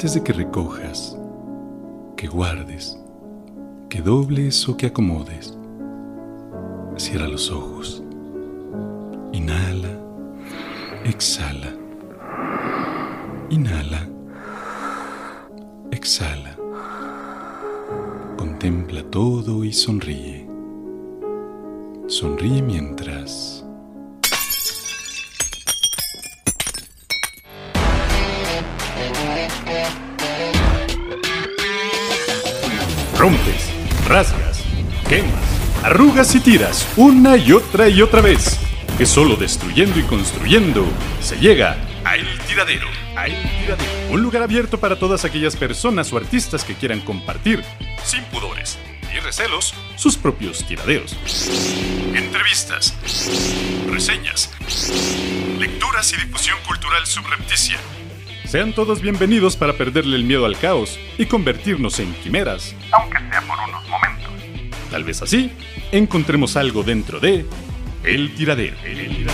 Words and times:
Antes 0.00 0.14
de 0.14 0.22
que 0.22 0.32
recojas, 0.32 1.14
que 2.16 2.26
guardes, 2.26 2.98
que 3.90 4.00
dobles 4.00 4.66
o 4.66 4.74
que 4.74 4.86
acomodes, 4.86 5.54
cierra 6.96 7.28
los 7.28 7.50
ojos. 7.50 8.02
Inhala, 9.32 10.00
exhala. 11.04 11.74
Inhala, 13.50 14.08
exhala. 15.90 16.56
Contempla 18.38 19.02
todo 19.02 19.64
y 19.64 19.72
sonríe. 19.74 20.48
Sonríe 22.06 22.62
mientras... 22.62 23.59
Rompes, 33.20 33.68
rasgas, 34.08 34.64
quemas, 35.06 35.44
arrugas 35.82 36.34
y 36.34 36.40
tiras 36.40 36.88
una 36.96 37.36
y 37.36 37.52
otra 37.52 37.86
y 37.86 38.00
otra 38.00 38.22
vez. 38.22 38.58
Que 38.96 39.04
solo 39.04 39.36
destruyendo 39.36 40.00
y 40.00 40.04
construyendo 40.04 40.86
se 41.20 41.36
llega 41.36 41.76
a 42.02 42.16
El 42.16 42.40
Tiradero. 42.48 42.88
A 43.16 43.26
El 43.26 43.34
Tiradero. 43.42 43.92
Un 44.08 44.22
lugar 44.22 44.42
abierto 44.42 44.80
para 44.80 44.98
todas 44.98 45.26
aquellas 45.26 45.54
personas 45.54 46.10
o 46.14 46.16
artistas 46.16 46.64
que 46.64 46.74
quieran 46.74 47.00
compartir, 47.00 47.62
sin 48.02 48.24
pudores 48.24 48.78
ni 49.12 49.20
recelos, 49.20 49.74
sus 49.96 50.16
propios 50.16 50.66
tiraderos. 50.66 51.14
Entrevistas, 52.14 52.96
reseñas, 53.86 54.50
lecturas 55.58 56.10
y 56.14 56.16
difusión 56.16 56.56
cultural 56.66 57.06
subrepticia. 57.06 57.78
Sean 58.50 58.72
todos 58.72 59.00
bienvenidos 59.00 59.56
para 59.56 59.74
perderle 59.74 60.16
el 60.16 60.24
miedo 60.24 60.44
al 60.44 60.58
caos 60.58 60.98
y 61.16 61.26
convertirnos 61.26 62.00
en 62.00 62.12
quimeras, 62.14 62.74
aunque 62.90 63.18
sea 63.30 63.42
por 63.42 63.56
unos 63.68 63.88
momentos. 63.88 64.32
Tal 64.90 65.04
vez 65.04 65.22
así 65.22 65.52
encontremos 65.92 66.56
algo 66.56 66.82
dentro 66.82 67.20
de 67.20 67.46
El 68.02 68.34
Tiradero. 68.34 68.74
El 68.84 69.06
Tiradero. 69.06 69.30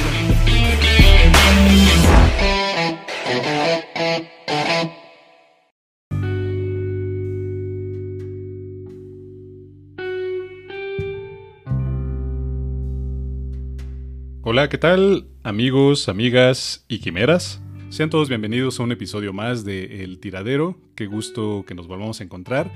Hola, 14.42 14.68
¿qué 14.68 14.76
tal 14.76 15.26
amigos, 15.42 16.10
amigas 16.10 16.84
y 16.86 16.98
quimeras? 16.98 17.62
Sean 17.96 18.10
todos 18.10 18.28
bienvenidos 18.28 18.78
a 18.78 18.82
un 18.82 18.92
episodio 18.92 19.32
más 19.32 19.64
de 19.64 20.04
El 20.04 20.18
Tiradero. 20.18 20.76
Qué 20.94 21.06
gusto 21.06 21.64
que 21.66 21.74
nos 21.74 21.86
volvamos 21.86 22.20
a 22.20 22.24
encontrar 22.24 22.70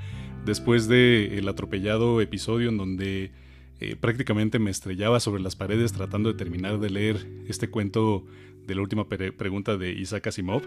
después 0.45 0.87
del 0.87 1.47
atropellado 1.47 2.21
episodio 2.21 2.69
en 2.69 2.77
donde 2.77 3.29
eh, 3.81 3.95
prácticamente 3.97 4.57
me 4.57 4.71
estrellaba 4.71 5.19
sobre 5.19 5.43
las 5.43 5.55
paredes 5.55 5.93
tratando 5.93 6.31
de 6.31 6.39
terminar 6.39 6.79
de 6.79 6.89
leer 6.89 7.27
este 7.47 7.69
cuento 7.69 8.25
de 8.65 8.73
la 8.73 8.81
última 8.81 9.07
pre- 9.07 9.31
pregunta 9.31 9.77
de 9.77 9.91
Isaac 9.91 10.25
Asimov. 10.25 10.63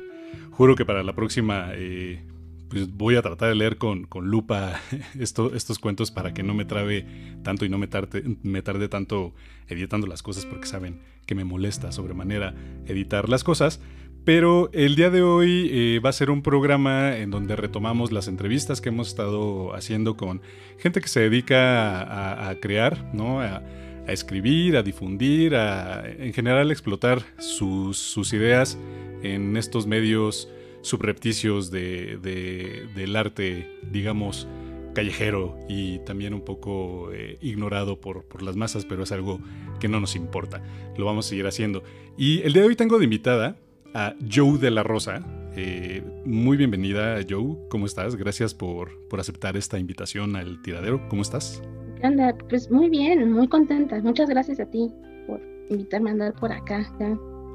Juro 0.53 0.77
que 0.77 0.85
para 0.85 1.03
la 1.03 1.17
próxima 1.17 1.71
eh, 1.73 2.23
pues 2.71 2.93
voy 2.93 3.17
a 3.17 3.23
tratar 3.23 3.49
de 3.49 3.57
leer 3.57 3.77
con, 3.77 4.05
con 4.05 4.29
lupa 4.29 4.81
esto- 5.19 5.53
estos 5.57 5.81
cuentos 5.81 6.13
para 6.13 6.33
que 6.33 6.45
no 6.45 6.55
me 6.55 6.65
trabe 6.65 7.05
tanto 7.43 7.65
y 7.65 7.69
no 7.69 7.79
me 7.79 7.89
tarde, 7.89 8.23
me 8.45 8.63
tarde 8.63 8.89
tanto 8.89 9.35
editando 9.67 10.07
las 10.07 10.23
cosas 10.23 10.47
porque 10.47 10.69
saben 10.69 11.01
que 11.27 11.35
me 11.35 11.43
molesta 11.43 11.91
sobremanera 11.91 12.55
editar 12.87 13.29
las 13.29 13.43
cosas. 13.43 13.81
Pero 14.25 14.71
el 14.73 14.97
día 14.97 15.11
de 15.11 15.23
hoy 15.23 15.69
eh, 15.71 16.01
va 16.03 16.09
a 16.09 16.13
ser 16.15 16.31
un 16.31 16.43
programa 16.43 17.19
en 17.19 17.31
donde 17.31 17.57
retomamos 17.57 18.11
las 18.11 18.27
entrevistas 18.27 18.81
que 18.81 18.89
hemos 18.89 19.09
estado 19.09 19.75
haciendo 19.75 20.17
con 20.17 20.41
gente 20.79 21.03
que 21.03 21.09
se 21.09 21.21
dedica 21.21 22.49
a, 22.49 22.55
crear, 22.59 23.11
¿no? 23.13 23.41
A, 23.43 23.63
escribir, 24.09 24.77
a 24.77 24.83
difundir, 24.83 25.55
a 25.55 26.09
en 26.11 26.33
general 26.33 26.71
explotar 26.71 27.23
sus, 27.39 28.33
ideas 28.33 28.79
en 29.23 29.57
estos 29.59 29.87
medios 29.87 30.49
subrepticios 30.81 31.71
de, 31.71 32.19
de- 32.19 32.87
del 32.95 33.17
arte, 33.17 33.79
digamos, 33.91 34.49
callejero 34.95 35.59
y 35.69 35.99
también 36.01 36.33
un 36.33 36.43
poco 36.43 37.11
eh, 37.13 37.37
ignorado 37.43 38.01
por 38.01 38.43
las 38.43 38.57
masas, 38.57 38.87
pero 38.87 39.03
es 39.03 39.13
algo 39.13 39.39
que 39.81 39.89
no 39.89 40.01
nos 40.01 40.17
importa. 40.17 40.63
Lo 40.97 41.05
vamos 41.05 41.27
a 41.27 41.29
seguir 41.31 41.47
haciendo. 41.47 41.83
Y 42.17 42.41
el 42.43 42.55
día 42.55 42.63
de 42.63 42.69
hoy 42.69 42.77
tengo 42.77 42.99
de 42.99 43.05
invitada 43.05 43.57
a 43.95 44.15
Joe 44.31 44.59
de 44.59 44.71
la 44.71 44.83
Rosa. 44.83 45.25
Eh, 45.57 46.03
muy 46.25 46.57
bienvenida, 46.57 47.21
Joe. 47.29 47.57
¿Cómo 47.71 47.87
estás? 47.87 48.17
Gracias 48.17 48.53
por, 48.53 48.99
por 49.09 49.21
aceptar 49.21 49.57
esta 49.57 49.79
invitación 49.79 50.35
al 50.37 50.61
tiradero. 50.63 51.09
¿Cómo 51.09 51.23
estás? 51.23 51.63
¿Qué 52.01 52.07
onda? 52.09 52.37
Pues 52.49 52.71
muy 52.71 52.91
bien, 52.91 53.33
muy 53.33 53.49
contenta. 53.49 54.01
Muchas 54.01 54.29
gracias 54.29 54.59
a 54.59 54.67
ti 54.67 54.93
por 55.29 55.41
invitarme 55.71 56.11
a 56.11 56.13
andar 56.13 56.35
por 56.35 56.53
acá. 56.53 56.85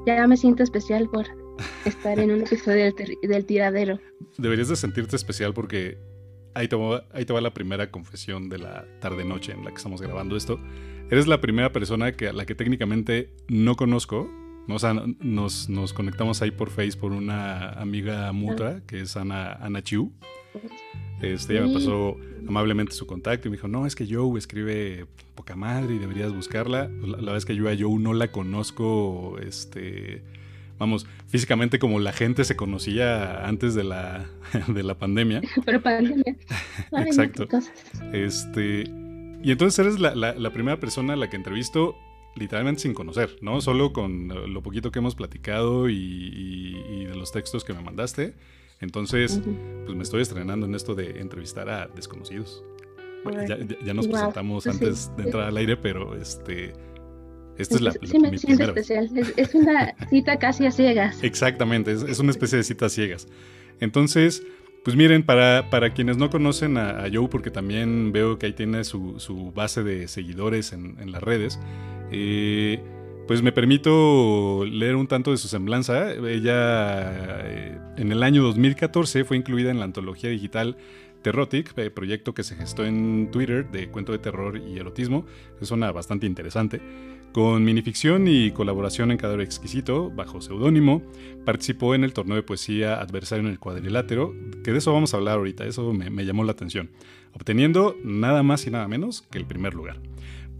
Ya, 0.06 0.16
ya 0.16 0.26
me 0.26 0.36
siento 0.36 0.62
especial 0.62 1.08
por 1.10 1.26
estar 1.84 2.18
en 2.18 2.30
un 2.30 2.40
episodio 2.40 2.90
del, 2.94 3.16
del 3.22 3.44
tiradero. 3.44 3.98
Deberías 4.38 4.68
de 4.68 4.76
sentirte 4.76 5.16
especial 5.16 5.52
porque 5.52 5.98
ahí 6.54 6.68
te, 6.68 6.76
va, 6.76 7.04
ahí 7.12 7.26
te 7.26 7.34
va 7.34 7.42
la 7.42 7.52
primera 7.52 7.90
confesión 7.90 8.48
de 8.48 8.58
la 8.58 8.86
tarde-noche 9.00 9.52
en 9.52 9.62
la 9.62 9.70
que 9.70 9.76
estamos 9.76 10.00
grabando 10.00 10.36
esto. 10.36 10.58
Eres 11.10 11.26
la 11.26 11.42
primera 11.42 11.70
persona 11.70 12.12
que, 12.12 12.28
a 12.28 12.32
la 12.32 12.46
que 12.46 12.54
técnicamente 12.54 13.28
no 13.48 13.76
conozco. 13.76 14.30
O 14.76 14.78
sea, 14.78 14.94
no- 14.94 15.14
nos, 15.20 15.68
nos 15.68 15.92
conectamos 15.92 16.42
ahí 16.42 16.50
por 16.50 16.70
Face 16.70 16.92
por 16.98 17.12
una 17.12 17.70
amiga 17.70 18.30
mutua 18.32 18.80
que 18.86 19.00
es 19.00 19.16
Ana, 19.16 19.52
Ana 19.54 19.82
Chiu. 19.82 20.12
Este, 21.22 21.52
ella 21.54 21.62
me 21.62 21.68
Sí. 21.68 21.74
pasó 21.74 22.16
amablemente 22.48 22.92
su 22.94 23.06
contacto 23.06 23.48
y 23.48 23.50
me 23.50 23.56
dijo, 23.58 23.68
no, 23.68 23.86
es 23.86 23.94
que 23.94 24.06
Joe 24.12 24.38
escribe 24.38 25.06
poca 25.34 25.54
madre 25.54 25.94
y 25.94 25.98
deberías 25.98 26.32
buscarla. 26.32 26.88
La, 27.02 27.08
la 27.08 27.16
verdad 27.18 27.36
es 27.36 27.44
que 27.44 27.54
yo 27.54 27.68
a 27.68 27.72
Joe 27.78 27.98
no 27.98 28.14
la 28.14 28.32
conozco, 28.32 29.36
este, 29.46 30.22
vamos, 30.78 31.06
físicamente 31.28 31.78
como 31.78 32.00
la 32.00 32.12
gente 32.12 32.44
se 32.44 32.56
conocía 32.56 33.46
antes 33.46 33.74
de 33.74 33.84
la, 33.84 34.26
de 34.68 34.82
la 34.82 34.98
pandemia. 34.98 35.42
Pero 35.66 35.82
pandemia. 35.82 36.36
Exacto. 36.92 37.46
Este, 38.12 38.84
y 39.42 39.50
entonces 39.52 39.78
eres 39.78 40.00
la, 40.00 40.14
la- 40.14 40.34
la 40.34 40.50
primera 40.52 40.80
persona 40.80 41.12
a 41.12 41.16
la 41.16 41.28
que 41.30 41.36
entrevisto 41.36 41.96
literalmente 42.36 42.82
sin 42.82 42.94
conocer, 42.94 43.36
¿no? 43.40 43.60
Solo 43.60 43.92
con 43.92 44.28
lo 44.52 44.62
poquito 44.62 44.90
que 44.92 44.98
hemos 45.00 45.14
platicado 45.14 45.88
y, 45.88 45.94
y- 45.94 46.84
y 47.02 47.04
de 47.06 47.14
los 47.16 47.32
textos 47.32 47.64
que 47.64 47.72
me 47.74 47.82
mandaste. 47.82 48.34
Entonces, 48.80 49.40
pues 49.84 49.96
me 49.96 50.02
estoy 50.02 50.22
estrenando 50.22 50.64
en 50.66 50.74
esto 50.74 50.94
de 50.94 51.20
entrevistar 51.20 51.68
a 51.68 51.86
desconocidos. 51.88 52.64
Bueno, 53.24 53.44
ya, 53.46 53.58
ya- 53.58 53.76
ya 53.84 53.92
nos 53.94 54.06
Wow, 54.06 54.12
presentamos 54.14 54.64
sí, 54.64 54.70
antes 54.70 55.10
de 55.16 55.22
sí. 55.22 55.28
entrar 55.28 55.42
al 55.48 55.56
aire, 55.58 55.76
pero 55.76 56.14
este, 56.16 56.72
esta 57.58 57.74
es 57.74 57.80
la, 57.82 57.92
sí 57.92 57.98
la- 58.14 58.18
me 58.20 58.30
mi 58.30 58.38
siento 58.38 58.64
especial. 58.64 59.10
Es, 59.14 59.34
es 59.36 59.54
una 59.54 59.94
cita 60.08 60.38
casi 60.38 60.64
a 60.64 60.70
ciegas. 60.70 61.18
Exactamente, 61.22 61.92
es, 61.92 62.02
es 62.02 62.18
una 62.20 62.30
especie 62.30 62.56
de 62.56 62.64
citas 62.64 62.92
ciegas. 62.92 63.28
Entonces, 63.80 64.42
pues 64.84 64.96
miren, 64.96 65.22
para, 65.22 65.68
para 65.70 65.92
quienes 65.92 66.16
no 66.16 66.30
conocen 66.30 66.76
a, 66.76 67.04
a 67.04 67.10
Joe, 67.12 67.28
porque 67.28 67.50
también 67.50 68.12
veo 68.12 68.38
que 68.38 68.46
ahí 68.46 68.52
tiene 68.52 68.84
su, 68.84 69.20
su 69.20 69.52
base 69.52 69.82
de 69.82 70.08
seguidores 70.08 70.72
en, 70.72 70.96
en 71.00 71.12
las 71.12 71.22
redes, 71.22 71.58
eh, 72.10 72.82
pues 73.26 73.42
me 73.42 73.52
permito 73.52 74.64
leer 74.64 74.96
un 74.96 75.06
tanto 75.06 75.30
de 75.30 75.36
su 75.36 75.46
semblanza. 75.46 76.12
Ella 76.12 77.42
eh, 77.44 77.78
en 77.96 78.10
el 78.10 78.22
año 78.24 78.42
2014 78.42 79.24
fue 79.24 79.36
incluida 79.36 79.70
en 79.70 79.78
la 79.78 79.84
antología 79.84 80.30
digital 80.30 80.76
Terrotic, 81.22 81.76
eh, 81.78 81.90
proyecto 81.90 82.34
que 82.34 82.42
se 82.42 82.56
gestó 82.56 82.84
en 82.84 83.30
Twitter 83.30 83.70
de 83.70 83.88
cuento 83.88 84.10
de 84.12 84.18
terror 84.18 84.56
y 84.56 84.78
erotismo. 84.78 85.26
Es 85.60 85.70
una 85.70 85.92
bastante 85.92 86.26
interesante. 86.26 86.80
Con 87.32 87.62
minificción 87.62 88.26
y 88.26 88.50
colaboración 88.50 89.12
en 89.12 89.16
Cadero 89.16 89.42
Exquisito, 89.42 90.10
bajo 90.10 90.40
seudónimo, 90.40 91.00
participó 91.44 91.94
en 91.94 92.02
el 92.02 92.12
torneo 92.12 92.34
de 92.34 92.42
poesía 92.42 93.00
Adversario 93.00 93.44
en 93.44 93.52
el 93.52 93.60
Cuadrilátero, 93.60 94.34
que 94.62 94.72
de 94.72 94.78
eso 94.78 94.92
vamos 94.92 95.14
a 95.14 95.16
hablar 95.16 95.38
ahorita, 95.38 95.64
eso 95.64 95.92
me, 95.92 96.24
llamó 96.24 96.44
la 96.44 96.52
atención, 96.52 96.90
obteniendo 97.32 97.96
nada 98.04 98.42
más 98.42 98.66
y 98.66 98.70
nada 98.70 98.88
menos 98.88 99.22
que 99.30 99.38
el 99.38 99.46
primer 99.46 99.74
lugar. 99.74 100.00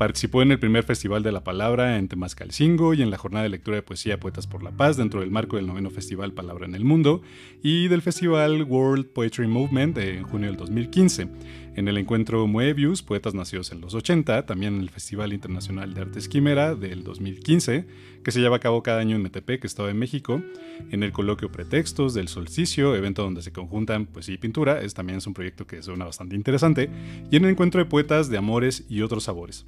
Participó 0.00 0.40
en 0.40 0.50
el 0.50 0.58
primer 0.58 0.82
Festival 0.84 1.22
de 1.22 1.30
la 1.30 1.44
Palabra 1.44 1.98
en 1.98 2.08
Temascalcingo 2.08 2.94
y 2.94 3.02
en 3.02 3.10
la 3.10 3.18
jornada 3.18 3.42
de 3.42 3.50
lectura 3.50 3.76
de 3.76 3.82
poesía 3.82 4.18
Poetas 4.18 4.46
por 4.46 4.62
la 4.62 4.70
Paz 4.70 4.96
dentro 4.96 5.20
del 5.20 5.30
marco 5.30 5.56
del 5.56 5.66
noveno 5.66 5.90
Festival 5.90 6.32
Palabra 6.32 6.64
en 6.64 6.74
el 6.74 6.86
Mundo 6.86 7.20
y 7.62 7.88
del 7.88 8.00
Festival 8.00 8.62
World 8.62 9.08
Poetry 9.08 9.46
Movement 9.46 9.98
en 9.98 10.22
junio 10.22 10.46
del 10.48 10.56
2015. 10.56 11.28
En 11.76 11.86
el 11.86 11.98
encuentro 11.98 12.46
Moebius, 12.46 13.02
Poetas 13.02 13.34
Nacidos 13.34 13.72
en 13.72 13.82
los 13.82 13.92
80, 13.92 14.46
también 14.46 14.76
en 14.76 14.80
el 14.80 14.88
Festival 14.88 15.34
Internacional 15.34 15.92
de 15.92 16.00
Artes 16.00 16.30
Quimera 16.30 16.74
del 16.74 17.04
2015, 17.04 17.86
que 18.24 18.32
se 18.32 18.40
lleva 18.40 18.56
a 18.56 18.60
cabo 18.60 18.82
cada 18.82 19.00
año 19.00 19.16
en 19.16 19.22
Metepec, 19.22 19.64
Estado 19.64 19.88
de 19.88 19.94
México, 19.94 20.42
en 20.90 21.02
el 21.02 21.12
coloquio 21.12 21.50
Pretextos 21.50 22.14
del 22.14 22.28
Solsticio, 22.28 22.94
evento 22.94 23.22
donde 23.22 23.42
se 23.42 23.52
conjuntan 23.52 24.06
poesía 24.06 24.34
y 24.34 24.38
pintura, 24.38 24.80
es 24.80 24.94
también 24.94 25.18
es 25.18 25.26
un 25.26 25.34
proyecto 25.34 25.66
que 25.66 25.82
suena 25.82 26.04
bastante 26.04 26.36
interesante, 26.36 26.90
y 27.30 27.36
en 27.36 27.44
el 27.44 27.52
encuentro 27.52 27.78
de 27.78 27.86
poetas 27.86 28.28
de 28.28 28.38
amores 28.38 28.84
y 28.88 29.02
otros 29.02 29.24
sabores. 29.24 29.66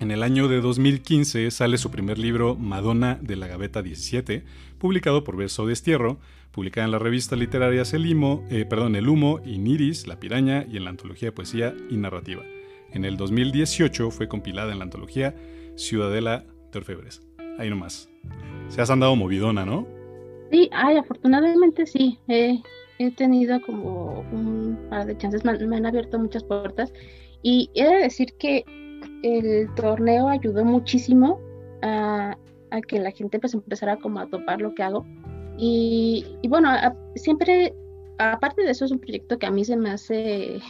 En 0.00 0.10
el 0.10 0.22
año 0.22 0.48
de 0.48 0.60
2015 0.60 1.50
sale 1.50 1.78
su 1.78 1.90
primer 1.90 2.18
libro 2.18 2.56
Madonna 2.56 3.18
de 3.22 3.36
la 3.36 3.46
Gaveta 3.46 3.80
17, 3.80 4.44
publicado 4.78 5.22
por 5.22 5.36
Verso 5.36 5.66
Destierro, 5.66 6.18
publicada 6.50 6.84
en 6.84 6.90
la 6.90 6.98
revista 6.98 7.36
literaria 7.36 7.82
El, 7.92 8.06
eh, 8.50 8.64
perdón, 8.64 8.96
el 8.96 9.08
Humo, 9.08 9.40
Iniris, 9.44 10.06
La 10.06 10.18
Piraña 10.18 10.66
y 10.70 10.76
en 10.76 10.84
la 10.84 10.90
antología 10.90 11.28
de 11.28 11.32
poesía 11.32 11.74
y 11.90 11.96
narrativa. 11.96 12.42
En 12.92 13.04
el 13.04 13.16
2018 13.16 14.10
fue 14.10 14.28
compilada 14.28 14.72
en 14.72 14.78
la 14.78 14.84
antología 14.84 15.34
Ciudadela 15.76 16.44
de 16.72 16.78
Orfebres. 16.78 17.22
Ahí 17.58 17.70
nomás. 17.70 18.08
Se 18.68 18.82
has 18.82 18.90
andado 18.90 19.14
movidona, 19.16 19.64
¿no? 19.64 19.86
Sí, 20.50 20.68
ay, 20.72 20.96
afortunadamente 20.96 21.86
sí. 21.86 22.18
he 22.28 23.10
tenido 23.16 23.60
como 23.62 24.24
un 24.32 24.78
par 24.90 25.06
de 25.06 25.16
chances, 25.16 25.44
me, 25.44 25.52
han 25.52 25.86
abierto 25.86 26.18
muchas 26.18 26.44
puertas. 26.44 26.92
Y 27.42 27.70
he 27.74 27.84
de 27.84 27.96
decir 27.96 28.32
que 28.38 28.64
el 29.22 29.72
torneo 29.74 30.28
ayudó 30.28 30.64
muchísimo 30.64 31.40
a, 31.82 32.36
que 32.88 32.98
la 32.98 33.12
gente 33.12 33.38
pues 33.38 33.54
empezara 33.54 33.96
como 33.96 34.18
a 34.20 34.26
topar 34.26 34.60
lo 34.60 34.74
que 34.74 34.82
hago. 34.82 35.06
Y, 35.56 36.24
bueno, 36.48 36.70
siempre, 37.14 37.72
aparte 38.18 38.62
de 38.62 38.70
eso, 38.70 38.84
es 38.84 38.90
un 38.90 38.98
proyecto 38.98 39.38
que 39.38 39.46
a 39.46 39.50
mí 39.50 39.64
se 39.64 39.76
me 39.76 39.90
hace 39.90 40.60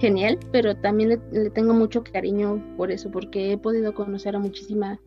genial, 0.00 0.38
pero 0.50 0.74
también 0.76 1.20
le, 1.30 1.50
tengo 1.50 1.74
mucho 1.74 2.02
cariño 2.02 2.62
por 2.76 2.90
eso, 2.90 3.10
porque 3.10 3.52
he 3.52 3.58
podido 3.58 3.94
conocer 3.94 4.34
a 4.34 4.38
muchísima 4.38 5.00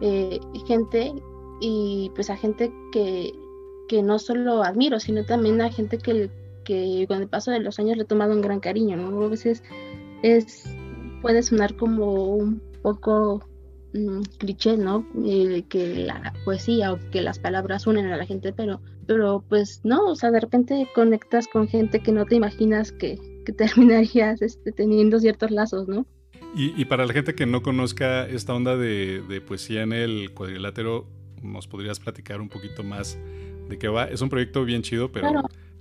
eh, 0.00 0.40
gente 0.66 1.12
y 1.60 2.10
pues 2.14 2.30
a 2.30 2.36
gente 2.36 2.72
que, 2.92 3.32
que 3.88 4.02
no 4.02 4.18
solo 4.18 4.62
admiro, 4.62 4.98
sino 5.00 5.24
también 5.24 5.60
a 5.60 5.70
gente 5.70 5.98
que, 5.98 6.30
que 6.64 7.04
con 7.08 7.20
el 7.20 7.28
paso 7.28 7.50
de 7.50 7.60
los 7.60 7.78
años 7.78 7.96
le 7.96 8.04
he 8.04 8.06
tomado 8.06 8.32
un 8.32 8.40
gran 8.40 8.60
cariño, 8.60 8.96
¿no? 8.96 9.24
A 9.24 9.28
veces 9.28 9.62
es, 10.22 10.64
puede 11.22 11.42
sonar 11.42 11.76
como 11.76 12.34
un 12.34 12.62
poco 12.82 13.42
mm, 13.92 14.22
cliché, 14.38 14.76
¿no? 14.76 15.06
Eh, 15.24 15.64
que 15.68 16.04
la 16.06 16.32
poesía 16.44 16.92
o 16.92 16.98
que 17.10 17.20
las 17.20 17.38
palabras 17.38 17.86
unen 17.86 18.06
a 18.06 18.16
la 18.16 18.26
gente, 18.26 18.52
pero, 18.52 18.80
pero 19.06 19.44
pues 19.48 19.80
no, 19.84 20.06
o 20.06 20.14
sea, 20.14 20.30
de 20.30 20.40
repente 20.40 20.88
conectas 20.94 21.46
con 21.46 21.68
gente 21.68 22.00
que 22.00 22.12
no 22.12 22.24
te 22.26 22.36
imaginas 22.36 22.92
que, 22.92 23.18
que 23.44 23.52
terminarías 23.52 24.40
este, 24.42 24.72
teniendo 24.72 25.18
ciertos 25.20 25.50
lazos, 25.50 25.88
¿no? 25.88 26.06
Y, 26.54 26.84
para 26.86 27.06
la 27.06 27.12
gente 27.12 27.34
que 27.34 27.46
no 27.46 27.62
conozca 27.62 28.26
esta 28.26 28.54
onda 28.54 28.76
de, 28.76 29.22
de, 29.22 29.40
poesía 29.40 29.82
en 29.82 29.92
el 29.92 30.32
cuadrilátero, 30.34 31.06
¿nos 31.42 31.68
podrías 31.68 32.00
platicar 32.00 32.40
un 32.40 32.48
poquito 32.48 32.82
más 32.82 33.18
de 33.68 33.78
qué 33.78 33.88
va? 33.88 34.04
Es 34.04 34.20
un 34.20 34.28
proyecto 34.28 34.64
bien 34.64 34.82
chido, 34.82 35.12
pero 35.12 35.30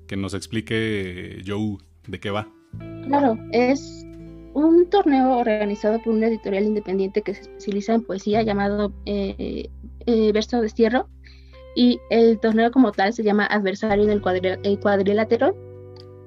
que 0.08 0.16
nos 0.16 0.34
explique 0.34 1.42
Joe 1.46 1.78
de 2.08 2.20
qué 2.20 2.30
va. 2.30 2.48
Claro, 3.08 3.38
es 3.52 4.06
un 4.54 4.90
torneo 4.90 5.38
organizado 5.38 6.00
por 6.02 6.14
una 6.14 6.28
editorial 6.28 6.64
independiente 6.64 7.22
que 7.22 7.36
se 7.36 7.42
especializa 7.42 7.94
en 7.94 8.04
poesía 8.04 8.42
llamado 8.42 8.92
eh, 9.06 9.70
eh, 10.06 10.32
Verso 10.32 10.62
Destierro 10.62 11.08
y 11.76 12.00
el 12.10 12.40
torneo 12.40 12.72
como 12.72 12.92
tal 12.92 13.14
se 13.14 13.24
llama 13.24 13.46
Adversario 13.46 14.04
en 14.04 14.10
el, 14.10 14.80
cuadrilátero. 14.80 15.56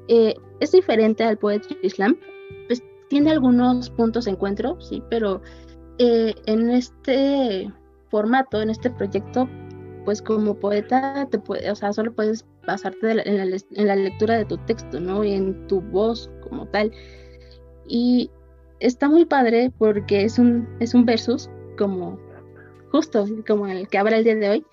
Eh, 0.08 0.34
es 0.60 0.72
diferente 0.72 1.24
al 1.24 1.38
Poetry 1.38 1.88
Slam, 1.90 2.16
pues 2.68 2.82
tiene 3.12 3.32
algunos 3.32 3.90
puntos 3.90 4.24
de 4.24 4.30
encuentro, 4.30 4.80
sí, 4.80 5.02
pero 5.10 5.42
en 5.98 6.70
este 6.70 7.70
formato, 8.08 8.62
en 8.62 8.70
este 8.70 8.88
proyecto, 8.88 9.46
pues 10.06 10.22
como 10.22 10.54
poeta, 10.54 11.28
te 11.30 11.38
puede, 11.38 11.70
o 11.70 11.74
sea, 11.74 11.92
solo 11.92 12.14
puedes 12.14 12.46
basarte 12.66 13.10
en, 13.10 13.36
la, 13.36 13.44
en, 13.44 13.86
la, 13.86 13.96
lectura 13.96 14.38
de 14.38 14.46
tu 14.46 14.56
texto, 14.64 14.98
¿no? 14.98 15.22
Y 15.24 15.32
en 15.32 15.66
tu 15.68 15.82
voz 15.82 16.30
como 16.48 16.66
tal. 16.68 16.90
Y 17.86 18.30
está 18.80 19.10
muy 19.10 19.26
padre 19.26 19.70
porque 19.76 20.24
es 20.24 20.38
un, 20.38 20.66
es 20.80 20.94
un 20.94 21.04
versus 21.04 21.50
como 21.76 22.18
justo 22.92 23.26
como 23.46 23.66
el 23.66 23.88
que 23.88 23.98
habrá 23.98 24.16
el 24.16 24.24
día 24.24 24.36
de 24.36 24.48
hoy. 24.48 24.66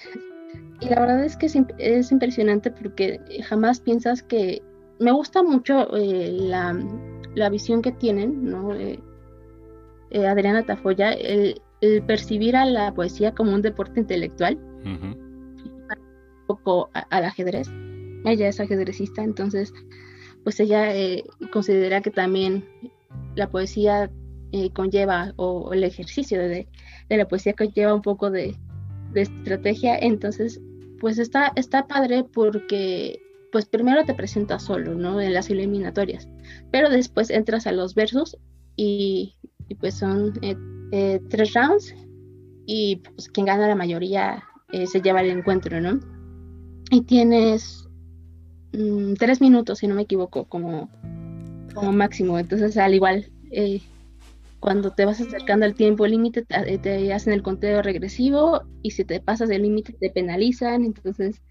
Y 0.80 0.88
la 0.88 1.02
verdad 1.02 1.26
es 1.26 1.36
que 1.36 1.48
es, 1.78 2.12
impresionante 2.14 2.72
porque 2.72 3.20
jamás 3.44 3.82
piensas 3.82 4.24
que... 4.24 4.62
Me 5.00 5.12
gusta 5.12 5.44
mucho 5.44 5.96
eh, 5.96 6.30
la, 6.32 6.74
la, 7.40 7.50
visión 7.50 7.82
que 7.82 7.92
tienen, 7.92 8.46
¿no? 8.46 8.74
Eh, 8.74 9.00
eh, 10.12 10.28
Adriana 10.28 10.66
Tafoya, 10.66 11.12
el, 11.12 11.62
percibir 12.06 12.56
a 12.56 12.66
la 12.66 12.94
poesía 12.94 13.34
como 13.34 13.54
un 13.54 13.62
deporte 13.62 14.02
intelectual, 14.02 14.58
un 14.84 15.16
poco 16.46 16.90
al 16.94 17.24
ajedrez. 17.24 17.70
Ella 18.26 18.50
es 18.50 18.60
ajedrecista, 18.60 19.24
entonces, 19.24 19.74
pues 20.44 20.60
ella 20.60 20.92
considera 21.52 22.02
que 22.02 22.12
también 22.12 22.66
la 23.36 23.50
poesía 23.50 24.12
eh, 24.52 24.72
conlleva, 24.74 25.34
o, 25.36 25.74
el 25.74 25.84
ejercicio 25.84 26.40
de, 26.40 26.68
la 27.10 27.28
poesía 27.28 27.54
conlleva 27.54 27.94
un 27.94 28.02
poco 28.02 28.32
de, 28.32 28.56
estrategia, 29.14 29.98
entonces, 29.98 30.62
pues 31.00 31.20
está, 31.20 31.52
está 31.56 31.88
padre 31.88 32.24
porque, 32.24 33.22
pues 33.52 33.66
primero 33.66 34.06
te 34.06 34.14
presentas 34.14 34.64
solo, 34.64 34.96
¿no? 34.96 35.20
En 35.22 35.34
las 35.34 35.50
eliminatorias, 35.50 36.28
pero 36.72 36.90
después 36.90 37.30
entras 37.30 37.68
a 37.68 37.72
los 37.72 37.96
versos 37.96 38.38
y, 38.76 39.36
pues 39.80 39.96
son 39.96 40.34
eh, 40.42 40.56
eh, 40.92 41.20
tres 41.30 41.54
rounds 41.54 41.94
y 42.66 42.98
pues 42.98 43.30
quien 43.30 43.46
gana 43.46 43.68
la 43.68 43.76
mayoría 43.76 44.44
se 44.86 45.02
lleva 45.02 45.22
el 45.22 45.32
encuentro, 45.32 45.82
¿no? 45.82 46.00
Y 46.92 47.02
tienes 47.02 47.88
mm, 48.74 49.14
tres 49.14 49.42
minutos, 49.42 49.80
si 49.80 49.88
no 49.88 49.96
me 49.96 50.04
equivoco, 50.04 50.46
como 50.46 50.90
como 51.74 51.92
máximo. 51.92 52.38
Entonces, 52.40 52.78
al 52.78 52.94
igual, 52.94 53.32
eh, 53.52 53.82
cuando 54.60 54.92
te 54.92 55.06
vas 55.06 55.22
acercando 55.22 55.66
al 55.66 55.76
tiempo 55.76 56.06
límite, 56.06 56.44
te, 56.44 57.14
hacen 57.14 57.34
el 57.34 57.44
conteo 57.44 57.82
regresivo 57.82 58.64
y 58.82 58.92
si 58.92 59.06
te 59.06 59.20
pasas 59.20 59.50
del 59.50 59.64
límite 59.64 59.94
te 59.94 60.10
penalizan. 60.10 60.84
Entonces, 60.84 61.42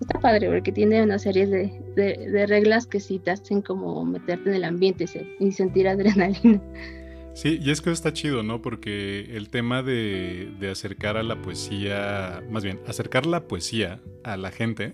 está 0.00 0.20
padre 0.20 0.48
porque 0.48 0.72
tiene 0.72 1.02
una 1.02 1.18
serie 1.18 1.46
de, 1.46 1.72
de, 1.96 2.46
reglas 2.46 2.86
que 2.86 3.00
sí 3.00 3.18
te 3.18 3.30
hacen 3.30 3.62
como 3.62 4.04
meterte 4.04 4.50
en 4.50 4.56
el 4.56 4.64
ambiente 4.64 5.06
y 5.40 5.52
sentir 5.52 5.88
adrenalina. 5.88 6.60
Sí, 7.34 7.60
y 7.62 7.70
es 7.70 7.80
que 7.80 7.92
está 7.92 8.12
chido, 8.12 8.42
¿no? 8.42 8.62
Porque 8.62 9.36
el 9.36 9.48
tema 9.48 9.84
de, 9.84 10.52
de, 10.58 10.70
acercar 10.70 11.16
a 11.16 11.22
la 11.22 11.40
poesía, 11.40 12.42
más 12.50 12.64
bien, 12.64 12.80
acercar 12.88 13.26
la 13.26 13.46
poesía 13.46 14.00
a 14.24 14.36
la 14.36 14.50
gente 14.50 14.92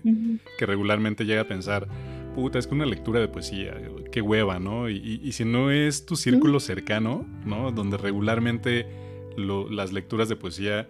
que 0.59 0.65
regularmente 0.67 1.25
llega 1.25 1.41
a 1.41 1.47
pensar, 1.47 1.87
puta, 2.35 2.59
es 2.59 2.67
que 2.67 2.75
una 2.75 2.85
lectura 2.85 3.19
de 3.19 3.29
poesía, 3.29 3.73
qué 4.11 4.21
hueva, 4.21 4.59
¿no? 4.59 4.89
Y, 4.89 5.31
si 5.31 5.45
no 5.45 5.71
es 5.71 6.05
tu 6.05 6.15
círculo 6.15 6.59
cercano, 6.59 7.25
¿no? 7.45 7.71
Donde 7.71 7.97
regularmente 7.97 8.85
las 9.37 9.91
lecturas 9.91 10.29
de 10.29 10.35
poesía, 10.35 10.87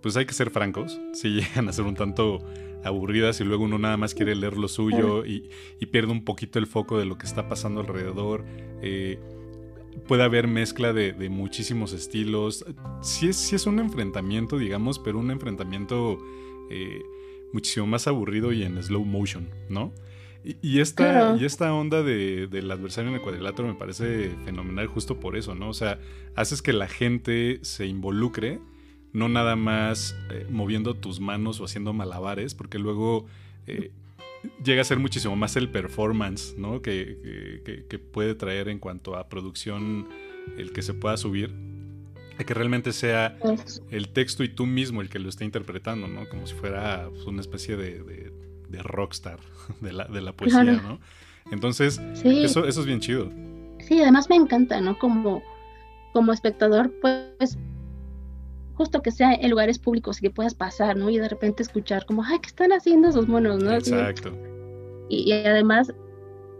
pues 0.00 0.16
hay 0.16 0.26
que 0.26 0.34
ser 0.34 0.50
francos, 0.50 0.98
si 1.12 1.28
llegan 1.40 1.68
a 1.68 1.72
ser 1.72 1.84
un 1.84 1.94
tanto 1.94 2.40
aburridas 2.86 3.40
y 3.40 3.44
luego 3.44 3.64
uno 3.64 3.78
nada 3.78 3.96
más 3.96 4.14
quiere 4.14 4.34
leer 4.34 4.56
lo 4.56 4.68
suyo 4.68 5.24
y, 5.24 5.48
pierde 5.90 6.12
un 6.12 6.24
poquito 6.24 6.58
el 6.58 6.66
foco 6.66 6.98
de 6.98 7.04
lo 7.04 7.18
que 7.18 7.26
está 7.26 7.48
pasando 7.48 7.80
alrededor. 7.80 8.44
Eh, 8.82 9.18
puede 10.06 10.22
haber 10.22 10.48
mezcla 10.48 10.92
de, 10.92 11.14
muchísimos 11.30 11.92
estilos. 11.92 12.64
Sí 13.02 13.28
es, 13.28 13.52
es 13.52 13.66
un 13.66 13.78
enfrentamiento, 13.78 14.58
digamos, 14.58 14.98
pero 14.98 15.18
un 15.18 15.30
enfrentamiento 15.30 16.18
eh, 16.70 17.02
muchísimo 17.52 17.86
más 17.86 18.06
aburrido 18.06 18.52
y 18.52 18.62
en 18.62 18.82
slow 18.82 19.04
motion, 19.04 19.48
¿no? 19.68 19.92
Y, 20.62 20.78
esta, 20.78 21.36
y 21.40 21.44
esta 21.44 21.74
onda 21.74 22.04
de, 22.04 22.46
del 22.46 22.70
adversario 22.70 23.10
en 23.10 23.16
el 23.16 23.20
cuadrilátero 23.20 23.66
me 23.66 23.74
parece 23.74 24.30
fenomenal 24.44 24.86
justo 24.86 25.18
por 25.18 25.36
eso, 25.36 25.56
¿no? 25.56 25.68
O 25.68 25.74
sea, 25.74 25.98
haces 26.36 26.62
que 26.62 26.72
la 26.72 26.86
gente 26.86 27.58
se 27.62 27.86
involucre, 27.86 28.60
no 29.16 29.28
nada 29.28 29.56
más 29.56 30.16
eh, 30.30 30.46
moviendo 30.50 30.94
tus 30.94 31.20
manos 31.20 31.60
o 31.60 31.64
haciendo 31.64 31.92
malabares, 31.92 32.54
porque 32.54 32.78
luego 32.78 33.26
eh, 33.66 33.90
llega 34.62 34.82
a 34.82 34.84
ser 34.84 34.98
muchísimo 34.98 35.36
más 35.36 35.56
el 35.56 35.68
performance, 35.68 36.54
¿no? 36.56 36.82
Que, 36.82 37.84
que, 37.88 37.98
puede 37.98 38.34
traer 38.34 38.68
en 38.68 38.78
cuanto 38.78 39.16
a 39.16 39.28
producción 39.28 40.08
el 40.56 40.72
que 40.72 40.82
se 40.82 40.94
pueda 40.94 41.16
subir, 41.16 41.54
a 42.38 42.44
que 42.44 42.54
realmente 42.54 42.92
sea 42.92 43.36
el 43.90 44.08
texto 44.10 44.44
y 44.44 44.48
tú 44.48 44.66
mismo 44.66 45.00
el 45.00 45.08
que 45.08 45.18
lo 45.18 45.28
esté 45.28 45.44
interpretando, 45.44 46.06
¿no? 46.06 46.28
Como 46.28 46.46
si 46.46 46.54
fuera 46.54 47.08
pues, 47.10 47.24
una 47.24 47.40
especie 47.40 47.76
de 47.76 48.32
de 48.68 48.82
rockstar 48.82 49.38
de 49.80 49.92
la, 49.92 50.04
de 50.04 50.20
la 50.20 50.32
poesía, 50.32 50.64
¿no? 50.64 50.98
Entonces, 51.50 52.00
eso, 52.24 52.66
eso 52.66 52.80
es 52.80 52.86
bien 52.86 53.00
chido. 53.00 53.30
Sí, 53.86 54.00
además 54.02 54.28
me 54.28 54.36
encanta, 54.36 54.80
¿no? 54.80 54.98
Como, 54.98 55.42
como 56.12 56.32
espectador, 56.32 56.92
pues, 57.00 57.56
justo 58.76 59.02
que 59.02 59.10
sea 59.10 59.34
en 59.34 59.50
lugares 59.50 59.78
públicos 59.78 60.18
y 60.18 60.22
que 60.22 60.30
puedas 60.30 60.54
pasar, 60.54 60.96
¿no? 60.96 61.08
Y 61.10 61.18
de 61.18 61.28
repente 61.28 61.62
escuchar 61.62 62.04
como, 62.06 62.22
ay, 62.22 62.38
¿qué 62.40 62.48
están 62.48 62.72
haciendo 62.72 63.08
esos 63.08 63.26
monos, 63.26 63.62
no? 63.62 63.72
Exacto. 63.72 64.32
Y, 65.08 65.32
además, 65.32 65.92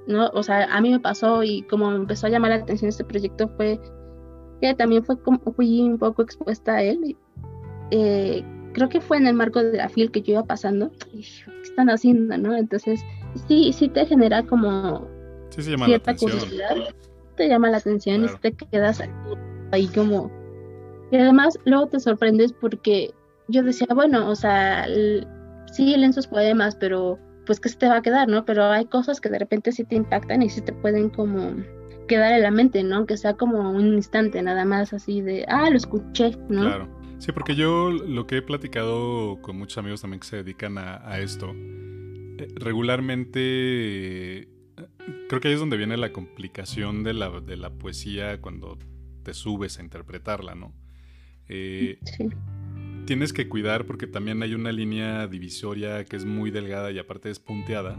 ¿no? 0.07 0.29
O 0.29 0.43
sea, 0.43 0.65
a 0.65 0.81
mí 0.81 0.91
me 0.91 1.01
pasó 1.01 1.43
y 1.43 1.63
como 1.63 1.91
me 1.91 1.97
empezó 1.97 2.27
a 2.27 2.31
llamar 2.31 2.51
la 2.51 2.57
atención 2.57 2.89
este 2.89 3.05
proyecto 3.05 3.49
fue 3.57 3.79
que 4.61 4.75
también 4.75 5.05
fue 5.05 5.21
como, 5.21 5.39
fui 5.55 5.83
un 5.83 5.99
poco 5.99 6.23
expuesta 6.23 6.77
a 6.77 6.83
él. 6.83 7.17
Eh, 7.91 8.43
creo 8.73 8.89
que 8.89 9.01
fue 9.01 9.19
en 9.19 9.27
el 9.27 9.35
marco 9.35 9.63
de 9.63 9.77
la 9.77 9.89
FIL 9.89 10.11
que 10.11 10.23
yo 10.23 10.35
iba 10.35 10.45
pasando. 10.45 10.91
¿Qué 11.11 11.21
están 11.63 11.91
haciendo, 11.91 12.39
no? 12.39 12.57
Entonces, 12.57 13.05
sí, 13.47 13.73
sí 13.73 13.89
te 13.89 14.07
genera 14.07 14.43
como 14.43 15.07
cierta 15.51 16.17
curiosidad. 16.17 16.77
Te 17.37 17.49
llama 17.49 17.69
la 17.69 17.77
atención 17.77 18.25
y 18.25 18.29
te 18.41 18.53
quedas 18.53 19.03
ahí 19.73 19.87
como 19.89 20.31
Y 21.11 21.17
además 21.17 21.59
luego 21.65 21.87
te 21.89 22.01
sorprendes 22.01 22.53
porque 22.53 23.15
yo 23.49 23.63
decía, 23.63 23.87
bueno, 23.95 24.29
o 24.29 24.35
sea, 24.35 24.87
sí 25.73 25.97
leen 25.97 26.13
sus 26.13 26.27
poemas, 26.27 26.77
pero 26.77 27.19
pues 27.47 27.61
que 27.61 27.69
se 27.69 27.77
te 27.77 27.89
va 27.89 27.99
a 27.99 28.03
quedar, 28.03 28.29
¿no? 28.29 28.45
Pero 28.45 28.65
hay 28.65 28.87
cosas 28.87 29.21
que 29.21 29.29
de 29.29 29.39
repente 29.39 29.73
sí 29.73 29.85
te 29.85 29.95
impactan 29.95 30.43
y 30.43 30.51
sí 30.51 30.61
te 30.61 30.73
pueden 30.73 31.11
como 31.11 31.55
quedar 32.09 32.33
en 32.33 32.43
la 32.43 32.51
mente, 32.51 32.83
¿no? 32.83 33.07
Que 33.07 33.17
sea 33.17 33.35
como 33.35 33.71
un 33.71 33.95
instante 33.95 34.43
nada 34.43 34.65
más 34.65 34.93
así 34.93 35.21
de, 35.21 35.45
ah, 35.49 35.71
lo 35.71 35.77
escuché, 35.77 36.37
¿no? 36.49 36.63
Claro. 36.63 36.89
Sí, 37.19 37.33
porque 37.33 37.55
yo 37.55 37.91
lo 37.91 38.27
que 38.27 38.39
he 38.39 38.43
platicado 38.43 39.41
con 39.41 39.57
muchos 39.57 39.79
amigos 39.79 40.03
también 40.03 40.21
que 40.21 40.27
se 40.27 40.37
dedican 40.37 40.77
a, 40.77 41.19
esto, 41.19 41.53
eh, 41.55 42.49
regularmente 42.57 44.49
creo 45.29 45.41
que 45.41 45.49
ahí 45.49 45.55
es 45.55 45.61
donde 45.61 45.79
viene 45.79 45.97
la 45.97 46.13
complicación 46.13 47.05
de 47.05 47.15
la, 47.15 47.41
de 47.41 47.57
la 47.57 47.71
poesía 47.71 48.41
cuando 48.43 48.77
te 49.23 49.33
subes 49.33 49.79
a 49.79 49.83
interpretarla, 49.83 50.55
¿no? 50.55 50.75
Eh, 51.49 51.99
sí. 52.17 52.29
Tienes 53.07 53.33
que 53.33 53.49
cuidar 53.49 53.87
porque 53.87 54.07
también 54.07 54.43
hay 54.43 54.55
una 54.55 54.73
línea 54.73 55.29
divisoria 55.29 56.05
que 56.05 56.17
es 56.17 56.25
muy 56.25 56.51
delgada 56.51 56.91
y 56.91 56.99
aparte 56.99 57.31
es 57.31 57.39
punteada 57.39 57.97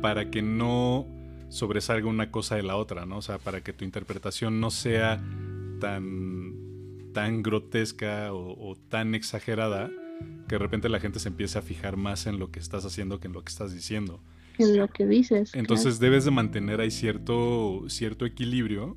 para 0.00 0.30
que 0.30 0.42
no 0.42 1.06
sobresalga 1.50 2.08
una 2.08 2.30
cosa 2.30 2.56
de 2.56 2.62
la 2.62 2.76
otra, 2.76 3.06
¿no? 3.06 3.18
O 3.18 3.22
sea, 3.22 3.38
para 3.38 3.60
que 3.60 3.72
tu 3.72 3.84
interpretación 3.84 4.60
no 4.60 4.70
sea 4.70 5.22
tan, 5.80 7.12
tan 7.12 7.42
grotesca 7.42 8.32
o, 8.32 8.76
tan 8.88 9.14
exagerada 9.14 9.90
que 10.48 10.56
de 10.56 10.58
repente 10.58 10.88
la 10.88 11.00
gente 11.00 11.18
se 11.18 11.28
empiece 11.28 11.58
a 11.58 11.62
fijar 11.62 11.96
más 11.96 12.26
en 12.26 12.38
lo 12.38 12.50
que 12.50 12.60
estás 12.60 12.84
haciendo 12.84 13.20
que 13.20 13.28
en 13.28 13.32
lo 13.32 13.42
que 13.42 13.50
estás 13.50 13.74
diciendo. 13.74 14.20
En 14.58 14.76
lo 14.76 14.88
que 14.88 15.06
dices. 15.06 15.54
Entonces 15.54 15.98
debes 15.98 16.24
de 16.24 16.30
mantener 16.30 16.80
ahí 16.80 16.90
cierto, 16.90 17.84
cierto 17.88 18.26
equilibrio, 18.26 18.96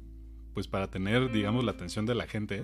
pues 0.53 0.67
para 0.67 0.89
tener, 0.89 1.31
digamos, 1.31 1.63
la 1.63 1.71
atención 1.71 2.05
de 2.05 2.15
la 2.15 2.27
gente, 2.27 2.63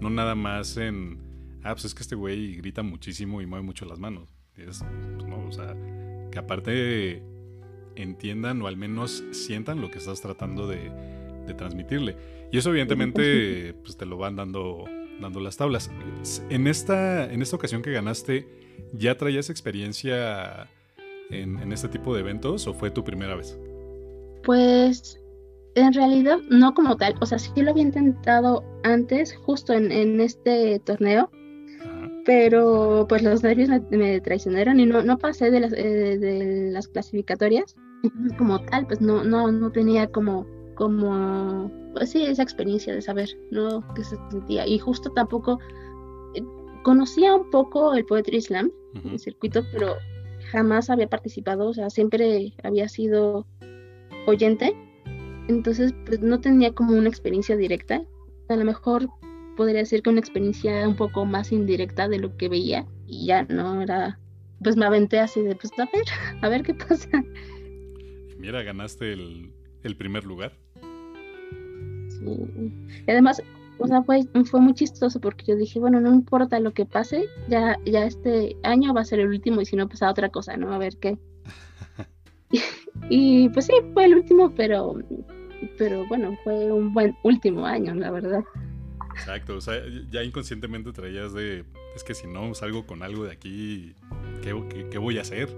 no 0.00 0.10
nada 0.10 0.34
más 0.34 0.76
en, 0.76 1.18
ah, 1.62 1.72
pues 1.72 1.84
es 1.86 1.94
que 1.94 2.02
este 2.02 2.14
güey 2.14 2.56
grita 2.56 2.82
muchísimo 2.82 3.40
y 3.40 3.46
mueve 3.46 3.64
mucho 3.64 3.84
las 3.84 3.98
manos. 3.98 4.34
Es, 4.56 4.84
pues 5.16 5.28
no, 5.28 5.46
o 5.46 5.52
sea, 5.52 5.76
que 6.30 6.38
aparte 6.38 7.22
entiendan 7.96 8.60
o 8.62 8.66
al 8.66 8.76
menos 8.76 9.24
sientan 9.32 9.80
lo 9.80 9.90
que 9.90 9.98
estás 9.98 10.20
tratando 10.20 10.66
de, 10.66 10.90
transmitirle. 11.56 12.14
Y 12.52 12.58
eso 12.58 12.70
evidentemente 12.70 13.74
pues 13.82 13.96
te 13.96 14.06
lo 14.06 14.16
van 14.16 14.36
dando, 14.36 14.84
dando 15.20 15.40
las 15.40 15.56
tablas. 15.56 15.90
En 16.48 16.68
esta, 16.68 17.28
en 17.32 17.42
esta 17.42 17.56
ocasión 17.56 17.82
que 17.82 17.90
ganaste, 17.90 18.46
¿ya 18.92 19.16
traías 19.16 19.50
experiencia 19.50 20.68
en, 21.30 21.72
este 21.72 21.88
tipo 21.88 22.14
de 22.14 22.20
eventos 22.20 22.68
o 22.68 22.74
fue 22.74 22.92
tu 22.92 23.02
primera 23.02 23.34
vez? 23.34 23.58
Pues 24.44 25.19
en 25.74 25.92
realidad 25.92 26.38
no 26.48 26.74
como 26.74 26.96
tal, 26.96 27.14
o 27.20 27.26
sea, 27.26 27.38
sí 27.38 27.50
lo 27.56 27.70
había 27.70 27.82
intentado 27.82 28.64
antes, 28.82 29.36
justo 29.36 29.72
en, 29.72 30.20
este 30.20 30.80
torneo, 30.80 31.30
pero 32.24 33.06
pues 33.08 33.22
los 33.22 33.42
nervios 33.42 33.70
me, 33.90 34.20
traicionaron 34.20 34.80
y 34.80 34.86
no, 34.86 35.02
no 35.02 35.18
pasé 35.18 35.50
de 35.50 35.60
las, 35.60 35.72
eh, 35.72 36.18
de 36.18 36.70
las 36.72 36.88
clasificatorias 36.88 37.76
como 38.38 38.60
tal, 38.60 38.86
pues 38.86 39.00
no, 39.00 39.24
no, 39.24 39.50
no 39.50 39.70
tenía 39.70 40.06
como, 40.08 40.46
como, 40.74 41.70
pues 41.94 42.10
sí, 42.10 42.24
esa 42.24 42.42
experiencia 42.42 42.94
de 42.94 43.02
saber, 43.02 43.28
¿no? 43.50 43.84
qué 43.94 44.04
se 44.04 44.16
sentía. 44.30 44.66
Y 44.66 44.78
justo 44.78 45.10
tampoco 45.10 45.58
eh, 46.34 46.42
conocía 46.82 47.34
un 47.34 47.50
poco 47.50 47.94
el 47.94 48.04
Poetry 48.04 48.40
Slam, 48.40 48.70
el 49.04 49.18
circuito, 49.18 49.62
pero 49.72 49.94
jamás 50.50 50.90
había 50.90 51.08
participado, 51.08 51.68
o 51.68 51.74
sea, 51.74 51.90
siempre 51.90 52.54
había 52.62 52.88
sido 52.88 53.46
oyente. 54.26 54.74
Entonces, 55.50 55.92
pues 56.06 56.20
no 56.20 56.40
tenía 56.40 56.72
como 56.72 56.92
una 56.92 57.08
experiencia 57.08 57.56
directa. 57.56 58.02
A 58.48 58.54
lo 58.54 58.64
mejor 58.64 59.08
podría 59.56 59.80
decir 59.80 60.00
que 60.00 60.10
una 60.10 60.20
experiencia 60.20 60.88
un 60.88 60.94
poco 60.94 61.24
más 61.26 61.50
indirecta 61.50 62.08
de 62.08 62.20
lo 62.20 62.36
que 62.36 62.48
veía. 62.48 62.86
Y 63.08 63.26
ya 63.26 63.42
no 63.44 63.82
era, 63.82 64.18
pues 64.62 64.76
me 64.76 64.86
aventé 64.86 65.18
así 65.18 65.42
de, 65.42 65.56
pues 65.56 65.72
a 65.76 65.86
ver, 65.92 66.04
a 66.42 66.48
ver 66.48 66.62
qué 66.62 66.74
pasa. 66.74 67.08
Mira, 68.38 68.62
ganaste 68.62 69.12
el, 69.12 69.96
primer 69.98 70.24
lugar. 70.24 70.52
Sí. 72.08 72.38
Y 73.06 73.10
además, 73.10 73.42
o 73.78 73.88
sea, 73.88 74.04
fue, 74.04 74.22
fue 74.44 74.60
muy 74.60 74.74
chistoso 74.74 75.20
porque 75.20 75.46
yo 75.46 75.56
dije, 75.56 75.80
bueno, 75.80 76.00
no 76.00 76.14
importa 76.14 76.60
lo 76.60 76.72
que 76.72 76.86
pase, 76.86 77.26
ya, 77.48 77.76
ya 77.84 78.04
este 78.04 78.56
año 78.62 78.94
va 78.94 79.00
a 79.00 79.04
ser 79.04 79.18
el 79.18 79.26
último 79.26 79.60
y 79.60 79.66
si 79.66 79.74
no, 79.74 79.88
pues 79.88 80.00
a 80.02 80.10
otra 80.10 80.28
cosa, 80.28 80.56
¿no? 80.56 80.72
A 80.72 80.78
ver 80.78 80.96
qué. 80.98 81.18
y, 83.10 83.48
pues 83.48 83.66
sí, 83.66 83.72
fue 83.94 84.04
el 84.04 84.14
último, 84.14 84.54
pero, 84.54 84.96
pero 85.78 86.06
bueno, 86.06 86.36
fue 86.44 86.72
un 86.72 86.92
buen 86.92 87.16
último 87.22 87.66
año, 87.66 87.94
la 87.94 88.10
verdad. 88.10 88.44
Exacto, 89.14 89.56
o 89.56 89.60
sea, 89.60 89.82
ya 90.10 90.22
inconscientemente 90.22 90.92
traías 90.92 91.32
de, 91.32 91.64
es 91.94 92.04
que 92.04 92.14
si 92.14 92.26
no 92.26 92.54
salgo 92.54 92.86
con 92.86 93.02
algo 93.02 93.24
de 93.24 93.32
aquí, 93.32 93.94
¿qué, 94.42 94.88
qué 94.90 94.98
voy 94.98 95.18
a 95.18 95.22
hacer? 95.22 95.48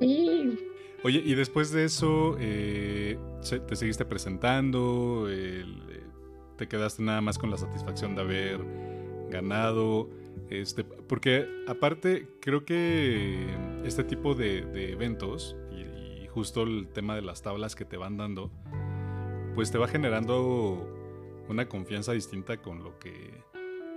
Sí. 0.00 0.56
Oye, 1.04 1.22
y 1.24 1.34
después 1.34 1.70
de 1.70 1.84
eso, 1.84 2.36
eh, 2.40 3.18
¿te 3.66 3.76
seguiste 3.76 4.04
presentando? 4.04 5.26
Eh, 5.30 5.64
¿Te 6.56 6.66
quedaste 6.66 7.02
nada 7.02 7.20
más 7.20 7.38
con 7.38 7.50
la 7.50 7.56
satisfacción 7.56 8.16
de 8.16 8.20
haber 8.20 8.60
ganado? 9.30 10.10
Este, 10.50 10.82
porque 10.82 11.46
aparte, 11.68 12.26
creo 12.40 12.64
que 12.64 13.46
este 13.84 14.02
tipo 14.02 14.34
de, 14.34 14.92
eventos 14.92 15.56
justo 16.38 16.62
el 16.62 16.86
tema 16.88 17.16
de 17.16 17.22
las 17.22 17.42
tablas 17.42 17.74
que 17.74 17.84
te 17.84 17.96
van 17.96 18.16
dando, 18.16 18.52
pues 19.56 19.72
te 19.72 19.78
va 19.78 19.88
generando 19.88 20.86
una 21.48 21.68
confianza 21.68 22.12
distinta 22.12 22.58
con 22.58 22.84
lo 22.84 22.98
que 22.98 23.42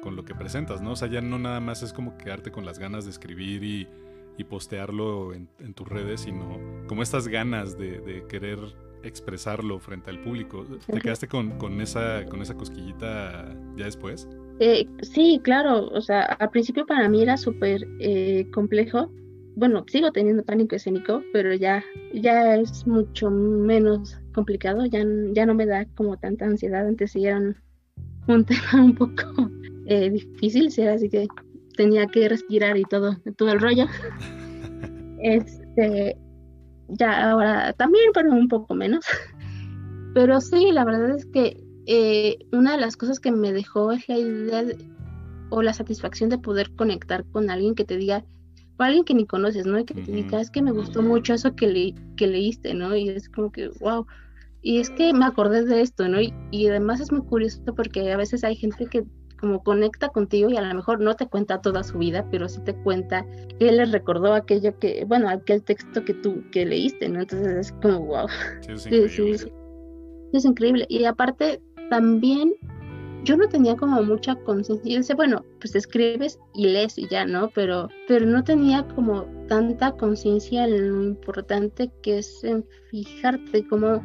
con 0.01 0.15
lo 0.15 0.25
que 0.25 0.33
presentas, 0.33 0.81
¿no? 0.81 0.93
O 0.93 0.95
sea, 0.95 1.07
ya 1.07 1.21
no 1.21 1.37
nada 1.37 1.59
más 1.59 1.83
es 1.83 1.93
como 1.93 2.17
quedarte 2.17 2.51
con 2.51 2.65
las 2.65 2.79
ganas 2.79 3.05
de 3.05 3.11
escribir 3.11 3.63
y 3.63 3.87
y 4.37 4.43
postearlo 4.43 5.33
en, 5.33 5.73
tus 5.73 5.87
redes, 5.87 6.21
sino 6.21 6.59
como 6.87 7.03
estas 7.03 7.27
ganas 7.27 7.77
de, 7.77 8.25
querer 8.27 8.59
expresarlo 9.03 9.79
frente 9.79 10.09
al 10.09 10.19
público. 10.19 10.65
¿Te 10.85 10.99
quedaste 10.99 11.27
con, 11.27 11.81
esa, 11.81 12.25
con 12.25 12.41
esa 12.41 12.55
cosquillita 12.55 13.55
ya 13.75 13.85
después? 13.85 14.27
Eh, 14.59 14.87
sí, 15.01 15.39
claro, 15.43 15.87
o 15.87 16.01
sea, 16.01 16.23
al 16.23 16.49
principio 16.51 16.85
para 16.85 17.09
mí 17.09 17.21
era 17.21 17.37
súper 17.37 17.87
eh, 17.99 18.47
complejo. 18.53 19.11
Bueno, 19.55 19.83
sigo 19.87 20.11
teniendo 20.11 20.43
pánico 20.43 20.75
escénico, 20.75 21.21
pero 21.33 21.53
ya, 21.53 21.83
ya 22.13 22.55
es 22.55 22.87
mucho 22.87 23.29
menos 23.29 24.19
complicado, 24.33 24.85
ya, 24.85 25.03
ya 25.33 25.45
no 25.45 25.53
me 25.53 25.65
da 25.65 25.85
como 25.95 26.17
tanta 26.17 26.45
ansiedad. 26.45 26.87
Antes 26.87 27.11
sí 27.11 27.25
era 27.25 27.37
un, 27.37 28.45
tema 28.45 28.83
un 28.85 28.95
poco 28.95 29.51
eh, 29.87 30.09
difícil, 30.09 30.87
así 30.87 31.09
que 31.09 31.27
tenía 31.75 32.07
que 32.07 32.29
respirar 32.29 32.77
y 32.77 32.83
todo, 32.83 33.17
todo 33.37 33.51
el 33.51 33.59
rollo. 33.59 33.85
Este, 35.23 36.17
ya 36.87 37.29
ahora 37.29 37.73
también, 37.73 38.05
pero 38.11 38.31
un 38.31 38.47
poco 38.47 38.73
menos. 38.73 39.05
Pero 40.15 40.41
sí, 40.41 40.71
la 40.71 40.83
verdad 40.83 41.15
es 41.15 41.27
que 41.27 41.63
eh, 41.85 42.39
una 42.51 42.73
de 42.73 42.81
las 42.81 42.97
cosas 42.97 43.19
que 43.19 43.31
me 43.31 43.53
dejó 43.53 43.91
es 43.91 44.09
la 44.09 44.17
idea 44.17 44.63
o 45.49 45.61
la 45.61 45.73
satisfacción 45.73 46.29
de 46.29 46.37
poder 46.37 46.71
conectar 46.75 47.23
con 47.31 47.49
alguien 47.49 47.75
que 47.75 47.85
te 47.85 47.97
diga, 47.97 48.25
o 48.81 48.83
alguien 48.83 49.03
que 49.03 49.13
ni 49.13 49.25
conoces, 49.25 49.65
¿no? 49.65 49.79
Y 49.79 49.85
que 49.85 49.93
te 49.93 50.11
diga, 50.11 50.41
es 50.41 50.49
que 50.49 50.61
me 50.61 50.71
gustó 50.71 51.01
mucho 51.01 51.33
eso 51.33 51.55
que, 51.55 51.67
le, 51.67 51.95
que 52.17 52.27
leíste, 52.27 52.73
¿no? 52.73 52.95
Y 52.95 53.09
es 53.09 53.29
como 53.29 53.51
que, 53.51 53.69
wow. 53.79 54.05
Y 54.61 54.79
es 54.79 54.89
que 54.89 55.13
me 55.13 55.25
acordé 55.25 55.65
de 55.65 55.81
esto, 55.81 56.07
¿no? 56.07 56.21
Y, 56.21 56.33
y 56.51 56.67
además 56.67 56.99
es 56.99 57.11
muy 57.11 57.21
curioso 57.21 57.61
porque 57.75 58.11
a 58.11 58.17
veces 58.17 58.43
hay 58.43 58.55
gente 58.55 58.85
que 58.87 59.03
como 59.39 59.63
conecta 59.63 60.09
contigo 60.09 60.49
y 60.51 60.57
a 60.57 60.61
lo 60.61 60.73
mejor 60.75 61.01
no 61.01 61.15
te 61.15 61.25
cuenta 61.25 61.61
toda 61.61 61.83
su 61.83 61.97
vida, 61.97 62.25
pero 62.29 62.47
sí 62.47 62.61
te 62.61 62.75
cuenta 62.75 63.25
que 63.59 63.71
le 63.71 63.85
recordó 63.85 64.35
aquello 64.35 64.77
que, 64.77 65.03
bueno, 65.05 65.27
aquel 65.29 65.63
texto 65.63 66.05
que 66.05 66.13
tú 66.13 66.43
que 66.51 66.63
leíste, 66.63 67.09
¿no? 67.09 67.21
Entonces 67.21 67.67
es 67.67 67.71
como, 67.81 68.05
wow. 68.05 68.27
Sí, 68.61 68.71
es 68.71 68.85
increíble. 68.85 69.37
Sí, 69.37 69.51
Es 70.33 70.45
increíble. 70.45 70.85
Y 70.89 71.05
aparte, 71.05 71.59
también 71.89 72.53
yo 73.23 73.37
no 73.37 73.47
tenía 73.47 73.75
como 73.75 74.01
mucha 74.03 74.35
conciencia. 74.35 74.91
Yo 74.91 74.97
decía, 74.99 75.15
bueno, 75.15 75.45
pues 75.59 75.75
escribes 75.75 76.39
y 76.53 76.67
lees 76.67 76.97
y 76.97 77.07
ya, 77.07 77.25
¿no? 77.25 77.49
Pero, 77.49 77.89
pero 78.07 78.25
no 78.25 78.43
tenía 78.43 78.87
como 78.95 79.23
tanta 79.47 79.91
conciencia 79.91 80.65
en 80.65 80.89
lo 80.89 81.03
importante 81.03 81.91
que 82.01 82.19
es 82.19 82.43
en 82.43 82.65
fijarte 82.89 83.67
cómo 83.67 84.01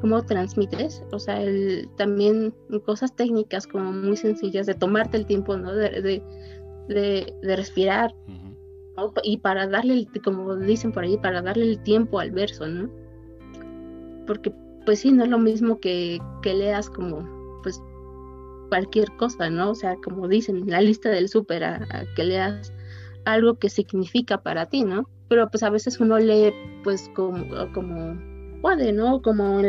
cómo 0.00 0.24
transmites, 0.24 1.04
o 1.12 1.18
sea, 1.18 1.42
el, 1.42 1.88
también 1.96 2.54
cosas 2.86 3.14
técnicas 3.14 3.66
como 3.66 3.92
muy 3.92 4.16
sencillas 4.16 4.66
de 4.66 4.74
tomarte 4.74 5.18
el 5.18 5.26
tiempo, 5.26 5.56
¿no? 5.56 5.74
De, 5.74 5.90
de, 6.88 7.34
de, 7.42 7.56
respirar, 7.56 8.14
y 9.22 9.38
para 9.38 9.66
darle, 9.66 10.08
como 10.24 10.56
dicen 10.56 10.92
por 10.92 11.04
ahí, 11.04 11.16
para 11.18 11.42
darle 11.42 11.64
el 11.64 11.82
tiempo 11.82 12.18
al 12.18 12.30
verso, 12.30 12.66
¿no? 12.66 12.90
Porque 14.26 14.52
pues 14.86 15.00
sí, 15.00 15.12
no 15.12 15.24
es 15.24 15.30
lo 15.30 15.38
mismo 15.38 15.80
que, 15.80 16.18
que 16.42 16.54
leas 16.54 16.88
como, 16.88 17.39
cualquier 18.70 19.14
cosa, 19.18 19.50
¿no? 19.50 19.72
O 19.72 19.74
sea, 19.74 19.96
como 20.02 20.26
dicen, 20.28 20.62
la 20.66 20.80
lista 20.80 21.10
del 21.10 21.28
súper, 21.28 21.64
a, 21.64 22.06
que 22.16 22.24
leas 22.24 22.72
algo 23.26 23.58
que 23.58 23.68
significa 23.68 24.42
para 24.42 24.66
ti, 24.66 24.84
¿no? 24.84 25.10
Pero 25.28 25.50
pues 25.50 25.62
a 25.62 25.68
veces 25.68 26.00
uno 26.00 26.18
lee 26.18 26.54
pues 26.82 27.10
como, 27.14 27.44
como 27.74 28.18
puede, 28.62 28.92
¿no? 28.92 29.20
Como 29.20 29.60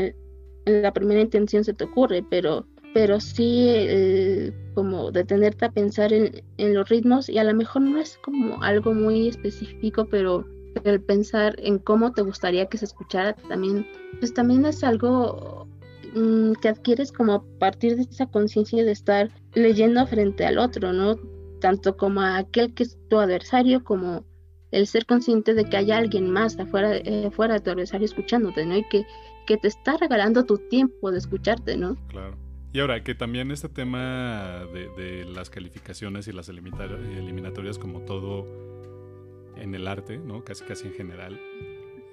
la 0.66 0.94
primera 0.94 1.20
intención 1.20 1.66
se 1.66 1.74
te 1.74 1.84
ocurre, 1.84 2.24
pero 2.30 2.66
pero 2.94 3.22
sí 3.22 4.54
como 4.74 5.12
detenerte 5.12 5.66
a 5.66 5.72
pensar 5.72 6.12
en, 6.12 6.44
en, 6.58 6.74
los 6.74 6.90
ritmos 6.90 7.30
y 7.30 7.38
a 7.38 7.44
lo 7.46 7.54
mejor 7.54 7.84
no 7.84 7.98
es 8.00 8.18
como 8.18 8.62
algo 8.62 8.94
muy 8.94 9.30
específico, 9.30 10.06
pero 10.12 10.46
el 10.84 11.02
pensar 11.02 11.56
en 11.60 11.80
cómo 11.80 12.12
te 12.12 12.22
gustaría 12.22 12.66
que 12.66 12.78
se 12.78 12.86
escuchara 12.86 13.34
también, 13.48 13.88
pues 14.20 14.34
también 14.34 14.66
es 14.66 14.84
algo 14.84 15.68
mm, 16.14 16.54
que 16.62 16.70
adquieres 16.70 17.12
como 17.12 17.34
a 17.34 17.44
partir 17.60 17.96
de 17.96 18.04
esa 18.04 18.26
conciencia 18.28 18.84
de 18.84 18.92
estar 18.92 19.30
leyendo 19.54 20.06
frente 20.08 20.46
al 20.46 20.58
otro, 20.58 20.94
¿no? 20.94 21.18
Tanto 21.60 21.98
como 21.98 22.22
a 22.22 22.38
aquel 22.38 22.74
que 22.74 22.84
es 22.84 22.98
tu 23.10 23.20
adversario, 23.20 23.84
como 23.84 24.26
el 24.72 24.88
ser 24.88 25.06
consciente 25.06 25.54
de 25.54 25.66
que 25.66 25.78
hay 25.78 25.92
alguien 25.92 26.30
más 26.32 26.58
afuera, 26.60 26.96
eh, 26.96 27.30
fuera 27.32 27.56
de 27.56 27.60
tu 27.60 27.72
adversario 27.72 28.06
escuchándote, 28.06 28.66
¿no? 28.66 28.78
Y 28.78 28.84
que, 28.90 29.06
que 29.46 29.58
te 29.58 29.68
está 29.68 29.98
regalando 29.98 30.46
tu 30.46 30.58
tiempo 30.58 31.12
de 31.12 31.18
escucharte, 31.18 31.78
¿no? 31.78 31.98
Claro. 32.08 32.36
Y 32.74 32.80
ahora, 32.80 33.04
que 33.04 33.16
también 33.16 33.52
este 33.52 33.68
tema 33.68 34.66
de, 34.74 34.88
de 34.96 35.26
las 35.26 35.50
calificaciones 35.50 36.28
y 36.30 36.32
las 36.32 36.48
eliminatorias 36.48 37.78
como 37.78 38.00
todo 38.02 38.46
en 39.58 39.76
el 39.76 39.88
arte, 39.88 40.18
¿no? 40.18 40.44
Casi 40.44 40.64
casi 40.64 40.88
en 40.88 40.94
general, 40.94 41.40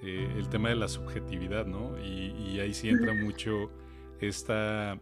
eh, 0.03 0.29
el 0.37 0.49
tema 0.49 0.69
de 0.69 0.77
la 0.77 0.89
subjetividad, 0.89 1.67
¿no? 1.67 1.99
Y, 1.99 2.61
ahí 2.61 2.75
sí 2.75 2.89
entra 2.89 3.15
mucho 3.15 3.71
esta 4.27 4.99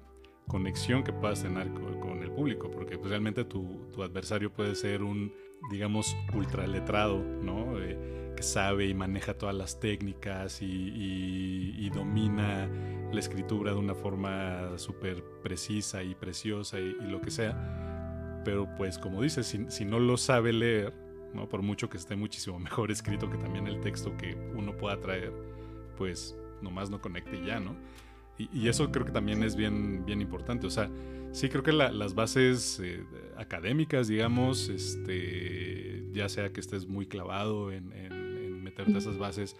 conexión 0.46 1.02
que 1.02 1.12
puedas 1.12 1.42
tener 1.42 1.72
con, 1.72 2.22
el 2.22 2.30
público, 2.30 2.70
porque 2.70 2.98
pues, 2.98 3.10
realmente 3.10 3.44
tu, 3.44 3.88
tu, 3.92 4.02
adversario 4.02 4.52
puede 4.52 4.74
ser 4.74 5.02
un, 5.02 5.32
digamos, 5.70 6.16
ultraletrado, 6.34 7.18
¿no? 7.18 7.80
Eh, 7.80 8.32
que 8.36 8.42
sabe 8.42 8.86
y 8.86 8.94
maneja 8.94 9.34
todas 9.34 9.54
las 9.54 9.80
técnicas 9.80 10.60
y, 10.60 11.90
domina 11.94 12.68
la 13.10 13.18
escritura 13.18 13.72
de 13.72 13.78
una 13.78 13.94
forma 13.94 14.76
súper 14.76 15.24
precisa 15.42 16.02
y 16.02 16.14
preciosa 16.14 16.78
y, 16.78 16.92
lo 17.08 17.20
que 17.20 17.30
sea. 17.30 18.42
Pero 18.44 18.68
pues 18.76 18.98
como 18.98 19.22
dices, 19.22 19.46
si, 19.46 19.64
si 19.70 19.84
no 19.84 19.98
lo 19.98 20.16
sabe 20.18 20.52
leer, 20.52 20.92
¿no? 21.32 21.48
Por 21.48 21.62
mucho 21.62 21.88
que 21.88 21.96
esté 21.96 22.14
muchísimo 22.16 22.58
mejor 22.60 22.90
escrito 22.90 23.30
que 23.30 23.38
también 23.38 23.66
el 23.66 23.80
texto 23.80 24.16
que 24.16 24.36
uno 24.54 24.76
pueda 24.76 25.00
traer, 25.00 25.32
pues 25.96 26.36
nomás 26.60 26.90
no 26.90 27.00
conecte 27.00 27.42
ya, 27.44 27.58
¿no? 27.58 27.74
Y, 28.38 28.68
eso 28.68 28.90
creo 28.90 29.06
que 29.06 29.12
también 29.12 29.42
es 29.42 29.56
bien, 29.56 30.04
bien 30.04 30.20
importante. 30.20 30.66
O 30.66 30.70
sea, 30.70 30.90
sí 31.32 31.48
creo 31.48 31.62
que 31.62 31.72
las 31.72 32.14
bases 32.14 32.80
eh, 32.82 33.02
académicas, 33.36 34.08
digamos, 34.08 34.68
este, 34.68 36.04
ya 36.12 36.28
sea 36.28 36.52
que 36.52 36.60
estés 36.60 36.86
muy 36.86 37.06
clavado 37.06 37.72
en, 37.72 37.92
meterte 38.62 38.94
a 38.94 38.98
esas 38.98 39.16
bases 39.16 39.56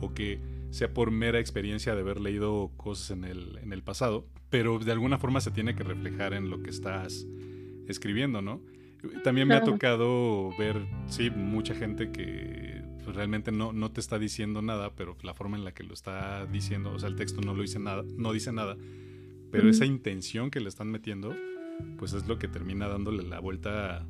o 0.00 0.12
que 0.12 0.40
sea 0.70 0.92
por 0.92 1.10
mera 1.10 1.38
experiencia 1.38 1.94
de 1.94 2.00
haber 2.00 2.20
leído 2.20 2.72
cosas 2.76 3.12
en 3.12 3.24
el, 3.24 3.56
en 3.62 3.72
el 3.72 3.82
pasado, 3.82 4.26
pero 4.50 4.78
de 4.78 4.92
alguna 4.92 5.18
forma 5.18 5.40
se 5.40 5.52
tiene 5.52 5.74
que 5.76 5.84
reflejar 5.84 6.34
en 6.34 6.50
lo 6.50 6.62
que 6.62 6.70
estás 6.70 7.26
escribiendo, 7.86 8.42
¿no? 8.42 8.60
También 9.22 9.46
me 9.46 9.54
ha 9.54 9.62
tocado 9.62 10.50
ver, 10.58 10.76
sí, 11.06 11.30
mucha 11.30 11.74
gente 11.74 12.10
que 12.10 12.77
pues, 13.08 13.16
realmente 13.16 13.52
no, 13.52 13.72
no 13.72 13.90
te 13.90 14.00
está 14.00 14.18
diciendo 14.18 14.60
nada, 14.60 14.92
pero 14.94 15.16
la 15.22 15.32
forma 15.32 15.56
en 15.56 15.64
la 15.64 15.72
que 15.72 15.82
lo 15.82 15.94
está 15.94 16.44
diciendo, 16.44 16.92
o 16.92 16.98
sea, 16.98 17.08
el 17.08 17.16
texto 17.16 17.40
no 17.40 17.54
lo 17.54 17.62
dice 17.62 17.78
nada, 17.78 18.04
no 18.18 18.34
dice 18.34 18.52
nada, 18.52 18.76
pero 19.50 19.70
esa 19.70 19.86
intención 19.86 20.50
que 20.50 20.60
le 20.60 20.68
están 20.68 20.90
metiendo, 20.90 21.34
pues 21.96 22.12
es 22.12 22.28
lo 22.28 22.38
que 22.38 22.48
termina 22.48 22.86
dándole 22.86 23.22
la 23.22 23.40
vuelta 23.40 24.06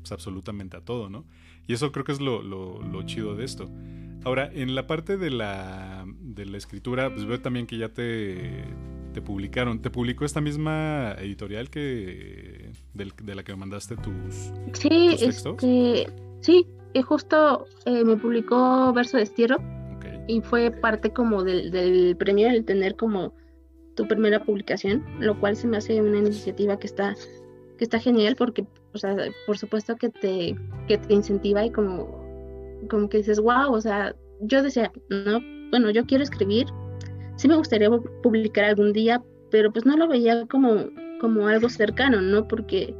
pues, 0.00 0.10
absolutamente 0.10 0.76
a 0.76 0.80
todo, 0.80 1.08
¿no? 1.08 1.24
Y 1.68 1.74
eso 1.74 1.92
creo 1.92 2.04
que 2.04 2.10
es 2.10 2.20
lo, 2.20 2.42
lo, 2.42 2.82
lo 2.82 3.02
chido 3.04 3.36
de 3.36 3.44
esto. 3.44 3.70
Ahora, 4.24 4.50
en 4.52 4.74
la 4.74 4.88
parte 4.88 5.18
de 5.18 5.30
la, 5.30 6.04
de 6.20 6.46
la 6.46 6.58
escritura, 6.58 7.14
pues 7.14 7.26
veo 7.26 7.38
también 7.38 7.68
que 7.68 7.78
ya 7.78 7.90
te, 7.90 8.64
te 9.14 9.22
publicaron. 9.22 9.80
¿Te 9.80 9.90
publicó 9.90 10.24
esta 10.24 10.40
misma 10.40 11.12
editorial 11.20 11.70
que 11.70 12.72
de 12.92 13.34
la 13.36 13.44
que 13.44 13.54
mandaste 13.54 13.94
tus, 13.94 14.50
sí, 14.72 15.16
textos? 15.16 15.62
Este, 15.62 16.12
sí, 16.40 16.66
justo 17.02 17.66
eh, 17.84 18.04
me 18.04 18.16
publicó 18.16 18.92
Verso 18.92 19.16
de 19.16 19.24
Estierro 19.24 19.56
y 20.28 20.40
fue 20.40 20.70
parte 20.70 21.10
como 21.10 21.42
del, 21.44 22.16
premio 22.16 22.48
el 22.48 22.64
tener 22.64 22.96
como 22.96 23.32
tu 23.94 24.06
primera 24.06 24.44
publicación, 24.44 25.04
lo 25.20 25.38
cual 25.38 25.56
se 25.56 25.66
me 25.66 25.78
hace 25.78 26.00
una 26.00 26.18
iniciativa 26.18 26.78
que 26.78 26.86
está 26.86 27.14
que 27.78 27.84
está 27.84 27.98
genial 27.98 28.36
porque, 28.36 28.66
o 28.94 28.98
sea, 28.98 29.14
por 29.46 29.58
supuesto 29.58 29.96
que 29.96 30.08
te, 30.08 30.56
que 30.88 30.96
te 30.96 31.12
incentiva 31.12 31.62
y 31.62 31.70
como, 31.70 32.08
como 32.88 33.06
que 33.10 33.18
dices, 33.18 33.38
wow, 33.38 33.70
o 33.70 33.80
sea, 33.82 34.16
yo 34.40 34.62
decía, 34.62 34.90
no, 35.10 35.40
bueno, 35.70 35.90
yo 35.90 36.06
quiero 36.06 36.24
escribir, 36.24 36.66
sí 37.36 37.48
me 37.48 37.56
gustaría 37.56 37.90
publicar 38.22 38.64
algún 38.64 38.94
día, 38.94 39.22
pero 39.50 39.70
pues 39.70 39.84
no 39.84 39.94
lo 39.98 40.08
veía 40.08 40.46
como 40.46 40.86
como 41.18 41.46
algo 41.48 41.68
cercano, 41.68 42.20
¿no? 42.20 42.46
Porque 42.46 42.94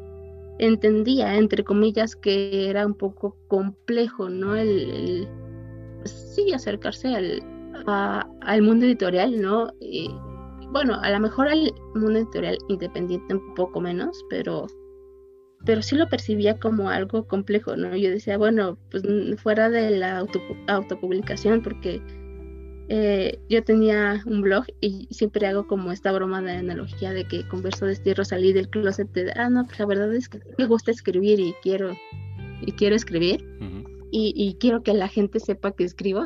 entendía, 0.58 1.36
entre 1.36 1.64
comillas, 1.64 2.16
que 2.16 2.68
era 2.68 2.86
un 2.86 2.94
poco 2.94 3.36
complejo, 3.48 4.28
¿no? 4.28 4.54
El, 4.54 5.28
pues, 5.98 6.34
sí, 6.34 6.52
acercarse 6.52 7.14
al, 7.14 7.42
al 7.86 8.62
mundo 8.62 8.86
editorial, 8.86 9.40
¿no? 9.40 9.72
Y, 9.80 10.10
bueno, 10.72 10.98
a 11.02 11.10
lo 11.10 11.20
mejor 11.20 11.48
al 11.48 11.72
mundo 11.94 12.18
editorial 12.18 12.58
independiente 12.68 13.34
un 13.34 13.54
poco 13.54 13.80
menos, 13.80 14.24
pero, 14.30 14.66
pero 15.64 15.82
sí 15.82 15.96
lo 15.96 16.08
percibía 16.08 16.58
como 16.58 16.90
algo 16.90 17.26
complejo, 17.26 17.76
¿no? 17.76 17.96
Yo 17.96 18.10
decía, 18.10 18.38
bueno, 18.38 18.78
pues 18.90 19.02
fuera 19.42 19.68
de 19.68 19.90
la 19.90 20.24
autopublicación, 20.68 21.62
porque 21.62 22.00
eh, 22.88 23.40
yo 23.48 23.64
tenía 23.64 24.22
un 24.26 24.42
blog 24.42 24.64
y 24.80 25.08
siempre 25.10 25.46
hago 25.46 25.66
como 25.66 25.90
esta 25.90 26.12
broma 26.12 26.40
de 26.40 26.52
analogía 26.52 27.12
de 27.12 27.24
que 27.24 27.46
con 27.48 27.62
verso 27.62 27.86
de 27.86 27.92
estierro 27.92 28.24
salí 28.24 28.52
del 28.52 28.68
closet 28.68 29.10
de, 29.12 29.32
ah, 29.34 29.48
no, 29.50 29.64
pues 29.64 29.78
la 29.78 29.86
verdad 29.86 30.14
es 30.14 30.28
que 30.28 30.40
me 30.56 30.66
gusta 30.66 30.92
escribir 30.92 31.40
y 31.40 31.54
quiero, 31.62 31.96
y 32.60 32.72
quiero 32.72 32.94
escribir 32.94 33.44
y, 34.10 34.56
quiero 34.60 34.82
que 34.82 34.94
la 34.94 35.08
gente 35.08 35.40
sepa 35.40 35.72
que 35.72 35.84
escribo. 35.84 36.24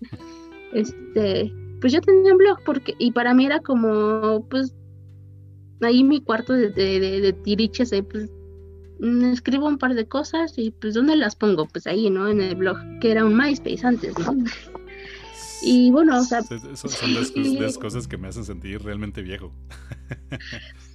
este, 0.72 1.52
pues 1.80 1.92
yo 1.92 2.00
tenía 2.00 2.32
un 2.32 2.38
blog 2.38 2.58
porque, 2.64 2.94
y 2.98 3.10
para 3.12 3.34
mí 3.34 3.46
era 3.46 3.60
como, 3.60 4.46
pues, 4.48 4.74
ahí 5.82 6.04
mi 6.04 6.22
cuarto 6.22 6.52
de, 6.52 6.70
de, 6.70 7.20
de, 7.20 7.32
tiriches, 7.32 7.90
pues, 8.10 8.30
mm, 9.00 9.24
escribo 9.32 9.66
un 9.66 9.78
par 9.78 9.94
de 9.94 10.06
cosas 10.06 10.56
y 10.56 10.70
pues, 10.70 10.94
¿dónde 10.94 11.16
las 11.16 11.36
pongo? 11.36 11.66
Pues 11.66 11.86
ahí, 11.86 12.08
¿no? 12.08 12.28
En 12.28 12.40
el 12.40 12.54
blog, 12.54 12.78
que 13.00 13.10
era 13.10 13.24
un 13.24 13.36
MySpace 13.36 13.86
antes, 13.86 14.14
¿no? 14.18 14.34
Y 15.62 15.90
bueno, 15.90 16.18
o 16.18 16.22
sea... 16.22 16.42
Son, 16.42 17.14
las, 17.14 17.78
cosas 17.78 18.06
que 18.06 18.16
me 18.16 18.28
hacen 18.28 18.44
sentir 18.44 18.82
realmente 18.82 19.22
viejo. 19.22 19.52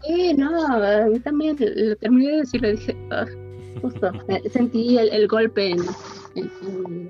Sí, 0.04 0.34
no, 0.34 0.65
a 0.65 1.06
mí 1.06 1.19
también 1.19 1.56
lo 1.60 1.95
terminé 1.97 2.32
de 2.32 2.38
decir, 2.38 2.60
le 2.62 2.71
dije, 2.71 2.97
ah, 3.12 3.26
justo, 3.84 4.12
sentí 4.52 4.97
el, 4.97 5.28
golpe 5.28 5.69
en, 5.69 5.80
en, 6.36 7.10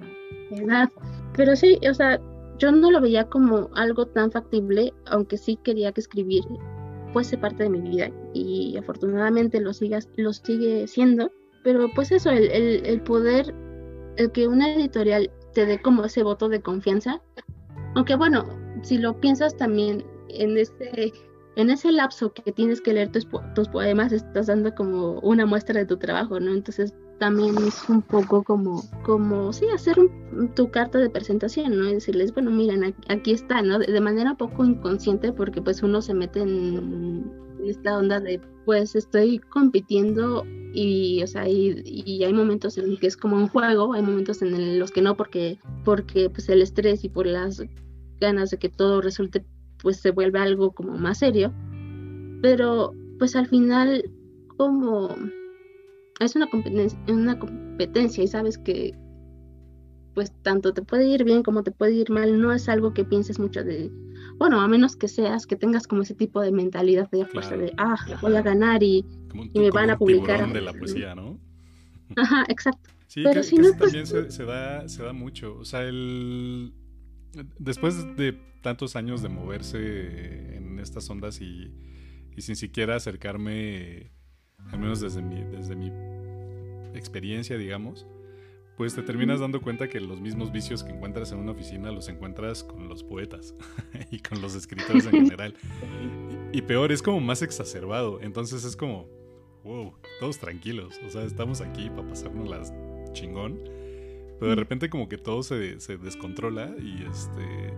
edad. 0.52 0.90
Pero 1.38 1.56
sí, 1.56 1.80
o 1.90 1.94
sea, 1.94 2.20
yo 2.58 2.72
no 2.72 2.92
lo 2.92 3.00
veía 3.00 3.24
como 3.30 3.70
algo 3.76 4.06
tan 4.08 4.30
factible, 4.30 4.94
aunque 5.06 5.38
sí 5.38 5.58
quería 5.64 5.94
que 5.94 6.02
escribir 6.02 6.44
fuese 7.14 7.38
parte 7.38 7.64
de 7.64 7.70
mi 7.70 7.82
vida 7.82 8.10
y 8.34 8.78
afortunadamente 8.78 9.60
lo, 9.60 9.74
sigas, 9.74 10.10
lo 10.18 10.34
sigue 10.34 10.88
siendo. 10.88 11.32
Pero 11.64 11.90
pues 11.94 12.12
eso, 12.12 12.30
el, 12.30 12.50
el, 12.52 12.86
el 12.86 13.02
poder, 13.02 13.54
el 14.18 14.32
que 14.32 14.48
una 14.48 14.74
editorial 14.74 15.30
te 15.54 15.66
dé 15.66 15.82
como 15.82 16.06
ese 16.06 16.24
voto 16.24 16.50
de 16.50 16.62
confianza. 16.62 17.22
Aunque 17.96 18.16
bueno, 18.16 18.46
si 18.84 18.98
lo 18.98 19.20
piensas 19.20 19.56
también 19.56 20.06
en 20.30 20.58
ese, 20.58 21.14
en 21.56 21.70
ese 21.70 21.92
lapso 21.92 22.34
que 22.34 22.52
tienes 22.52 22.82
que 22.82 22.94
leer 22.94 23.12
tus, 23.12 23.28
tus 23.56 23.68
poemas, 23.68 24.12
estás 24.12 24.48
dando 24.48 24.74
como 24.74 25.20
una 25.20 25.46
muestra 25.46 25.80
de 25.80 25.86
tu 25.86 25.98
trabajo, 25.98 26.40
¿no? 26.40 26.52
Entonces 26.52 26.94
también 27.22 27.56
es 27.68 27.88
un 27.88 28.02
poco 28.02 28.44
como, 28.44 28.84
como 29.04 29.54
sí, 29.54 29.68
hacer 29.76 29.96
tu 30.56 30.72
carta 30.72 30.98
de 30.98 31.08
presentación, 31.10 31.78
¿no? 31.78 31.88
Y 31.88 31.94
decirles, 31.94 32.34
bueno, 32.34 32.50
miren, 32.50 32.96
aquí 33.10 33.32
está, 33.32 33.62
¿no? 33.62 33.78
De, 33.78 34.02
manera 34.02 34.34
poco 34.34 34.66
inconsciente 34.66 35.32
porque 35.32 35.62
pues 35.62 35.84
uno 35.84 36.02
se 36.02 36.16
mete 36.16 36.42
en 36.42 37.32
esta 37.70 37.98
onda 37.98 38.20
de, 38.20 38.42
pues 38.66 38.96
estoy 38.96 39.40
compitiendo 39.40 40.46
y, 40.74 41.22
o 41.24 41.28
sea, 41.28 41.48
y, 41.48 42.24
hay 42.24 42.34
momentos 42.34 42.78
en 42.78 42.92
los 42.92 43.00
que 43.00 43.08
es 43.08 43.18
como 43.18 43.36
un 43.36 43.48
juego, 43.48 43.94
hay 43.94 44.02
momentos 44.02 44.42
en 44.42 44.80
los 44.80 44.92
que 44.92 45.02
no 45.02 45.16
porque, 45.16 45.60
porque 45.84 46.30
pues 46.30 46.50
el 46.50 46.62
estrés 46.62 47.04
y 47.04 47.10
por 47.10 47.26
las 47.26 47.64
ganas 48.20 48.52
de 48.52 48.58
que 48.58 48.70
todo 48.70 49.02
resulte, 49.02 49.44
pues 49.82 49.98
se 49.98 50.12
vuelve 50.12 50.40
algo 50.40 50.72
como 50.72 50.94
más 50.98 51.20
serio, 51.20 51.52
pero 52.42 52.94
pues 53.20 53.36
al 53.36 53.48
final 53.48 54.10
como 54.58 55.16
es 56.20 56.36
una 56.36 56.48
competencia, 56.48 57.00
una 57.08 57.38
competencia 57.40 58.24
y 58.24 58.28
sabes 58.28 58.58
que 58.58 58.94
pues 60.14 60.32
tanto 60.44 60.74
te 60.74 60.82
puede 60.82 61.08
ir 61.08 61.24
bien 61.24 61.42
como 61.42 61.64
te 61.64 61.72
puede 61.72 61.94
ir 61.94 62.10
mal, 62.10 62.40
no 62.40 62.54
es 62.54 62.70
algo 62.70 62.94
que 62.94 63.06
pienses 63.06 63.40
mucho 63.40 63.64
de, 63.64 63.92
bueno, 64.42 64.62
a 64.62 64.68
menos 64.68 64.96
que 64.96 65.08
seas, 65.08 65.46
que 65.46 65.56
tengas 65.56 65.88
como 65.88 66.02
ese 66.02 66.16
tipo 66.16 66.42
de 66.42 66.52
mentalidad 66.52 67.10
de 67.10 67.26
fuerza 67.26 67.58
de, 67.58 67.74
ah, 67.78 67.96
voy 68.22 68.36
a 68.36 68.42
ganar 68.42 68.84
y, 68.84 69.06
me 69.54 69.72
van 69.72 69.90
a 69.90 69.98
publicar. 69.98 70.52
de 70.52 70.62
la 70.62 70.74
poesía, 70.74 71.16
¿no? 71.16 71.40
Ajá, 72.16 72.46
exacto. 72.50 72.90
Sí, 73.08 73.24
Pero 73.24 73.44
si 73.44 73.58
no, 73.58 73.70
pues, 73.78 73.92
también 73.92 74.08
se, 74.08 74.46
da, 74.46 74.88
se 74.88 75.04
da 75.04 75.14
mucho, 75.14 75.58
o 75.58 75.66
sea, 75.66 75.84
el... 75.84 76.74
Después 77.60 78.16
de 78.18 78.38
tantos 78.62 78.96
años 78.96 79.22
de 79.22 79.30
moverse 79.30 80.58
en 80.58 80.80
estas 80.80 81.10
ondas 81.10 81.40
y 81.42 81.72
y 82.36 82.42
sin 82.42 82.56
siquiera 82.56 82.96
acercarme, 82.96 84.12
al 84.72 84.80
menos 84.80 85.02
desde 85.02 85.22
mi, 85.22 85.44
desde 85.44 85.76
mi 85.76 85.92
experiencia, 86.98 87.58
digamos, 87.58 88.08
pues 88.82 88.96
te 88.96 89.04
terminas 89.04 89.40
dando 89.40 89.62
cuenta 89.62 89.88
que 89.88 90.00
los 90.00 90.20
mismos 90.20 90.52
vicios 90.52 90.84
que 90.84 90.92
encuentras 90.92 91.32
en 91.32 91.38
una 91.38 91.52
oficina 91.52 91.92
los 91.92 92.10
encuentras 92.10 92.64
con 92.64 92.90
los 92.90 93.04
poetas 93.04 93.54
y 94.10 94.18
con 94.18 94.42
los 94.42 94.56
escritores 94.56 95.06
en 95.06 95.12
general. 95.26 95.54
Y, 96.52 96.64
peor, 96.64 96.92
es 96.92 97.04
como 97.04 97.20
más 97.20 97.44
exacerbado. 97.44 98.20
Entonces 98.22 98.64
es 98.64 98.76
como, 98.76 99.08
wow, 99.64 99.94
todos 100.20 100.40
tranquilos. 100.40 101.00
O 101.06 101.12
sea, 101.12 101.26
estamos 101.26 101.62
aquí 101.62 101.92
para 101.92 102.08
pasarnos 102.08 102.50
las 102.50 102.74
chingón. 103.14 103.60
Pero 104.40 104.50
de 104.50 104.56
repente 104.56 104.90
como 104.90 105.08
que 105.08 105.20
todo 105.20 105.44
se, 105.44 105.80
se 105.80 105.98
descontrola 105.98 106.74
y 106.82 107.06
este... 107.08 107.76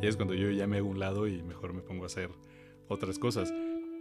Y 0.00 0.06
es 0.06 0.14
cuando 0.14 0.34
yo 0.34 0.48
ya 0.52 0.68
me 0.68 0.76
hago 0.76 0.88
un 0.88 1.00
lado 1.00 1.26
y 1.26 1.42
mejor 1.42 1.72
me 1.72 1.82
pongo 1.82 2.04
a 2.04 2.06
hacer 2.06 2.30
otras 2.86 3.18
cosas. 3.18 3.52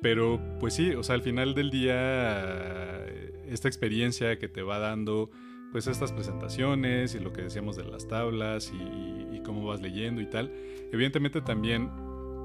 Pero 0.04 0.40
pues 0.60 0.76
sí, 0.76 0.92
o 0.92 1.02
sea, 1.02 1.16
al 1.16 1.24
final 1.24 1.56
del 1.56 1.72
día, 1.72 3.04
esta 3.48 3.68
experiencia 3.68 4.38
que 4.38 4.48
te 4.48 4.62
va 4.62 4.78
dando 4.78 5.32
pues 5.72 5.88
estas 5.88 6.12
presentaciones 6.12 7.16
y 7.16 7.20
lo 7.20 7.34
que 7.34 7.42
decíamos 7.44 7.76
de 7.76 7.84
las 7.84 8.08
tablas 8.08 8.72
y, 8.74 9.42
cómo 9.44 9.68
vas 9.68 9.80
leyendo 9.80 10.22
y 10.22 10.26
tal, 10.26 10.52
evidentemente 10.92 11.40
también 11.40 11.92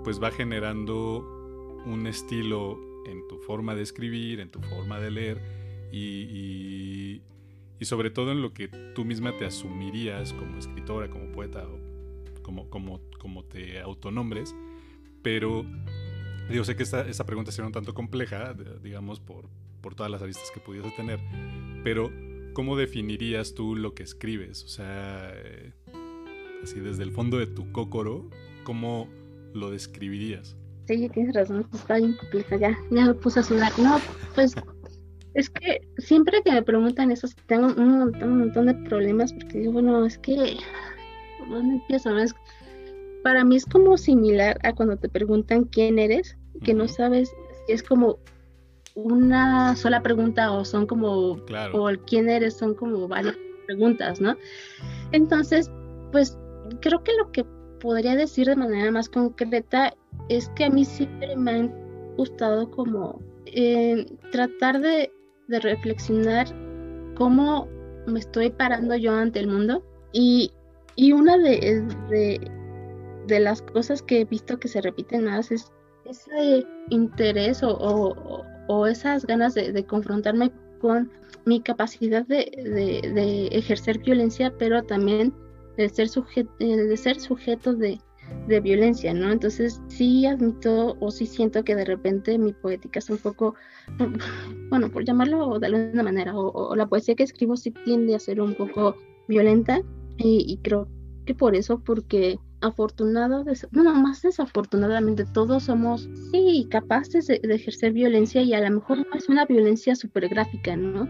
pues 0.05 0.23
va 0.23 0.31
generando 0.31 1.81
un 1.87 2.07
estilo 2.07 2.79
en 3.07 3.27
tu 3.27 3.39
forma 3.39 3.75
de 3.75 3.81
escribir, 3.81 4.39
en 4.39 4.51
tu 4.51 4.61
forma 4.61 5.01
de 5.01 5.11
leer 5.11 5.41
y, 5.91 7.23
y, 7.79 7.85
sobre 7.87 8.11
todo 8.11 8.33
en 8.33 8.43
lo 8.43 8.53
que 8.53 8.69
tú 8.69 9.07
misma 9.07 9.35
te 9.39 9.47
asumirías 9.47 10.35
como 10.35 10.59
escritora, 10.59 11.09
como 11.09 11.33
poeta 11.33 11.67
o 11.67 12.43
como, 12.43 12.69
como, 12.69 13.01
como 13.19 13.45
te 13.45 13.81
autonombres, 13.81 14.55
pero 15.23 15.65
yo 16.51 16.65
sé 16.65 16.77
que 16.77 16.83
esta, 16.83 17.09
esta 17.09 17.25
pregunta 17.25 17.51
será 17.51 17.67
un 17.67 17.73
tanto 17.73 17.95
compleja, 17.95 18.55
digamos, 18.83 19.21
por, 19.21 19.49
por 19.81 19.95
todas 19.95 20.11
las 20.11 20.21
aristas 20.21 20.51
que 20.53 20.61
pudiese 20.61 20.91
tener, 20.91 21.19
pero 21.83 22.11
¿cómo 22.61 22.77
definirías 22.77 23.55
tú 23.55 23.75
lo 23.75 23.95
que 23.95 24.03
escribes? 24.03 24.65
O 24.65 24.69
sea, 24.69 25.33
eh, 25.35 25.73
así 26.63 26.79
desde 26.79 27.05
el 27.05 27.11
fondo 27.11 27.39
de 27.39 27.47
tu 27.47 27.73
cócoro, 27.73 28.29
¿cómo 28.65 29.09
lo 29.55 29.71
describirías? 29.71 30.59
Sí, 30.87 31.09
tienes 31.09 31.35
razón, 31.35 31.67
está 31.73 31.97
bien 31.97 32.19
compleja, 32.19 32.59
ya, 32.59 32.79
ya 32.91 33.07
me 33.07 33.15
puse 33.15 33.41
a 33.41 33.45
sudar. 33.45 33.73
No, 33.79 33.99
pues 34.35 34.55
es 35.33 35.49
que 35.49 35.89
siempre 35.97 36.43
que 36.45 36.53
me 36.53 36.63
preguntan 36.63 37.11
eso, 37.11 37.29
tengo 37.47 37.69
un 37.69 37.99
montón, 37.99 38.31
un 38.31 38.39
montón 38.41 38.67
de 38.67 38.75
problemas 38.75 39.33
porque 39.33 39.61
digo, 39.61 39.73
bueno, 39.73 40.05
es 40.05 40.19
que, 40.19 40.59
¿dónde 41.49 41.77
empiezo? 41.77 42.11
para 43.23 43.43
mí 43.43 43.57
es 43.57 43.65
como 43.65 43.97
similar 43.97 44.59
a 44.65 44.75
cuando 44.75 44.99
te 44.99 45.09
preguntan 45.09 45.65
quién 45.65 45.99
eres, 45.99 46.37
que 46.63 46.75
no 46.75 46.89
sabes 46.89 47.33
es 47.69 47.83
como 47.83 48.19
una 49.05 49.77
sola 49.77 50.03
pregunta 50.03 50.53
o 50.53 50.65
son 50.65 50.87
como, 50.87 51.39
o 51.73 51.89
el 51.89 51.99
quién 52.01 52.29
eres, 52.29 52.57
son 52.57 52.75
como 52.75 53.09
varias 53.09 53.37
preguntas, 53.67 54.21
¿no? 54.21 54.37
Entonces, 55.13 55.71
pues 56.13 56.39
creo 56.81 57.03
que 57.03 57.13
lo 57.15 57.31
que 57.33 57.45
podría 57.81 58.15
decir 58.17 58.47
de 58.47 58.57
manera 58.57 58.91
más 58.91 59.09
concreta 59.09 59.95
es 60.29 60.49
que 60.51 60.65
a 60.65 60.71
mí 60.71 60.85
siempre 60.85 61.35
me 61.37 61.51
ha 61.51 61.69
gustado 62.17 62.71
como 62.71 63.21
eh, 63.47 64.07
tratar 64.31 64.81
de, 64.81 65.11
reflexionar 65.49 66.47
cómo 67.17 67.67
me 68.07 68.21
estoy 68.21 68.51
parando 68.51 68.95
yo 68.95 69.13
ante 69.13 69.41
el 69.41 69.49
mundo 69.49 69.85
y, 70.13 70.53
una 71.13 71.37
de, 71.39 71.83
de, 73.27 73.41
las 73.41 73.63
cosas 73.63 74.01
que 74.03 74.21
he 74.21 74.25
visto 74.25 74.61
que 74.61 74.69
se 74.69 74.81
repiten 74.81 75.25
más 75.25 75.51
es 75.51 75.73
ese 76.05 76.65
interés 76.91 77.65
o, 77.65 77.77
o 77.77 78.45
esas 78.87 79.27
ganas 79.27 79.55
de, 79.55 79.85
confrontarme 79.85 80.53
con 80.81 81.11
mi 81.45 81.61
capacidad 81.61 82.27
de, 82.27 83.49
ejercer 83.53 83.99
violencia, 83.99 84.53
pero 84.59 84.83
también 84.83 85.33
de 85.77 85.89
ser, 85.89 86.09
sujeto, 86.09 86.53
de 86.59 86.97
ser 86.97 87.19
sujeto 87.21 87.75
de, 87.75 88.01
violencia, 88.63 89.13
¿no? 89.13 89.33
Entonces 89.33 89.81
sí 89.89 90.25
admito 90.25 90.97
o 91.01 91.11
sí 91.11 91.27
siento 91.27 91.65
que 91.65 91.75
de 91.75 91.85
repente 91.85 92.39
mi 92.39 92.53
poética 92.53 93.01
es 93.01 93.11
un 93.11 93.19
poco, 93.19 93.57
bueno, 94.71 94.89
por 94.91 95.05
llamarlo 95.05 95.59
de 95.59 95.67
alguna 95.67 96.05
manera, 96.05 96.37
o, 96.37 96.77
la 96.77 96.87
poesía 96.87 97.17
que 97.17 97.25
escribo 97.25 97.57
sí 97.57 97.73
tiende 97.85 98.15
a 98.15 98.21
ser 98.21 98.41
un 98.41 98.55
poco 98.55 98.97
violenta 99.27 99.83
y 100.19 100.59
creo 100.63 100.87
que 101.25 101.35
por 101.35 101.57
eso, 101.57 101.81
porque 101.81 102.39
afortunado, 102.61 103.45
bueno, 103.73 103.95
más 103.95 104.23
desafortunadamente, 104.23 105.25
todos 105.25 105.65
somos, 105.65 106.09
sí, 106.33 106.67
capaces 106.71 107.27
de, 107.27 107.41
ejercer 107.43 107.93
violencia 107.93 108.43
y 108.43 108.55
a 108.55 108.61
lo 108.61 108.77
mejor 108.77 108.99
no 108.99 109.15
es 109.15 109.29
una 109.29 109.47
violencia 109.47 109.95
súper 109.95 110.29
gráfica, 110.29 110.77
¿no? 110.77 111.09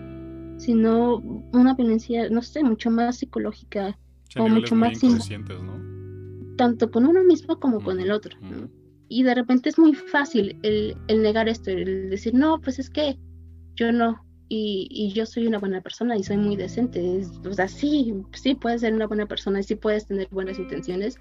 Sino 0.59 1.17
una 1.53 1.75
violencia, 1.75 2.29
no 2.31 2.43
sé, 2.43 2.63
mucho 2.63 2.91
más 2.91 3.19
psicológica 3.19 3.99
o 4.37 4.49
mucho 4.49 4.75
más... 4.75 5.03
¿no? 5.03 6.57
Tanto 6.57 6.91
con 6.91 7.07
uno 7.07 7.25
mismo 7.25 7.59
como 7.59 7.83
con 7.83 8.01
el 8.01 8.11
otro, 8.11 8.37
¿no? 8.41 8.69
Y 9.09 9.25
de 9.25 9.35
repente 9.35 9.69
es 9.69 9.79
muy 9.79 9.95
fácil 9.95 10.59
el, 10.63 10.97
el 11.09 11.23
negar 11.23 11.49
esto, 11.49 11.71
el 11.71 12.11
decir, 12.11 12.35
no, 12.35 12.61
pues 12.61 12.79
es 12.79 12.91
que 12.91 13.19
yo 13.75 13.91
no, 13.91 14.25
y, 14.53 15.13
yo 15.15 15.27
soy 15.27 15.47
una 15.47 15.59
buena 15.59 15.81
persona 15.81 16.17
y 16.17 16.25
soy 16.25 16.37
muy 16.37 16.57
decente. 16.57 17.23
o 17.49 17.53
sea, 17.53 17.69
sí, 17.69 18.13
sí 18.33 18.55
puedes 18.57 18.81
ser 18.81 18.93
una 18.93 19.07
buena 19.07 19.27
persona 19.27 19.61
y 19.61 19.63
sí 19.63 19.77
puedes 19.77 20.07
tener 20.07 20.29
buenas 20.31 20.59
intenciones, 20.59 21.19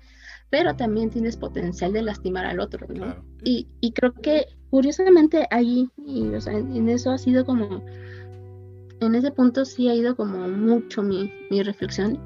pero 0.50 0.76
también 0.76 1.10
tienes 1.10 1.38
potencial 1.38 1.94
de 1.94 2.02
lastimar 2.02 2.46
al 2.46 2.60
otro, 2.60 2.88
¿no? 2.90 3.16
Y, 3.44 3.68
y, 3.82 3.92
creo 3.92 4.14
que 4.14 4.46
curiosamente 4.70 5.48
ahí, 5.52 5.90
y, 5.98 6.28
o 6.34 6.42
sea, 6.42 6.54
en, 6.54 6.90
eso 6.90 7.12
ha 7.12 7.18
sido 7.18 7.46
como, 7.46 7.86
en 9.00 9.16
ese 9.16 9.32
punto 9.32 9.66
sí 9.66 9.90
ha 9.90 9.96
ido 9.96 10.16
como 10.16 10.48
mucho 10.48 11.04
mi, 11.04 11.32
mi 11.50 11.62
reflexión 11.62 12.20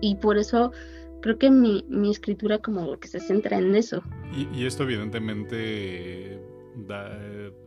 y 0.00 0.14
por 0.16 0.38
eso 0.38 0.72
creo 1.20 1.38
que 1.38 1.50
mi, 1.50 1.84
mi, 1.88 2.10
escritura 2.10 2.58
como 2.58 2.98
que 2.98 3.08
se 3.08 3.20
centra 3.20 3.58
en 3.58 3.74
eso. 3.74 4.02
Y, 4.36 4.48
y 4.56 4.66
esto 4.66 4.84
evidentemente 4.84 6.40
da, 6.86 7.10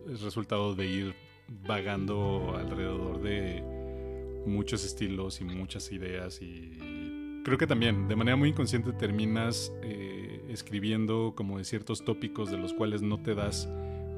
es 0.10 0.22
resultado 0.22 0.76
de 0.76 0.86
ir 0.86 1.16
vagando 1.68 2.56
alrededor 2.58 3.22
de 3.22 3.64
muchos 4.46 4.86
estilos 4.86 5.42
y 5.42 5.46
muchas 5.46 5.92
ideas 5.92 6.42
y 6.42 6.75
creo 7.46 7.60
que 7.60 7.68
también 7.68 8.08
de 8.08 8.16
manera 8.16 8.36
muy 8.36 8.50
inconsciente 8.50 8.92
terminas 8.92 9.72
eh, 9.84 10.44
escribiendo 10.50 11.34
como 11.36 11.60
de 11.60 11.64
ciertos 11.64 12.04
tópicos 12.04 12.50
de 12.50 12.58
los 12.58 12.74
cuales 12.74 13.04
no 13.04 13.22
te 13.22 13.36
das 13.36 13.70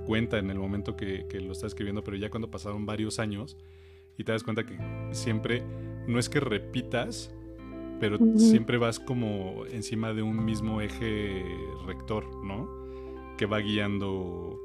cuenta 0.05 0.37
en 0.37 0.49
el 0.49 0.57
momento 0.57 0.95
que, 0.95 1.27
lo 1.41 1.51
estás 1.51 1.71
escribiendo, 1.73 2.05
pero 2.05 2.15
ya 2.15 2.29
cuando 2.29 2.49
pasaron 2.49 2.85
varios 2.85 3.19
años 3.19 3.57
y 4.17 4.23
te 4.23 4.31
das 4.31 4.43
cuenta 4.43 4.65
que 4.65 4.79
siempre, 5.11 5.61
no 6.07 6.19
es 6.19 6.29
que 6.29 6.39
repitas, 6.39 7.35
pero 7.99 8.17
siempre 8.37 8.77
vas 8.77 8.97
como 8.97 9.65
encima 9.65 10.13
de 10.13 10.21
un 10.21 10.45
mismo 10.45 10.79
eje 10.79 11.43
rector, 11.85 12.23
¿no? 12.45 12.69
Que 13.37 13.45
va 13.45 13.59
guiando 13.59 14.57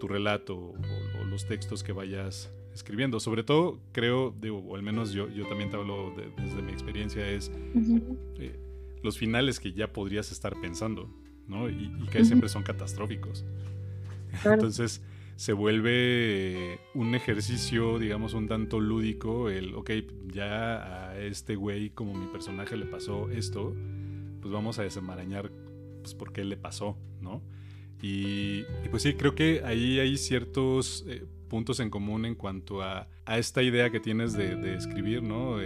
tu 0.00 0.08
relato 0.08 0.56
o, 0.56 1.24
los 1.26 1.46
textos 1.46 1.84
que 1.84 1.92
vayas 1.92 2.52
escribiendo. 2.74 3.20
Sobre 3.20 3.42
todo, 3.42 3.80
creo, 3.92 4.34
digo, 4.40 4.58
o 4.58 4.76
al 4.76 4.82
menos 4.82 5.12
yo, 5.12 5.28
yo 5.28 5.46
también 5.48 5.70
te 5.70 5.76
hablo 5.76 6.12
desde 6.36 6.62
mi 6.62 6.72
experiencia, 6.72 7.28
es 7.28 7.50
eh, 8.38 8.58
los 9.02 9.18
finales 9.18 9.60
que 9.60 9.72
ya 9.72 9.92
podrías 9.92 10.32
estar 10.32 10.58
pensando, 10.60 11.08
¿no? 11.46 11.68
Y, 11.68 11.90
que 12.10 12.24
siempre 12.24 12.48
son 12.48 12.62
catastróficos. 12.62 13.44
Entonces 14.44 15.02
se 15.36 15.52
vuelve 15.54 16.80
un 16.94 17.14
ejercicio, 17.14 17.98
digamos, 17.98 18.34
un 18.34 18.46
tanto 18.46 18.78
lúdico, 18.78 19.48
el, 19.48 19.74
ok, 19.74 19.90
ya 20.26 21.08
a 21.08 21.18
este 21.18 21.56
güey 21.56 21.90
como 21.90 22.14
mi 22.14 22.26
personaje 22.26 22.76
le 22.76 22.84
pasó 22.84 23.30
esto, 23.30 23.74
pues 24.40 24.52
vamos 24.52 24.78
a 24.78 24.82
desenmarañar 24.82 25.50
pues 26.02 26.14
por 26.14 26.32
qué 26.32 26.44
le 26.44 26.56
pasó, 26.56 26.98
¿no? 27.20 27.42
Y, 28.02 28.64
pues 28.90 29.02
sí, 29.02 29.14
creo 29.14 29.34
que 29.34 29.62
ahí 29.64 29.98
hay 29.98 30.16
ciertos 30.16 31.04
eh, 31.06 31.24
puntos 31.50 31.80
en 31.80 31.90
común 31.90 32.24
en 32.24 32.34
cuanto 32.34 32.80
a, 32.80 33.06
esta 33.26 33.62
idea 33.62 33.90
que 33.90 34.00
tienes 34.00 34.32
de, 34.32 34.74
escribir, 34.74 35.22
¿no? 35.22 35.58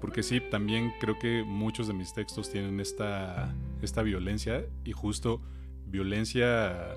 porque 0.00 0.22
sí, 0.22 0.40
también 0.40 0.92
creo 1.00 1.18
que 1.18 1.42
muchos 1.44 1.88
de 1.88 1.94
mis 1.94 2.14
textos 2.14 2.50
tienen 2.50 2.78
esta, 2.78 3.52
esta 3.82 4.02
violencia 4.02 4.64
y 4.84 4.92
justo 4.92 5.42
violencia 5.86 6.94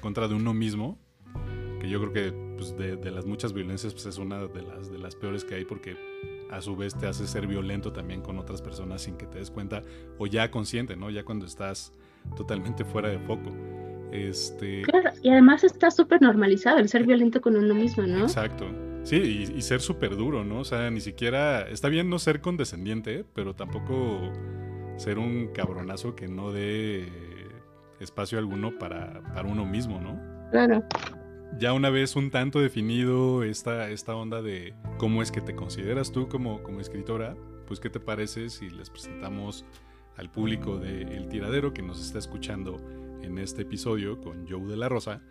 contra 0.00 0.26
de 0.26 0.34
uno 0.34 0.54
mismo, 0.54 0.98
que 1.80 1.88
yo 1.88 2.00
creo 2.00 2.12
que 2.12 2.32
pues, 2.56 2.76
de, 2.76 3.10
las 3.10 3.26
muchas 3.26 3.52
violencias 3.52 3.92
pues, 3.92 4.06
es 4.06 4.18
una 4.18 4.46
de 4.46 4.62
las, 4.62 4.90
de 4.90 4.98
las 4.98 5.14
peores 5.14 5.44
que 5.44 5.56
hay 5.56 5.64
porque 5.64 5.96
a 6.50 6.60
su 6.60 6.76
vez 6.76 6.94
te 6.94 7.06
hace 7.06 7.26
ser 7.26 7.46
violento 7.46 7.92
también 7.92 8.20
con 8.20 8.38
otras 8.38 8.60
personas 8.60 9.02
sin 9.02 9.16
que 9.16 9.26
te 9.26 9.38
des 9.38 9.50
cuenta 9.50 9.82
o 10.18 10.26
ya 10.26 10.50
consciente, 10.50 10.96
¿no? 10.96 11.10
Ya 11.10 11.24
cuando 11.24 11.46
estás 11.46 11.92
totalmente 12.36 12.84
fuera 12.84 13.08
de 13.08 13.18
foco. 13.18 13.50
Este... 14.12 14.82
Claro, 14.82 15.10
y 15.22 15.30
además 15.30 15.64
está 15.64 15.90
súper 15.90 16.20
normalizado 16.20 16.78
el 16.78 16.88
ser 16.88 17.06
violento 17.06 17.40
con 17.40 17.56
uno 17.56 17.74
mismo, 17.74 18.04
¿no? 18.04 18.22
Exacto. 18.22 18.66
Sí, 19.04 19.16
y, 19.56 19.62
ser 19.62 19.80
súper 19.80 20.16
duro, 20.16 20.44
¿no? 20.44 20.60
O 20.60 20.64
sea, 20.64 20.90
ni 20.90 21.00
siquiera... 21.00 21.62
Está 21.62 21.88
bien 21.88 22.08
no 22.08 22.18
ser 22.18 22.40
condescendiente, 22.40 23.24
pero 23.34 23.54
tampoco 23.54 24.32
ser 24.96 25.18
un 25.18 25.48
cabronazo 25.48 26.14
que 26.14 26.28
no 26.28 26.52
dé 26.52 27.08
espacio 27.98 28.38
alguno 28.38 28.78
para, 28.78 29.22
para 29.34 29.48
uno 29.48 29.64
mismo, 29.64 30.00
¿no? 30.00 30.20
Claro. 30.50 30.84
Ya 31.58 31.72
una 31.72 31.90
vez 31.90 32.14
un 32.16 32.30
tanto 32.30 32.60
definido 32.60 33.42
esta, 33.42 33.90
esta 33.90 34.14
onda 34.14 34.40
de 34.40 34.74
cómo 34.98 35.22
es 35.22 35.32
que 35.32 35.40
te 35.40 35.54
consideras 35.54 36.12
tú 36.12 36.28
como, 36.28 36.62
como 36.62 36.80
escritora, 36.80 37.36
pues 37.66 37.80
¿qué 37.80 37.90
te 37.90 38.00
parece 38.00 38.50
si 38.50 38.70
les 38.70 38.90
presentamos 38.90 39.64
al 40.16 40.30
público 40.30 40.78
de 40.78 41.02
El 41.02 41.28
Tiradero 41.28 41.72
que 41.72 41.82
nos 41.82 42.00
está 42.04 42.18
escuchando 42.18 42.80
en 43.22 43.38
este 43.38 43.62
episodio 43.62 44.20
con 44.20 44.46
Joe 44.48 44.66
de 44.66 44.76
la 44.76 44.88
Rosa? 44.88 45.22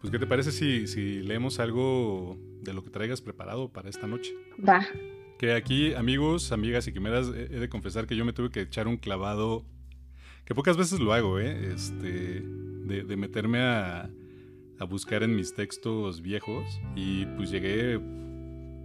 Pues 0.00 0.10
¿qué 0.10 0.18
te 0.18 0.26
parece 0.26 0.52
si, 0.52 0.86
si 0.86 1.22
leemos 1.22 1.58
algo 1.58 2.38
de 2.62 2.72
lo 2.72 2.82
que 2.84 2.90
traigas 2.90 3.20
preparado 3.20 3.72
para 3.72 3.88
esta 3.88 4.06
noche? 4.06 4.32
Va. 4.66 4.86
Que 5.38 5.52
aquí, 5.54 5.94
amigos, 5.94 6.52
amigas 6.52 6.86
y 6.88 6.92
quimeras, 6.92 7.28
he 7.28 7.48
de 7.58 7.68
confesar 7.68 8.06
que 8.06 8.16
yo 8.16 8.24
me 8.24 8.32
tuve 8.32 8.50
que 8.50 8.60
echar 8.62 8.88
un 8.88 8.96
clavado, 8.96 9.64
que 10.44 10.54
pocas 10.54 10.76
veces 10.76 11.00
lo 11.00 11.12
hago, 11.12 11.38
¿eh? 11.40 11.72
Este, 11.74 12.42
de, 12.42 13.04
de 13.04 13.16
meterme 13.16 13.60
a, 13.60 14.10
a 14.78 14.84
buscar 14.84 15.22
en 15.22 15.34
mis 15.36 15.54
textos 15.54 16.22
viejos 16.22 16.80
y 16.96 17.26
pues 17.36 17.50
llegué 17.50 18.00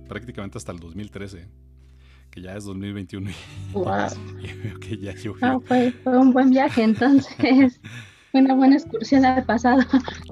prácticamente 0.07 0.57
hasta 0.57 0.71
el 0.71 0.79
2013, 0.79 1.47
que 2.29 2.41
ya 2.41 2.55
es 2.55 2.65
2021 2.65 3.31
Wow. 3.73 3.85
y 4.41 4.53
veo 4.53 4.79
que 4.79 4.97
ya 4.97 5.13
llovió. 5.15 5.37
Ah, 5.41 5.59
fue, 5.63 5.91
fue 6.03 6.17
un 6.17 6.33
buen 6.33 6.49
viaje, 6.49 6.83
entonces. 6.83 7.79
Una 8.33 8.55
buena 8.55 8.75
excursión 8.75 9.25
al 9.25 9.45
pasado. 9.45 9.83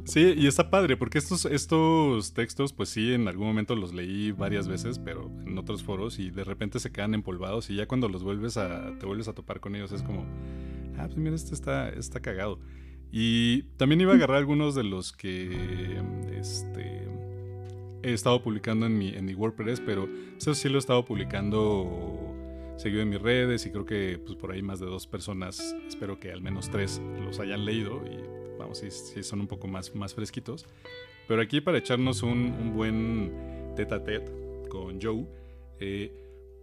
Sí, 0.06 0.34
y 0.36 0.48
está 0.48 0.72
padre, 0.72 0.98
porque 0.98 1.20
estos, 1.20 1.46
estos 1.46 2.34
textos, 2.34 2.74
pues 2.74 2.90
sí, 2.90 3.14
en 3.14 3.28
algún 3.28 3.46
momento 3.46 3.76
los 3.76 3.94
leí 3.94 4.32
varias 4.32 4.68
veces, 4.68 4.98
pero 4.98 5.30
en 5.46 5.56
otros 5.58 5.84
foros, 5.84 6.18
y 6.18 6.32
de 6.32 6.44
repente 6.44 6.80
se 6.80 6.92
quedan 6.92 7.14
empolvados, 7.14 7.70
y 7.70 7.76
ya 7.76 7.88
cuando 7.88 8.10
los 8.10 8.24
vuelves 8.24 8.58
a, 8.58 8.98
te 8.98 9.06
vuelves 9.06 9.28
a 9.28 9.34
topar 9.34 9.60
con 9.60 9.76
ellos, 9.76 9.92
es 9.92 10.02
como, 10.02 10.26
ah, 10.98 11.06
pues 11.06 11.18
mira, 11.18 11.36
este 11.36 11.54
está, 11.54 11.90
está 11.90 12.20
cagado. 12.20 12.60
Y 13.12 13.64
también 13.78 14.02
iba 14.02 14.14
a 14.14 14.16
agarrar 14.16 14.38
algunos 14.38 14.74
de 14.74 14.84
los 14.84 15.12
que 15.12 16.02
este, 16.34 17.08
he 18.02 18.14
estado 18.14 18.42
publicando 18.42 18.88
en 18.88 18.98
mi, 18.98 19.10
en 19.10 19.26
mi 19.26 19.36
WordPress, 19.36 19.80
pero 19.80 20.10
eso 20.38 20.56
sí 20.56 20.70
lo 20.70 20.78
he 20.78 20.80
estado 20.80 21.06
publicando 21.06 22.31
seguido 22.82 23.02
en 23.02 23.10
mis 23.10 23.22
redes 23.22 23.66
y 23.66 23.72
creo 23.72 23.86
que 23.86 24.20
pues, 24.26 24.36
por 24.36 24.52
ahí 24.52 24.62
más 24.62 24.80
de 24.80 24.88
dos 24.88 25.08
personas, 25.08 25.76
espero 25.88 26.20
que 26.20 26.32
al 26.32 26.42
menos 26.42 26.70
tres 26.70 27.02
los 27.24 27.40
hayan 27.40 27.66
leído 27.66 28.02
y 28.06 28.58
vamos, 28.58 28.80
si, 28.80 28.92
si 28.92 29.24
son 29.24 29.42
un 29.42 29.48
poco 29.48 29.68
más, 29.68 29.94
más 29.96 30.14
fresquitos. 30.14 30.66
Pero 31.28 31.42
aquí 31.42 31.62
para 31.62 31.78
echarnos 31.78 32.24
un, 32.24 32.54
un 32.60 32.74
buen 32.74 33.74
tete 33.76 33.96
a 33.96 34.04
tete 34.04 34.32
con 34.70 35.02
Joe, 35.02 35.26
eh, 35.80 36.12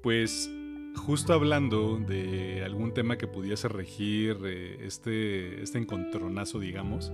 pues 0.02 0.50
justo 0.96 1.32
hablando 1.32 1.98
de 1.98 2.62
algún 2.64 2.92
tema 2.92 3.16
que 3.16 3.26
pudiese 3.26 3.68
regir 3.68 4.38
eh, 4.44 4.78
este, 4.80 5.62
este 5.62 5.78
encontronazo, 5.78 6.58
digamos, 6.58 7.12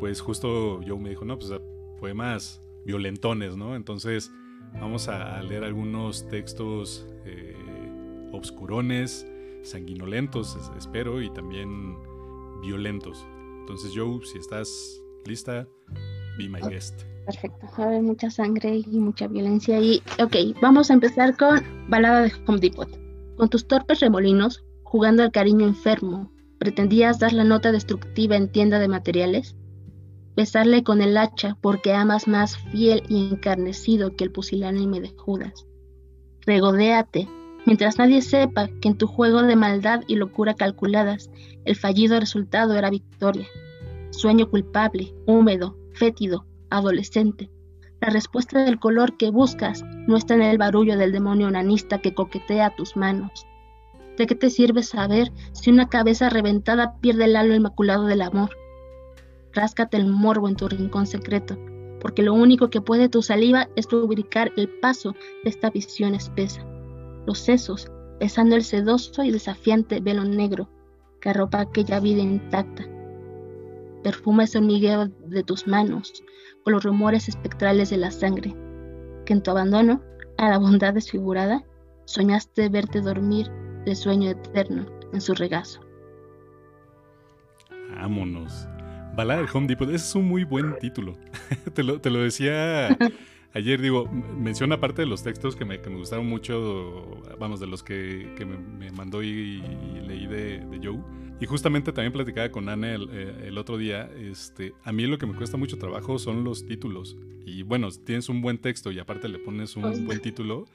pues 0.00 0.20
justo 0.20 0.80
Joe 0.86 0.98
me 0.98 1.10
dijo, 1.10 1.24
no, 1.24 1.38
pues 1.38 1.52
poemas 1.98 2.60
violentones, 2.84 3.56
¿no? 3.56 3.76
Entonces 3.76 4.30
vamos 4.74 5.08
a, 5.08 5.42
leer 5.42 5.64
algunos 5.64 6.28
textos 6.28 7.06
eh, 7.24 7.51
obscurones, 8.32 9.26
sanguinolentos, 9.62 10.56
es- 10.56 10.70
espero, 10.78 11.20
y 11.22 11.30
también 11.32 11.96
violentos. 12.62 13.24
Entonces 13.60 13.92
Joe, 13.94 14.20
si 14.24 14.38
estás 14.38 14.68
lista, 15.24 15.68
be 16.38 16.48
my 16.48 16.60
guest. 16.68 17.02
Perfecto. 17.26 17.66
Haber 17.76 18.02
mucha 18.02 18.30
sangre 18.30 18.78
y 18.78 18.98
mucha 18.98 19.28
violencia. 19.28 19.80
Y, 19.80 20.02
ok, 20.20 20.60
vamos 20.60 20.90
a 20.90 20.94
empezar 20.94 21.36
con 21.36 21.62
Balada 21.88 22.22
de 22.22 22.32
Home 22.46 22.58
Depot. 22.58 22.88
Con 23.36 23.48
tus 23.48 23.66
torpes 23.68 24.00
remolinos, 24.00 24.64
jugando 24.82 25.22
al 25.22 25.30
cariño 25.30 25.64
enfermo, 25.66 26.32
¿pretendías 26.58 27.20
dar 27.20 27.32
la 27.32 27.44
nota 27.44 27.70
destructiva 27.70 28.36
en 28.36 28.50
tienda 28.50 28.80
de 28.80 28.88
materiales? 28.88 29.56
Besarle 30.34 30.82
con 30.82 31.00
el 31.00 31.16
hacha 31.16 31.56
porque 31.60 31.92
amas 31.92 32.26
más 32.26 32.56
fiel 32.56 33.04
y 33.08 33.28
encarnecido 33.30 34.16
que 34.16 34.24
el 34.24 34.32
pusilánime 34.32 35.00
de 35.00 35.10
Judas. 35.10 35.66
Regodéate, 36.44 37.28
mientras 37.66 37.98
nadie 37.98 38.22
sepa 38.22 38.68
que 38.80 38.88
en 38.88 38.98
tu 38.98 39.06
juego 39.06 39.42
de 39.42 39.56
maldad 39.56 40.02
y 40.06 40.16
locura 40.16 40.54
calculadas, 40.54 41.30
el 41.64 41.76
fallido 41.76 42.18
resultado 42.18 42.74
era 42.74 42.90
victoria. 42.90 43.46
Sueño 44.10 44.50
culpable, 44.50 45.14
húmedo, 45.26 45.76
fétido, 45.94 46.46
adolescente. 46.70 47.50
La 48.00 48.10
respuesta 48.10 48.64
del 48.64 48.80
color 48.80 49.16
que 49.16 49.30
buscas 49.30 49.84
no 50.08 50.16
está 50.16 50.34
en 50.34 50.42
el 50.42 50.58
barullo 50.58 50.96
del 50.96 51.12
demonio 51.12 51.46
onanista 51.46 52.00
que 52.00 52.14
coquetea 52.14 52.74
tus 52.74 52.96
manos. 52.96 53.46
¿De 54.18 54.26
qué 54.26 54.34
te 54.34 54.50
sirve 54.50 54.82
saber 54.82 55.32
si 55.52 55.70
una 55.70 55.88
cabeza 55.88 56.28
reventada 56.28 56.98
pierde 57.00 57.24
el 57.24 57.36
halo 57.36 57.54
inmaculado 57.54 58.06
del 58.06 58.22
amor? 58.22 58.50
Ráscate 59.52 59.96
el 59.96 60.06
morbo 60.06 60.48
en 60.48 60.56
tu 60.56 60.68
rincón 60.68 61.06
secreto, 61.06 61.58
porque 62.00 62.22
lo 62.22 62.34
único 62.34 62.68
que 62.68 62.80
puede 62.80 63.08
tu 63.08 63.22
saliva 63.22 63.68
es 63.76 63.90
lubricar 63.92 64.52
el 64.56 64.68
paso 64.68 65.14
de 65.44 65.50
esta 65.50 65.70
visión 65.70 66.14
espesa. 66.14 66.66
Los 67.26 67.38
sesos, 67.38 67.90
besando 68.20 68.56
el 68.56 68.64
sedoso 68.64 69.22
y 69.22 69.30
desafiante 69.30 70.00
velo 70.00 70.24
negro 70.24 70.68
que 71.20 71.30
arropa 71.30 71.60
aquella 71.60 72.00
vida 72.00 72.20
intacta. 72.20 72.84
Perfuma 74.02 74.44
ese 74.44 74.58
hormigueo 74.58 75.06
de 75.06 75.44
tus 75.44 75.66
manos, 75.66 76.12
con 76.64 76.72
los 76.72 76.84
rumores 76.84 77.28
espectrales 77.28 77.90
de 77.90 77.96
la 77.96 78.10
sangre, 78.10 78.54
que 79.24 79.32
en 79.32 79.42
tu 79.42 79.50
abandono 79.50 80.02
a 80.38 80.50
la 80.50 80.58
bondad 80.58 80.94
desfigurada 80.94 81.64
soñaste 82.04 82.68
verte 82.68 83.00
dormir 83.00 83.48
de 83.84 83.94
sueño 83.94 84.30
eterno 84.30 84.86
en 85.12 85.20
su 85.20 85.34
regazo. 85.34 85.80
Vámonos. 87.94 88.66
Balada 89.14 89.40
del 89.40 89.50
Home 89.52 89.66
Depot, 89.66 89.88
ese 89.88 89.96
es 89.96 90.14
un 90.14 90.26
muy 90.26 90.44
buen 90.44 90.78
título. 90.78 91.14
te, 91.74 91.82
lo, 91.82 92.00
te 92.00 92.10
lo 92.10 92.20
decía 92.20 92.96
ayer, 93.54 93.80
digo, 93.80 94.08
menciona 94.08 94.80
parte 94.80 95.02
de 95.02 95.06
los 95.06 95.22
textos 95.22 95.56
que 95.56 95.64
me, 95.64 95.80
que 95.80 95.90
me 95.90 95.96
gustaron 95.96 96.26
mucho, 96.26 97.20
vamos, 97.38 97.60
de 97.60 97.66
los 97.66 97.82
que, 97.82 98.34
que 98.36 98.44
me, 98.44 98.58
me, 98.58 98.90
mandó 98.92 99.22
y, 99.22 99.28
y 99.28 100.00
leí 100.06 100.26
de, 100.26 100.60
de, 100.66 100.80
Joe. 100.82 101.00
Y 101.40 101.46
justamente 101.46 101.92
también 101.92 102.12
platicaba 102.12 102.50
con 102.50 102.68
Anne 102.68 102.94
el, 102.94 103.08
eh, 103.10 103.44
el, 103.48 103.58
otro 103.58 103.76
día, 103.76 104.10
este, 104.16 104.74
a 104.84 104.92
mí 104.92 105.06
lo 105.06 105.18
que 105.18 105.26
me 105.26 105.34
cuesta 105.34 105.56
mucho 105.56 105.78
trabajo 105.78 106.18
son 106.18 106.44
los 106.44 106.64
títulos. 106.66 107.16
Y 107.44 107.62
bueno, 107.62 107.88
tienes 107.90 108.28
un 108.28 108.40
buen 108.40 108.58
texto 108.58 108.92
y 108.92 108.98
aparte 108.98 109.28
le 109.28 109.38
pones 109.38 109.76
un 109.76 110.06
buen 110.06 110.20
título, 110.20 110.66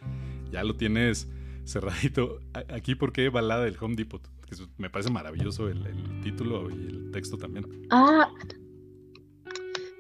ya 0.52 0.64
lo 0.64 0.76
tienes 0.76 1.30
cerradito. 1.66 2.40
Aquí, 2.70 2.96
¿por 2.96 3.12
qué 3.12 3.30
Balada 3.30 3.64
del 3.64 3.78
Home 3.80 3.96
Depot? 3.96 4.22
Que 4.46 4.56
me 4.78 4.90
parece 4.90 5.12
maravilloso 5.12 5.68
el, 5.70 5.86
el, 5.86 6.22
título 6.22 6.70
y 6.70 6.88
el 6.88 7.12
texto 7.12 7.38
también. 7.38 7.66
Ah, 7.90 8.30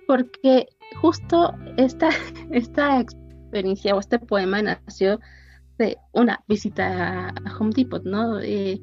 porque 0.08 0.67
justo 1.02 1.54
esta, 1.78 2.10
esta 2.52 3.00
experiencia 3.00 3.96
o 3.96 4.00
este 4.00 4.17
poema 4.20 4.62
nació 4.62 5.20
de 5.78 5.98
una 6.13 6.43
visita 6.48 7.30
a 7.30 7.58
Home 7.60 7.72
Depot, 7.76 8.04
¿no? 8.04 8.39
Eh, 8.39 8.82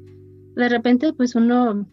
de 0.55 0.69
repente, 0.69 1.11
pues 1.11 1.35
uno, 1.35 1.85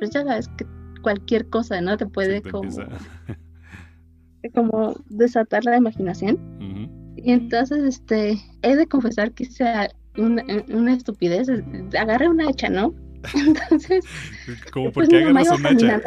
pues 0.00 0.10
ya 0.10 0.24
sabes 0.24 0.48
que 0.56 0.66
cualquier 1.02 1.48
cosa, 1.48 1.80
¿no? 1.80 1.96
Te 1.96 2.06
puede 2.06 2.42
como, 2.42 2.68
como 4.54 4.96
desatar 5.08 5.64
la 5.64 5.76
imaginación. 5.76 6.36
Uh 6.60 6.64
-huh. 6.64 7.22
Y 7.24 7.32
entonces, 7.32 7.84
este, 7.84 8.38
he 8.62 8.76
de 8.76 8.86
confesar 8.86 9.32
que 9.32 9.44
sea 9.44 9.90
una, 10.16 10.44
una 10.68 10.94
estupidez. 10.94 11.48
Agarré 11.98 12.28
una 12.28 12.48
hacha, 12.48 12.68
¿no? 12.68 12.94
Entonces. 13.34 14.04
¿Cómo 14.72 14.92
por 14.92 15.08
qué 15.08 15.24
agarras 15.24 15.50
una 15.58 15.68
hacha? 15.70 16.02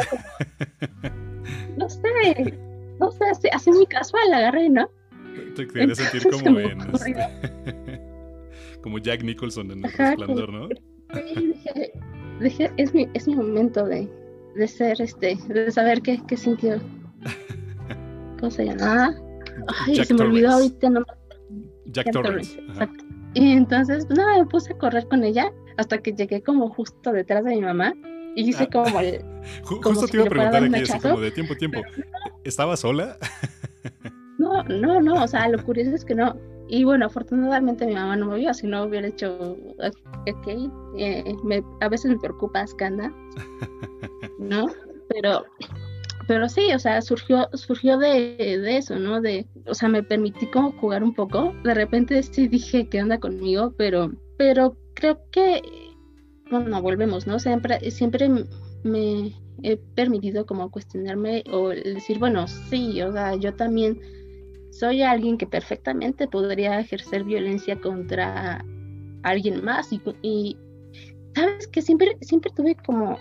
No 1.77 1.89
sé, 1.89 2.58
no 2.99 3.12
sé, 3.12 3.25
así, 3.25 3.47
así 3.54 3.71
muy 3.71 3.86
casual 3.86 4.30
la 4.30 4.38
agarré, 4.38 4.69
¿no? 4.69 4.89
Te 5.56 5.67
querías 5.67 5.97
sentir 5.97 6.30
como 6.30 6.60
en. 6.60 6.82
Este, 6.93 7.15
como 8.82 8.97
Jack 8.99 9.23
Nicholson 9.23 9.71
en 9.71 9.80
el 9.80 9.86
Ajá, 9.86 10.15
resplandor, 10.15 10.51
¿no? 10.51 10.67
Sí, 11.13 11.54
dije, 11.54 11.91
dije, 12.39 12.71
es 12.77 12.93
mi, 12.93 13.08
es 13.13 13.27
mi 13.27 13.36
momento 13.36 13.86
de, 13.86 14.10
de 14.56 14.67
ser, 14.67 15.01
este, 15.01 15.38
de 15.47 15.71
saber 15.71 16.01
qué, 16.01 16.21
qué 16.27 16.38
sintió. 16.38 16.80
¿Cómo 18.39 18.51
se 18.51 18.65
llama? 18.65 19.15
Ay, 19.86 19.95
Jack 19.95 20.06
se 20.06 20.13
me 20.13 20.21
olvidó 20.21 20.51
ahorita 20.51 20.89
no 20.89 21.04
Jack, 21.86 22.12
Jack. 22.12 22.25
Exacto. 22.69 23.04
Y 23.34 23.51
entonces, 23.51 24.06
pues, 24.06 24.17
nada, 24.17 24.39
me 24.39 24.45
puse 24.45 24.73
a 24.73 24.77
correr 24.77 25.08
con 25.08 25.23
ella 25.23 25.51
hasta 25.77 25.97
que 25.97 26.13
llegué 26.13 26.41
como 26.41 26.69
justo 26.69 27.12
detrás 27.12 27.43
de 27.45 27.56
mi 27.56 27.62
mamá 27.62 27.93
y 28.35 28.49
hice 28.49 28.63
ah. 28.63 28.69
como 28.71 28.99
el. 28.99 29.23
Justo 29.63 30.07
te 30.07 30.17
iba 30.17 30.25
a 30.25 30.29
preguntar 30.29 30.63
aquí, 30.63 30.75
así 30.75 30.99
como 30.99 31.19
de 31.19 31.31
tiempo 31.31 31.53
a 31.53 31.57
tiempo. 31.57 31.81
¿Estaba 32.43 32.77
sola? 32.77 33.17
no, 34.37 34.63
no, 34.63 35.01
no, 35.01 35.23
o 35.23 35.27
sea, 35.27 35.47
lo 35.49 35.63
curioso 35.63 35.95
es 35.95 36.05
que 36.05 36.15
no. 36.15 36.35
Y 36.67 36.85
bueno, 36.85 37.07
afortunadamente 37.07 37.85
mi 37.85 37.95
mamá 37.95 38.15
no 38.15 38.27
me 38.27 38.37
vio, 38.37 38.53
si 38.53 38.67
no 38.67 38.83
hubiera 38.83 39.07
hecho. 39.07 39.57
Ok, 39.77 40.47
eh, 40.97 41.35
me, 41.43 41.61
a 41.81 41.89
veces 41.89 42.11
me 42.11 42.19
preocupa 42.19 42.65
Skanda, 42.65 43.13
¿no? 44.39 44.67
Pero 45.09 45.43
pero 46.31 46.47
sí, 46.47 46.71
o 46.73 46.79
sea, 46.79 47.01
surgió, 47.01 47.49
surgió 47.53 47.97
de, 47.97 48.37
de, 48.37 48.77
eso, 48.77 48.97
¿no? 48.97 49.19
De, 49.19 49.45
o 49.65 49.73
sea, 49.73 49.89
me 49.89 50.01
permití 50.01 50.45
como 50.45 50.71
jugar 50.73 51.03
un 51.03 51.13
poco. 51.13 51.53
De 51.65 51.73
repente 51.73 52.23
sí 52.23 52.47
dije 52.47 52.87
qué 52.87 53.01
onda 53.01 53.19
conmigo, 53.19 53.73
pero, 53.77 54.13
pero 54.37 54.77
creo 54.93 55.19
que, 55.31 55.61
bueno, 56.51 56.81
volvemos, 56.81 57.25
¿no? 57.25 57.39
Siempre, 57.39 57.89
siempre 57.91 58.29
me, 58.83 59.33
he 59.63 59.77
permitido 59.77 60.45
como 60.45 60.69
cuestionarme 60.69 61.43
o 61.51 61.69
decir, 61.69 62.19
bueno, 62.19 62.47
sí, 62.47 63.01
o 63.01 63.11
sea, 63.11 63.35
yo 63.35 63.53
también 63.55 63.99
soy 64.71 65.01
alguien 65.01 65.37
que 65.37 65.47
perfectamente 65.47 66.27
podría 66.27 66.79
ejercer 66.79 67.23
violencia 67.23 67.79
contra 67.79 68.63
alguien 69.23 69.63
más 69.63 69.89
y, 70.21 70.57
sabes 71.35 71.67
que 71.67 71.81
siempre, 71.81 72.17
siempre 72.21 72.51
tuve 72.55 72.75
como 72.85 73.17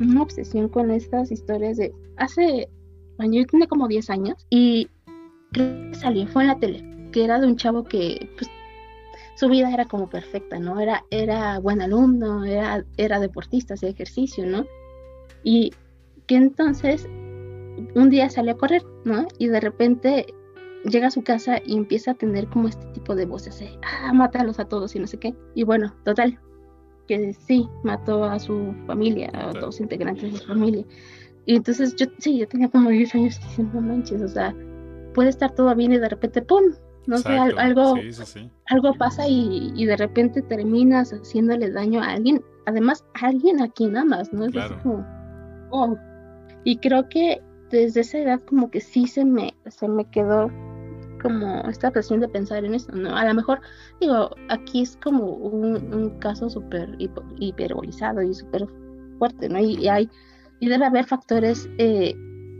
una 0.00 0.22
obsesión 0.22 0.68
con 0.68 0.90
estas 0.90 1.30
historias 1.30 1.78
de 1.78 1.92
hace, 2.16 2.68
bueno, 3.16 3.34
yo 3.34 3.46
tenía 3.46 3.66
como 3.66 3.88
10 3.88 4.10
años 4.10 4.46
y 4.50 4.88
creo 5.52 5.90
que 5.90 5.98
salió, 5.98 6.26
fue 6.26 6.42
en 6.42 6.48
la 6.48 6.58
tele, 6.58 7.10
que 7.12 7.24
era 7.24 7.40
de 7.40 7.46
un 7.46 7.56
chavo 7.56 7.84
que 7.84 8.28
pues 8.36 8.50
su 9.36 9.48
vida 9.48 9.72
era 9.72 9.84
como 9.86 10.08
perfecta, 10.08 10.58
¿no? 10.58 10.80
Era, 10.80 11.04
era 11.10 11.58
buen 11.58 11.82
alumno, 11.82 12.44
era, 12.44 12.84
era 12.96 13.20
deportista, 13.20 13.74
hacía 13.74 13.88
ejercicio, 13.88 14.46
¿no? 14.46 14.66
Y 15.42 15.72
que 16.26 16.36
entonces 16.36 17.06
un 17.94 18.10
día 18.10 18.30
salió 18.30 18.52
a 18.52 18.56
correr, 18.56 18.82
¿no? 19.04 19.26
Y 19.38 19.48
de 19.48 19.60
repente 19.60 20.26
llega 20.84 21.08
a 21.08 21.10
su 21.10 21.22
casa 21.22 21.60
y 21.64 21.76
empieza 21.76 22.12
a 22.12 22.14
tener 22.14 22.48
como 22.48 22.68
este 22.68 22.86
tipo 22.88 23.14
de 23.14 23.26
voces, 23.26 23.58
de, 23.58 23.70
ah, 23.82 24.12
mátalos 24.12 24.58
a 24.58 24.66
todos 24.66 24.94
y 24.94 24.98
no 24.98 25.06
sé 25.06 25.18
qué. 25.18 25.34
Y 25.54 25.64
bueno, 25.64 25.94
total, 26.04 26.38
que 27.06 27.32
sí, 27.32 27.68
mató 27.82 28.24
a 28.24 28.38
su 28.38 28.74
familia, 28.86 29.30
a 29.32 29.50
todos 29.50 29.66
los 29.66 29.80
integrantes 29.80 30.32
de 30.32 30.38
su 30.38 30.46
familia. 30.46 30.84
Y 31.46 31.56
entonces 31.56 31.94
yo, 31.96 32.06
sí, 32.18 32.38
yo 32.38 32.48
tenía 32.48 32.68
como 32.68 32.90
10 32.90 33.14
años 33.14 33.40
diciendo, 33.40 33.80
manches, 33.80 34.22
o 34.22 34.28
sea, 34.28 34.54
puede 35.14 35.30
estar 35.30 35.54
todo 35.54 35.74
bien 35.74 35.92
y 35.92 35.98
de 35.98 36.08
repente, 36.08 36.42
¡pum! 36.42 36.72
No 37.06 37.18
sé, 37.18 37.36
algo, 37.36 37.94
algo 38.66 38.94
pasa 38.94 39.28
y, 39.28 39.72
y, 39.74 39.84
de 39.84 39.96
repente 39.96 40.40
terminas 40.42 41.10
haciéndole 41.10 41.70
daño 41.70 42.02
a 42.02 42.12
alguien, 42.12 42.42
además 42.66 43.04
a 43.20 43.26
alguien 43.26 43.60
a 43.60 43.68
quien 43.68 43.96
amas, 43.96 44.32
¿no? 44.32 44.46
Es 44.46 44.54
como, 44.82 45.04
oh. 45.70 45.96
Y 46.64 46.78
creo 46.78 47.08
que 47.08 47.42
desde 47.70 48.00
esa 48.00 48.18
edad 48.18 48.40
como 48.40 48.70
que 48.70 48.80
sí 48.80 49.06
se 49.06 49.24
me, 49.24 49.54
se 49.66 49.88
me 49.88 50.08
quedó 50.10 50.50
como 51.24 51.62
esta 51.70 51.90
presión 51.90 52.20
de 52.20 52.28
pensar 52.28 52.64
en 52.66 52.74
eso, 52.74 52.92
¿no? 52.92 53.16
A 53.16 53.24
lo 53.24 53.32
mejor, 53.32 53.60
digo, 53.98 54.30
aquí 54.50 54.82
es 54.82 54.98
como 55.02 55.24
un, 55.24 56.18
caso 56.20 56.50
súper 56.50 56.96
hiperbolizado 57.38 58.20
y 58.22 58.34
súper 58.34 58.66
fuerte, 59.18 59.48
¿no? 59.48 59.58
Y, 59.58 59.88
hay, 59.88 60.10
y 60.60 60.68
debe 60.68 60.84
haber 60.84 61.06
factores 61.06 61.68
eh, 61.78 62.14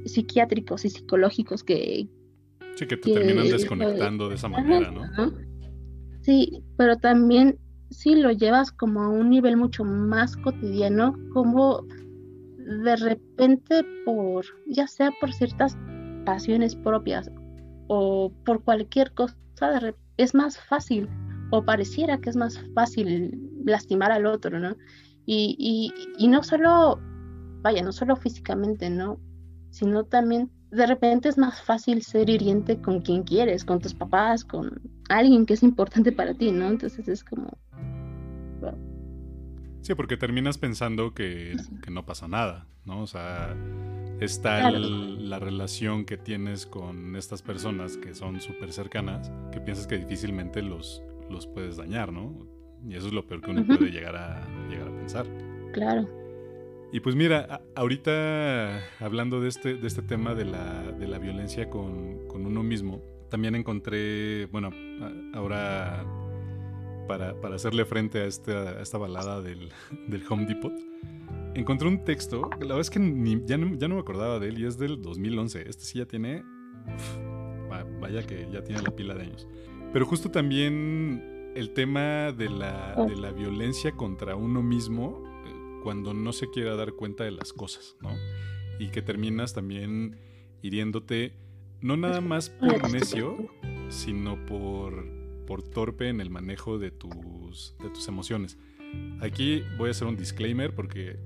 psiquiátricos 0.06 0.84
y 0.86 0.90
psicológicos 0.90 1.62
que... 1.62 2.08
Sí, 2.76 2.86
que 2.86 2.96
te 2.96 3.12
terminan 3.12 3.48
desconectando 3.48 4.28
de 4.28 4.34
esa 4.34 4.48
manera, 4.48 4.90
¿no? 4.90 5.32
Sí, 6.22 6.62
pero 6.76 6.96
también 6.96 7.58
si 7.90 8.14
lo 8.16 8.32
llevas 8.32 8.72
como 8.72 9.02
a 9.02 9.08
un 9.08 9.30
nivel 9.30 9.56
mucho 9.56 9.84
más 9.84 10.36
cotidiano, 10.36 11.14
como 11.32 11.84
de 12.82 12.96
repente 12.96 13.84
por, 14.04 14.44
ya 14.66 14.86
sea 14.86 15.10
por 15.20 15.32
ciertas 15.32 15.76
pasiones 16.24 16.74
propias 16.76 17.30
o 17.88 18.32
por 18.44 18.64
cualquier 18.64 19.12
cosa 19.12 19.36
es 20.16 20.34
más 20.34 20.58
fácil 20.58 21.08
o 21.50 21.64
pareciera 21.64 22.18
que 22.18 22.30
es 22.30 22.36
más 22.36 22.58
fácil 22.74 23.38
lastimar 23.64 24.12
al 24.12 24.26
otro, 24.26 24.58
¿no? 24.58 24.76
Y, 25.26 25.92
y, 26.18 26.28
no 26.28 26.42
solo, 26.42 27.00
vaya, 27.62 27.82
no 27.82 27.92
solo 27.92 28.16
físicamente, 28.16 28.90
¿no? 28.90 29.18
Sino 29.70 30.04
también 30.04 30.50
de 30.74 30.86
repente 30.86 31.28
es 31.28 31.38
más 31.38 31.62
fácil 31.62 32.02
ser 32.02 32.28
hiriente 32.28 32.80
con 32.80 33.00
quien 33.00 33.22
quieres, 33.22 33.64
con 33.64 33.80
tus 33.80 33.94
papás, 33.94 34.44
con 34.44 34.80
alguien 35.08 35.46
que 35.46 35.54
es 35.54 35.62
importante 35.62 36.12
para 36.12 36.34
ti, 36.34 36.50
¿no? 36.50 36.68
Entonces 36.68 37.06
es 37.08 37.24
como... 37.24 37.56
Sí, 39.82 39.94
porque 39.94 40.16
terminas 40.16 40.56
pensando 40.56 41.12
que, 41.12 41.56
que 41.82 41.90
no 41.90 42.06
pasa 42.06 42.26
nada, 42.26 42.66
¿no? 42.86 43.02
O 43.02 43.06
sea, 43.06 43.54
está 44.18 44.70
la 44.70 45.38
relación 45.38 46.06
que 46.06 46.16
tienes 46.16 46.64
con 46.64 47.16
estas 47.16 47.42
personas 47.42 47.98
que 47.98 48.14
son 48.14 48.40
súper 48.40 48.72
cercanas, 48.72 49.30
que 49.52 49.60
piensas 49.60 49.86
que 49.86 49.98
difícilmente 49.98 50.62
los, 50.62 51.02
los 51.28 51.46
puedes 51.46 51.76
dañar, 51.76 52.12
¿no? 52.12 52.32
Y 52.88 52.94
eso 52.94 53.08
es 53.08 53.12
lo 53.12 53.26
peor 53.26 53.42
que 53.42 53.50
uno 53.50 53.66
puede 53.66 53.90
llegar 53.90 54.16
a, 54.16 54.46
llegar 54.70 54.88
a 54.88 54.96
pensar. 54.96 55.26
Claro. 55.72 56.23
Y 56.94 57.00
pues 57.00 57.16
mira, 57.16 57.60
ahorita 57.74 58.80
hablando 59.00 59.40
de 59.40 59.48
este, 59.48 59.74
de 59.74 59.84
este 59.84 60.00
tema 60.00 60.36
de 60.36 60.44
la, 60.44 60.92
de 60.92 61.08
la 61.08 61.18
violencia 61.18 61.68
con, 61.68 62.28
con, 62.28 62.46
uno 62.46 62.62
mismo, 62.62 63.02
también 63.28 63.56
encontré, 63.56 64.46
bueno, 64.46 64.70
ahora 65.34 66.06
para, 67.08 67.34
para 67.40 67.56
hacerle 67.56 67.84
frente 67.84 68.20
a 68.20 68.26
esta, 68.26 68.78
a 68.78 68.80
esta 68.80 68.96
balada 68.96 69.42
del, 69.42 69.70
del 70.06 70.22
Home 70.30 70.46
Depot, 70.46 70.72
encontré 71.56 71.88
un 71.88 72.04
texto, 72.04 72.48
la 72.52 72.58
verdad 72.58 72.82
es 72.82 72.90
que 72.90 73.00
ya, 73.44 73.58
no, 73.58 73.74
ya, 73.74 73.88
no, 73.88 73.96
me 73.96 74.00
acordaba 74.00 74.38
de 74.38 74.50
él 74.50 74.60
y 74.60 74.64
es 74.64 74.78
del 74.78 75.02
2011. 75.02 75.68
Este 75.68 75.82
sí 75.82 75.98
ya 75.98 76.06
tiene... 76.06 76.44
vaya 78.00 78.22
que 78.22 78.46
ya 78.52 78.62
tiene 78.62 78.82
la 78.82 78.94
pila 78.94 79.14
de 79.14 79.22
años. 79.22 79.48
Pero 79.92 80.06
justo 80.06 80.30
también 80.30 81.52
el 81.56 81.70
tema 81.70 82.30
de 82.30 82.50
la, 82.50 82.94
de 83.08 83.16
la 83.16 83.32
violencia 83.32 83.90
contra 83.90 84.36
uno 84.36 84.62
mismo 84.62 85.23
cuando 85.84 86.14
no 86.14 86.32
se 86.32 86.48
quiera 86.48 86.74
dar 86.76 86.94
cuenta 86.94 87.24
de 87.24 87.30
las 87.30 87.52
cosas, 87.52 87.94
¿no? 88.00 88.10
Y 88.80 88.88
que 88.88 89.02
terminas 89.02 89.52
también 89.52 90.16
hiriéndote, 90.62 91.36
no 91.82 91.98
nada 91.98 92.22
más 92.22 92.48
por 92.48 92.90
necio, 92.90 93.36
sino 93.90 94.44
por, 94.46 95.06
por 95.46 95.62
torpe 95.62 96.08
en 96.08 96.22
el 96.22 96.30
manejo 96.30 96.78
de 96.78 96.90
tus, 96.90 97.76
de 97.80 97.90
tus 97.90 98.08
emociones. 98.08 98.56
Aquí 99.20 99.62
voy 99.76 99.88
a 99.88 99.90
hacer 99.90 100.08
un 100.08 100.16
disclaimer 100.16 100.74
porque 100.74 101.18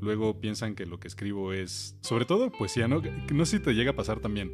luego 0.00 0.40
piensan 0.40 0.74
que 0.74 0.86
lo 0.86 0.98
que 0.98 1.08
escribo 1.08 1.52
es, 1.52 1.98
sobre 2.00 2.24
todo 2.24 2.50
poesía, 2.50 2.88
¿no? 2.88 3.02
No 3.32 3.44
sé 3.44 3.58
si 3.58 3.62
te 3.62 3.74
llega 3.74 3.90
a 3.90 3.96
pasar 3.96 4.20
también, 4.20 4.50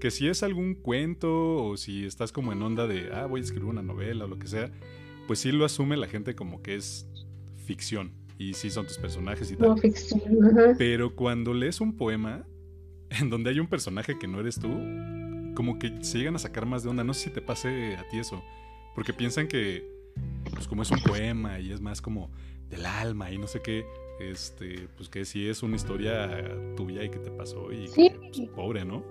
que 0.00 0.10
si 0.10 0.28
es 0.28 0.42
algún 0.42 0.74
cuento 0.74 1.62
o 1.62 1.76
si 1.76 2.06
estás 2.06 2.32
como 2.32 2.54
en 2.54 2.62
onda 2.62 2.86
de, 2.86 3.10
ah, 3.12 3.26
voy 3.26 3.40
a 3.40 3.44
escribir 3.44 3.68
una 3.68 3.82
novela 3.82 4.24
o 4.24 4.28
lo 4.28 4.38
que 4.38 4.46
sea, 4.46 4.72
pues 5.26 5.40
sí 5.40 5.52
lo 5.52 5.66
asume 5.66 5.98
la 5.98 6.06
gente 6.06 6.34
como 6.34 6.62
que 6.62 6.76
es 6.76 7.06
ficción 7.66 8.27
y 8.38 8.54
sí 8.54 8.70
son 8.70 8.86
tus 8.86 8.98
personajes 8.98 9.50
y 9.50 9.56
tal. 9.56 9.74
Pero 10.78 11.14
cuando 11.14 11.52
lees 11.52 11.80
un 11.80 11.96
poema 11.96 12.46
en 13.10 13.30
donde 13.30 13.50
hay 13.50 13.60
un 13.60 13.66
personaje 13.66 14.18
que 14.18 14.28
no 14.28 14.40
eres 14.40 14.58
tú, 14.60 14.68
como 15.54 15.78
que 15.78 15.92
se 16.02 16.18
llegan 16.18 16.36
a 16.36 16.38
sacar 16.38 16.66
más 16.66 16.84
de 16.84 16.90
onda. 16.90 17.04
No 17.04 17.14
sé 17.14 17.24
si 17.24 17.30
te 17.30 17.42
pase 17.42 17.96
a 17.96 18.08
ti 18.08 18.18
eso, 18.18 18.42
porque 18.94 19.12
piensan 19.12 19.48
que, 19.48 19.90
pues 20.54 20.68
como 20.68 20.82
es 20.82 20.90
un 20.90 21.00
poema 21.00 21.58
y 21.58 21.72
es 21.72 21.80
más 21.80 22.00
como 22.00 22.30
del 22.70 22.86
alma 22.86 23.30
y 23.32 23.38
no 23.38 23.46
sé 23.46 23.60
qué, 23.60 23.84
este, 24.20 24.88
pues 24.96 25.08
que 25.08 25.24
sí 25.24 25.48
es 25.48 25.62
una 25.62 25.76
historia 25.76 26.44
tuya 26.76 27.02
y 27.04 27.08
que 27.08 27.18
te 27.18 27.30
pasó 27.30 27.72
y 27.72 27.88
pues, 27.94 28.50
pobre, 28.54 28.84
¿no? 28.84 29.02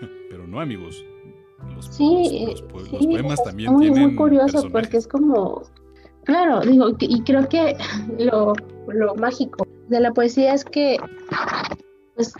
Pero 0.30 0.46
no, 0.46 0.60
amigos. 0.60 1.04
Los, 1.74 1.86
sí, 1.86 2.46
los, 2.46 2.62
poemas 2.62 3.42
también 3.42 3.72
muy, 3.72 3.86
tienen. 3.86 4.02
muy 4.02 4.14
curioso 4.14 4.68
porque 4.70 4.98
es 4.98 5.08
como. 5.08 5.62
Claro, 6.28 6.60
digo, 6.60 6.90
y 7.00 7.22
creo 7.22 7.48
que 7.48 7.74
lo, 8.18 8.52
mágico 9.16 9.66
de 9.88 9.98
la 9.98 10.12
poesía 10.12 10.52
es 10.52 10.62
que, 10.62 10.98
pues, 12.16 12.34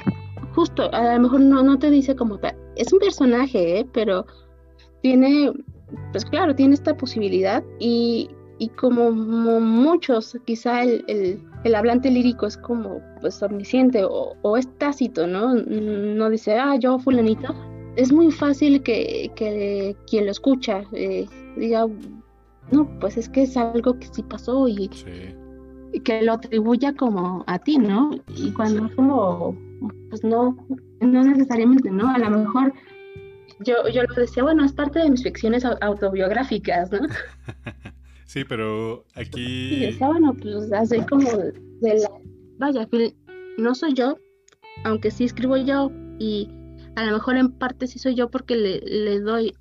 justo, 0.55 0.90
a 0.92 1.14
lo 1.14 1.20
mejor 1.20 1.40
no, 1.40 1.79
te 1.79 1.90
dice 1.90 2.14
como 2.14 2.37
tal. 2.37 2.55
Es 2.77 2.92
un 2.92 2.98
personaje, 2.98 3.79
¿eh? 3.79 3.87
pero 3.94 4.27
tiene, 5.01 5.55
pues 6.12 6.27
claro, 6.27 6.55
tiene 6.55 6.74
esta 6.74 6.94
posibilidad 6.98 7.64
y, 7.79 8.29
y 8.59 8.68
como 8.68 9.11
muchos, 9.11 10.37
quizá 10.44 10.83
el, 10.83 11.03
el, 11.09 11.42
el, 11.64 11.74
hablante 11.74 12.11
lírico 12.11 12.46
es 12.46 12.59
como 12.59 13.01
pues 13.22 13.42
omnisciente 13.42 14.05
o, 14.05 14.37
o, 14.42 14.57
es 14.59 14.68
tácito, 14.77 15.27
¿no? 15.27 15.55
No 15.55 16.29
dice, 16.29 16.59
ah, 16.59 16.77
yo 16.77 16.98
fulanito. 16.98 17.55
Es 17.96 18.12
muy 18.12 18.31
fácil 18.33 18.83
que, 18.83 19.33
que 19.35 19.96
quien 20.07 20.27
lo 20.27 20.33
escucha 20.33 20.85
eh, 20.92 21.27
diga, 21.57 21.87
no, 22.70 22.98
pues 23.00 23.16
es 23.16 23.28
que 23.28 23.42
es 23.42 23.57
algo 23.57 23.98
que 23.98 24.09
sí 24.12 24.22
pasó 24.22 24.68
y, 24.68 24.90
que 26.04 26.22
lo 26.22 26.35
atribuya 26.35 26.94
como 26.94 27.44
a 27.46 27.59
ti, 27.59 27.78
¿no? 27.78 28.11
Y 28.28 28.52
cuando 28.52 28.94
como, 28.94 29.57
pues 30.11 30.22
no, 30.22 30.57
no 31.00 31.24
necesariamente, 31.24 31.90
¿no? 31.90 32.09
A 32.09 32.18
lo 32.18 32.30
mejor 32.30 32.72
yo, 33.61 33.88
yo 33.88 34.03
lo 34.03 34.14
decía, 34.14 34.43
bueno, 34.43 34.64
es 34.64 34.72
parte 34.72 34.99
de 35.01 35.11
mis 35.11 35.22
ficciones 35.22 35.64
autobiográficas, 35.64 36.90
¿no? 36.93 37.01
Sí, 38.28 38.45
pero 38.45 39.07
aquí. 39.14 39.70
Sí, 39.70 39.80
decía, 39.80 40.09
bueno, 40.09 40.34
pues 40.34 40.70
así 40.70 41.01
como 41.09 41.30
de 41.30 41.99
la. 41.99 42.11
Vaya, 42.59 42.84
que 42.84 43.16
no 43.57 43.74
soy 43.74 43.95
yo, 43.95 44.18
aunque 44.84 45.11
sí 45.11 45.24
escribo 45.24 45.57
yo, 45.57 45.90
y 46.18 46.47
a 46.97 47.07
lo 47.07 47.12
mejor 47.12 47.38
en 47.38 47.51
parte 47.53 47.86
sí 47.86 47.99
soy 47.99 48.14
yo 48.14 48.30
porque 48.30 48.55
le, 48.55 48.80
le 48.80 49.20
doy 49.20 49.55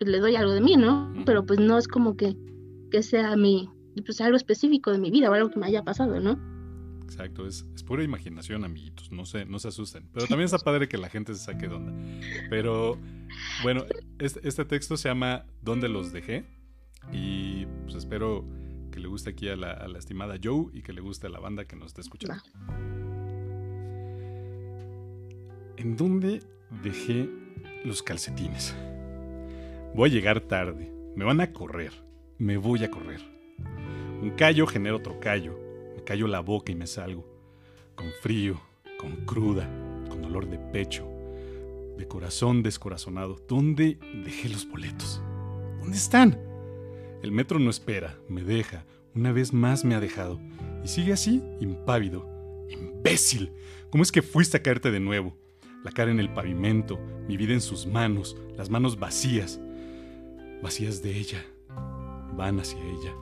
le 0.00 0.18
doy 0.18 0.36
algo 0.36 0.52
de 0.52 0.60
mí, 0.60 0.76
¿no? 0.76 1.12
Pero 1.24 1.46
pues 1.46 1.60
no 1.60 1.78
es 1.78 1.88
como 1.88 2.16
que, 2.16 2.36
que 2.90 3.02
sea 3.02 3.36
mi, 3.36 3.70
pues 4.04 4.20
algo 4.20 4.36
específico 4.36 4.92
de 4.92 4.98
mi 4.98 5.10
vida 5.10 5.30
o 5.30 5.34
algo 5.34 5.50
que 5.50 5.58
me 5.58 5.66
haya 5.66 5.82
pasado, 5.82 6.20
¿no? 6.20 6.38
Exacto, 7.04 7.46
es, 7.46 7.66
es 7.74 7.82
pura 7.82 8.02
imaginación, 8.02 8.64
amiguitos, 8.64 9.12
no 9.12 9.26
se, 9.26 9.44
no 9.44 9.58
se 9.58 9.68
asusten. 9.68 10.08
Pero 10.12 10.26
también 10.26 10.46
está 10.46 10.58
padre 10.64 10.88
que 10.88 10.98
la 10.98 11.08
gente 11.08 11.34
se 11.34 11.44
saque 11.44 11.68
de 11.68 11.74
onda. 11.74 11.92
Pero 12.50 12.98
bueno, 13.62 13.84
este, 14.18 14.46
este 14.46 14.64
texto 14.64 14.96
se 14.96 15.08
llama 15.08 15.44
¿Dónde 15.62 15.88
los 15.88 16.12
dejé? 16.12 16.44
Y 17.12 17.66
pues 17.84 17.94
espero 17.96 18.44
que 18.90 19.00
le 19.00 19.08
guste 19.08 19.30
aquí 19.30 19.48
a 19.48 19.56
la, 19.56 19.86
estimada 19.98 20.36
Joe 20.42 20.66
y 20.72 20.82
que 20.82 20.92
le 20.92 21.00
guste 21.00 21.26
a 21.26 21.30
la 21.30 21.40
banda 21.40 21.64
que 21.66 21.76
nos 21.76 21.88
está 21.88 22.00
escuchando. 22.00 22.42
¿En 25.76 25.96
dónde 25.96 26.42
dejé 26.82 27.28
los 27.84 28.02
calcetines? 28.02 28.74
Voy 29.94 30.10
a 30.10 30.12
llegar 30.12 30.40
tarde. 30.40 30.92
Me 31.14 31.24
van 31.24 31.40
a 31.40 31.52
correr. 31.52 31.92
Me 32.36 32.56
voy 32.56 32.82
a 32.82 32.90
correr. 32.90 33.20
Un 34.20 34.30
callo 34.30 34.66
genera 34.66 34.96
otro 34.96 35.20
callo. 35.20 35.56
Me 35.94 36.02
callo 36.02 36.26
la 36.26 36.40
boca 36.40 36.72
y 36.72 36.74
me 36.74 36.88
salgo. 36.88 37.24
Con 37.94 38.08
frío, 38.20 38.60
con 38.98 39.24
cruda, 39.24 39.70
con 40.08 40.20
dolor 40.20 40.48
de 40.48 40.58
pecho, 40.58 41.08
de 41.96 42.08
corazón 42.08 42.64
descorazonado. 42.64 43.40
¿Dónde 43.48 44.00
dejé 44.24 44.48
los 44.48 44.68
boletos? 44.68 45.22
¿Dónde 45.78 45.96
están? 45.96 46.40
El 47.22 47.30
metro 47.30 47.60
no 47.60 47.70
espera, 47.70 48.18
me 48.28 48.42
deja, 48.42 48.84
una 49.14 49.30
vez 49.30 49.52
más 49.52 49.84
me 49.84 49.94
ha 49.94 50.00
dejado. 50.00 50.40
Y 50.82 50.88
sigue 50.88 51.12
así, 51.12 51.40
impávido. 51.60 52.28
¡Imbécil! 52.68 53.52
¿Cómo 53.90 54.02
es 54.02 54.10
que 54.10 54.22
fuiste 54.22 54.56
a 54.56 54.62
caerte 54.62 54.90
de 54.90 54.98
nuevo? 54.98 55.36
La 55.84 55.92
cara 55.92 56.10
en 56.10 56.18
el 56.18 56.34
pavimento, 56.34 56.98
mi 57.28 57.36
vida 57.36 57.52
en 57.52 57.60
sus 57.60 57.86
manos, 57.86 58.36
las 58.56 58.70
manos 58.70 58.98
vacías. 58.98 59.60
Vacías 60.62 61.02
de 61.02 61.16
ella. 61.18 61.44
Van 62.36 62.58
hacia 62.58 62.80
ella. 62.80 63.14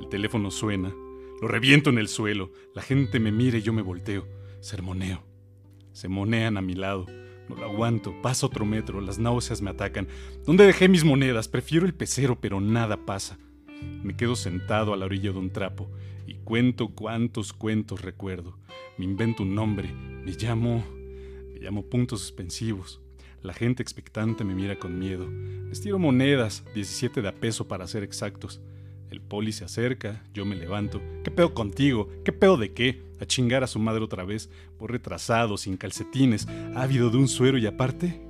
El 0.00 0.08
teléfono 0.08 0.50
suena. 0.50 0.94
Lo 1.40 1.48
reviento 1.48 1.90
en 1.90 1.98
el 1.98 2.08
suelo. 2.08 2.52
La 2.74 2.82
gente 2.82 3.18
me 3.20 3.32
mira 3.32 3.58
y 3.58 3.62
yo 3.62 3.72
me 3.72 3.82
volteo. 3.82 4.26
Sermoneo. 4.60 5.24
Se 5.92 6.08
monean 6.08 6.56
a 6.56 6.62
mi 6.62 6.74
lado. 6.74 7.06
No 7.48 7.56
lo 7.56 7.64
aguanto. 7.64 8.14
Pasa 8.22 8.46
otro 8.46 8.64
metro. 8.64 9.00
Las 9.00 9.18
náuseas 9.18 9.60
me 9.60 9.70
atacan. 9.70 10.08
¿Dónde 10.46 10.64
dejé 10.64 10.88
mis 10.88 11.04
monedas? 11.04 11.48
Prefiero 11.48 11.84
el 11.84 11.94
pecero, 11.94 12.40
pero 12.40 12.60
nada 12.60 13.04
pasa. 13.04 13.38
Me 14.02 14.16
quedo 14.16 14.36
sentado 14.36 14.94
a 14.94 14.96
la 14.96 15.06
orilla 15.06 15.32
de 15.32 15.38
un 15.38 15.50
trapo 15.50 15.90
y 16.26 16.34
cuento 16.34 16.88
cuántos 16.94 17.52
cuentos 17.52 18.02
recuerdo. 18.02 18.56
Me 18.96 19.04
invento 19.04 19.42
un 19.42 19.54
nombre. 19.54 19.92
Me 19.92 20.32
llamo. 20.32 20.84
Me 21.52 21.60
llamo 21.60 21.84
puntos 21.86 22.20
suspensivos. 22.20 23.01
La 23.42 23.52
gente 23.52 23.82
expectante 23.82 24.44
me 24.44 24.54
mira 24.54 24.78
con 24.78 24.98
miedo. 25.00 25.28
Les 25.68 25.80
tiro 25.80 25.98
monedas, 25.98 26.64
17 26.74 27.22
de 27.22 27.28
a 27.28 27.32
peso 27.32 27.66
para 27.66 27.88
ser 27.88 28.04
exactos. 28.04 28.60
El 29.10 29.20
poli 29.20 29.50
se 29.52 29.64
acerca, 29.64 30.22
yo 30.32 30.44
me 30.44 30.54
levanto. 30.54 31.02
¿Qué 31.24 31.32
pedo 31.32 31.52
contigo? 31.52 32.08
¿Qué 32.24 32.32
pedo 32.32 32.56
de 32.56 32.72
qué? 32.72 33.02
A 33.20 33.26
chingar 33.26 33.64
a 33.64 33.66
su 33.66 33.80
madre 33.80 34.04
otra 34.04 34.24
vez, 34.24 34.48
por 34.78 34.92
retrasado, 34.92 35.56
sin 35.56 35.76
calcetines, 35.76 36.46
ávido 36.76 37.10
de 37.10 37.16
un 37.16 37.26
suero 37.26 37.58
y 37.58 37.66
aparte. 37.66 38.22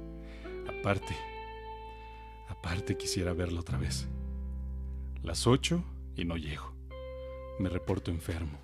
Aparte. 0.67 1.15
Aparte 2.49 2.97
quisiera 2.97 3.35
verlo 3.35 3.61
otra 3.61 3.77
vez. 3.77 4.09
Las 5.23 5.47
ocho 5.47 5.85
y 6.17 6.25
no 6.25 6.39
llego. 6.39 6.73
Me 7.59 7.69
reporto 7.69 8.11
enfermo. 8.11 8.59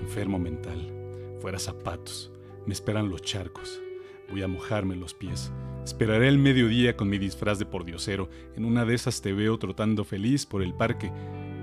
Enfermo 0.00 0.40
mental. 0.40 0.92
Fuera 1.40 1.60
zapatos. 1.60 2.32
Me 2.66 2.72
esperan 2.72 3.08
los 3.08 3.22
charcos. 3.22 3.80
Voy 4.30 4.42
a 4.42 4.48
mojarme 4.48 4.96
los 4.96 5.14
pies. 5.14 5.52
Esperaré 5.84 6.28
el 6.28 6.38
mediodía 6.38 6.96
con 6.96 7.08
mi 7.08 7.18
disfraz 7.18 7.58
de 7.58 7.66
pordiosero. 7.66 8.28
En 8.56 8.64
una 8.64 8.84
de 8.84 8.94
esas 8.94 9.20
te 9.20 9.32
veo 9.32 9.58
trotando 9.58 10.04
feliz 10.04 10.46
por 10.46 10.62
el 10.62 10.74
parque. 10.74 11.12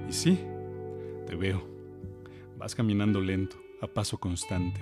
Y 0.08 0.14
sí, 0.14 0.40
te 1.26 1.36
veo. 1.36 1.68
Vas 2.58 2.76
caminando 2.76 3.20
lento, 3.20 3.58
a 3.82 3.88
paso 3.88 4.20
constante. 4.20 4.80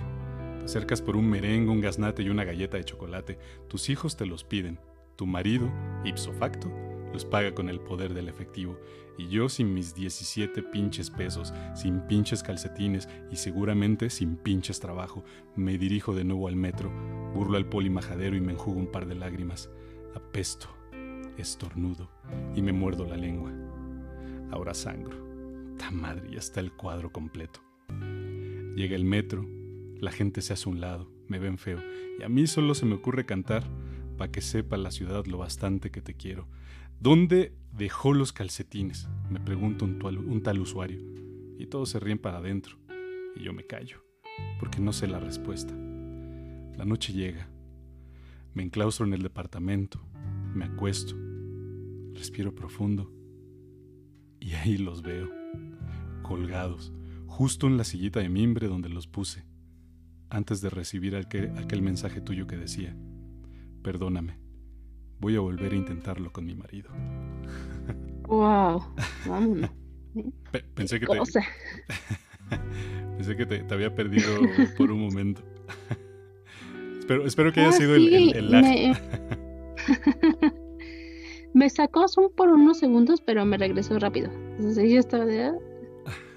Te 0.60 0.66
acercas 0.66 1.02
por 1.02 1.16
un 1.16 1.30
merengue, 1.30 1.72
un 1.72 1.80
gaznate 1.80 2.22
y 2.24 2.30
una 2.30 2.44
galleta 2.44 2.78
de 2.78 2.84
chocolate. 2.84 3.40
Tus 3.70 3.90
hijos 3.90 4.18
te 4.18 4.26
los 4.26 4.44
piden. 4.44 4.80
Tu 5.16 5.26
marido, 5.26 5.72
ipso 6.04 6.34
facto, 6.34 6.70
los 7.14 7.26
paga 7.26 7.54
con 7.54 7.70
el 7.70 7.80
poder 7.80 8.14
del 8.14 8.30
efectivo. 8.30 8.78
Y 9.18 9.28
yo 9.28 9.50
sin 9.50 9.74
mis 9.74 9.96
17 9.96 10.64
pinches 10.64 11.10
pesos, 11.10 11.54
sin 11.76 12.02
pinches 12.02 12.42
calcetines 12.42 13.10
y 13.32 13.36
seguramente 13.36 14.10
sin 14.10 14.38
pinches 14.38 14.80
trabajo, 14.80 15.24
me 15.56 15.78
dirijo 15.78 16.16
de 16.16 16.24
nuevo 16.24 16.48
al 16.48 16.56
metro, 16.56 16.92
burlo 17.34 17.58
al 17.58 17.68
poli 17.68 17.90
majadero 17.90 18.38
y 18.38 18.42
me 18.42 18.54
enjugo 18.54 18.80
un 18.80 18.92
par 18.92 19.08
de 19.08 19.16
lágrimas. 19.16 19.70
Apesto, 20.16 20.70
estornudo 21.38 22.10
y 22.56 22.62
me 22.62 22.72
muerdo 22.72 23.06
la 23.06 23.18
lengua. 23.18 23.52
Ahora 24.52 24.74
sangro. 24.74 25.18
Ta 25.78 25.92
madre, 25.92 26.30
ya 26.32 26.40
está 26.40 26.60
el 26.60 26.72
cuadro 26.74 27.12
completo. 27.12 27.62
Llega 28.76 28.96
el 28.96 29.04
metro, 29.04 29.46
la 30.00 30.12
gente 30.12 30.42
se 30.42 30.54
hace 30.54 30.70
un 30.70 30.80
lado, 30.80 31.12
me 31.28 31.40
ven 31.40 31.58
feo, 31.58 31.80
y 32.20 32.24
a 32.24 32.30
mí 32.30 32.48
solo 32.48 32.76
se 32.76 32.86
me 32.86 32.96
ocurre 32.96 33.26
cantar 33.26 33.64
para 34.18 34.32
que 34.32 34.42
sepa 34.42 34.78
la 34.78 34.92
ciudad 34.92 35.26
lo 35.26 35.38
bastante 35.38 35.92
que 35.92 36.02
te 36.02 36.14
quiero. 36.14 36.48
¿Dónde 37.02 37.54
dejó 37.72 38.14
los 38.14 38.34
calcetines? 38.34 39.08
Me 39.30 39.40
pregunta 39.40 39.86
un, 39.86 40.44
tal 40.44 40.60
usuario. 40.60 41.00
Y 41.58 41.68
todos 41.68 41.88
se 41.92 42.00
ríen 42.00 42.20
para 42.20 42.40
adentro. 42.40 42.78
Y 43.38 43.44
yo 43.44 43.54
me 43.54 43.66
callo, 43.66 44.04
porque 44.60 44.82
no 44.82 44.92
sé 44.92 45.08
la 45.08 45.22
respuesta. 45.22 45.74
La 46.76 46.84
noche 46.84 47.14
llega. 47.14 47.50
Me 48.54 48.64
enclaustro 48.64 49.06
en 49.06 49.14
el 49.14 49.24
departamento. 49.24 50.02
Me 50.54 50.66
acuesto. 50.66 51.16
Respiro 52.16 52.54
profundo. 52.54 53.10
Y 54.42 54.52
ahí 54.56 54.78
los 54.78 55.02
veo, 55.02 55.30
colgados, 56.22 56.92
justo 57.28 57.68
en 57.68 57.78
la 57.78 57.86
sillita 57.86 58.20
de 58.20 58.28
mimbre 58.28 58.68
donde 58.68 58.90
los 58.90 59.08
puse, 59.08 59.46
antes 60.30 60.60
de 60.62 60.70
recibir 60.70 61.16
aquel, 61.16 61.58
aquel 61.58 61.82
mensaje 61.82 62.22
tuyo 62.22 62.48
que 62.48 62.56
decía, 62.56 62.96
perdóname 63.84 64.49
voy 65.20 65.36
a 65.36 65.40
volver 65.40 65.74
a 65.74 65.76
intentarlo 65.76 66.32
con 66.32 66.46
mi 66.46 66.56
marido. 66.56 66.90
Wow, 68.28 68.84
vámonos. 69.26 69.72
pensé 70.76 71.00
que 71.00 71.06
te, 71.06 71.20
pensé 73.18 73.36
que 73.36 73.46
te, 73.46 73.74
había 73.74 73.94
perdido 73.94 74.30
por 74.78 74.92
un 74.92 75.02
momento. 75.02 75.42
espero, 77.00 77.26
espero 77.26 77.54
que 77.54 77.62
haya 77.62 77.70
ah, 77.70 77.74
sido 77.74 77.96
el, 77.96 78.36
el, 78.36 78.50
me... 78.50 78.94
me... 81.54 81.70
sacó 81.70 82.06
por 82.36 82.50
unos 82.50 82.80
segundos, 82.80 83.22
pero 83.22 83.46
me 83.46 83.58
regresó 83.58 83.98
rápido. 84.00 84.32
Entonces 84.58 84.92
yo 84.92 85.00
estaba 85.00 85.26
de... 85.26 85.52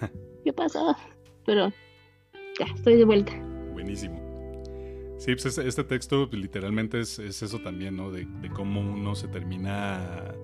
Ah, 0.00 0.10
¿Qué 0.44 0.52
pasó? 0.52 0.96
Pero 1.46 1.72
ya, 2.58 2.66
estoy 2.74 2.96
de 2.96 3.04
vuelta. 3.04 3.32
Buenísimo. 3.72 4.21
Sí, 5.22 5.36
pues 5.36 5.56
este, 5.56 5.84
texto 5.84 6.28
literalmente 6.32 6.98
es, 6.98 7.20
eso 7.20 7.60
también, 7.60 7.96
¿no? 7.96 8.10
De, 8.10 8.26
cómo 8.52 8.80
uno 8.80 9.14
se 9.14 9.28
termina 9.28 10.34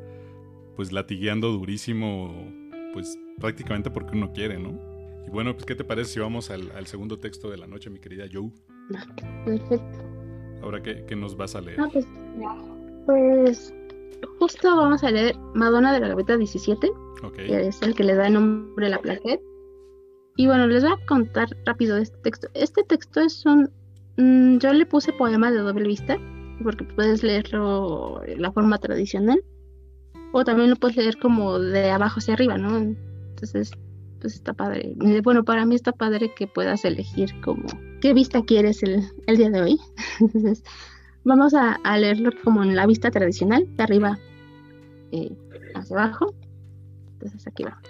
pues 0.77 0.93
latigueando 0.93 1.51
durísimo, 1.51 2.49
pues 2.93 3.19
prácticamente 3.41 3.91
porque 3.91 4.17
uno 4.17 4.33
quiere, 4.33 4.57
¿no? 4.57 4.79
Y 5.27 5.31
bueno, 5.31 5.53
pues 5.55 5.67
¿qué 5.67 5.75
te 5.75 5.83
parece 5.83 6.13
si 6.13 6.21
vamos 6.21 6.51
al, 6.51 6.87
segundo 6.87 7.19
texto 7.19 7.51
de 7.51 7.57
la 7.57 7.67
noche, 7.67 7.91
mi 7.91 7.99
querida 7.99 8.27
Joe? 8.33 8.53
Perfecto. 9.45 9.99
Ahora, 10.63 10.81
¿qué, 10.81 11.17
nos 11.17 11.37
vas 11.37 11.57
a 11.57 11.61
leer? 11.61 11.81
Ah, 11.81 11.89
pues, 11.93 12.07
pues, 13.05 13.75
justo 14.39 14.77
vamos 14.77 15.03
a 15.03 15.11
leer 15.11 15.37
Madonna 15.57 15.93
de 15.93 15.99
la 15.99 16.07
Gaveta 16.07 16.37
17, 16.37 16.89
que 17.35 17.67
es 17.67 17.83
el 17.83 17.97
que 17.97 18.05
le 18.05 18.15
da 18.15 18.29
el 18.29 18.35
nombre 18.35 18.87
a 18.87 18.91
la 18.91 18.99
plaqueta. 19.01 19.43
Y 20.37 20.47
bueno, 20.47 20.69
les 20.69 20.85
voy 20.85 20.93
a 20.93 21.07
contar 21.07 21.49
rápido 21.67 21.97
este 21.97 22.17
texto. 22.19 22.47
Este 22.55 22.85
texto 22.85 23.21
es 23.21 23.45
un 23.45 23.69
Mm, 24.19 24.59
yo 24.59 24.73
le 24.73 24.85
puse 24.85 25.13
poema 25.13 25.51
de 25.53 25.59
doble 25.59 25.87
vista, 25.87 26.19
porque 26.63 26.85
puedes 26.85 27.23
leerlo 27.23 28.21
de 28.27 28.37
la 28.37 28.51
forma 28.51 28.79
tradicional, 28.79 29.41
o 30.33 30.45
también 30.45 30.71
lo 30.71 30.77
puedes 30.77 30.97
leer 30.97 31.19
como 31.19 31.61
de 31.61 31.91
abajo 31.91 32.19
hacia 32.19 32.35
arriba, 32.35 32.59
¿no? 32.59 32.77
Entonces, 32.77 33.71
pues 34.21 34.35
está 34.35 34.53
padre. 34.53 34.95
Bueno, 35.23 35.45
para 35.45 35.65
mí 35.65 35.77
está 35.77 35.93
padre 35.93 36.35
que 36.35 36.49
puedas 36.49 36.85
elegir 36.85 37.41
como 37.43 37.65
qué 38.01 38.13
vista 38.13 38.43
quieres 38.43 38.83
el, 38.83 39.09
día 39.37 39.51
de 39.51 39.63
hoy. 39.63 39.79
Entonces, 40.21 40.65
vamos 41.23 41.55
a, 41.55 41.79
leerlo 41.97 42.33
como 42.43 42.65
en 42.65 42.75
la 42.75 42.87
vista 42.87 43.13
tradicional, 43.13 43.69
de 43.77 43.83
arriba 43.85 44.19
eh, 45.13 45.31
hacia 45.77 45.97
abajo. 45.97 46.35
Entonces, 47.13 47.47
aquí 47.47 47.63
va. 47.63 47.81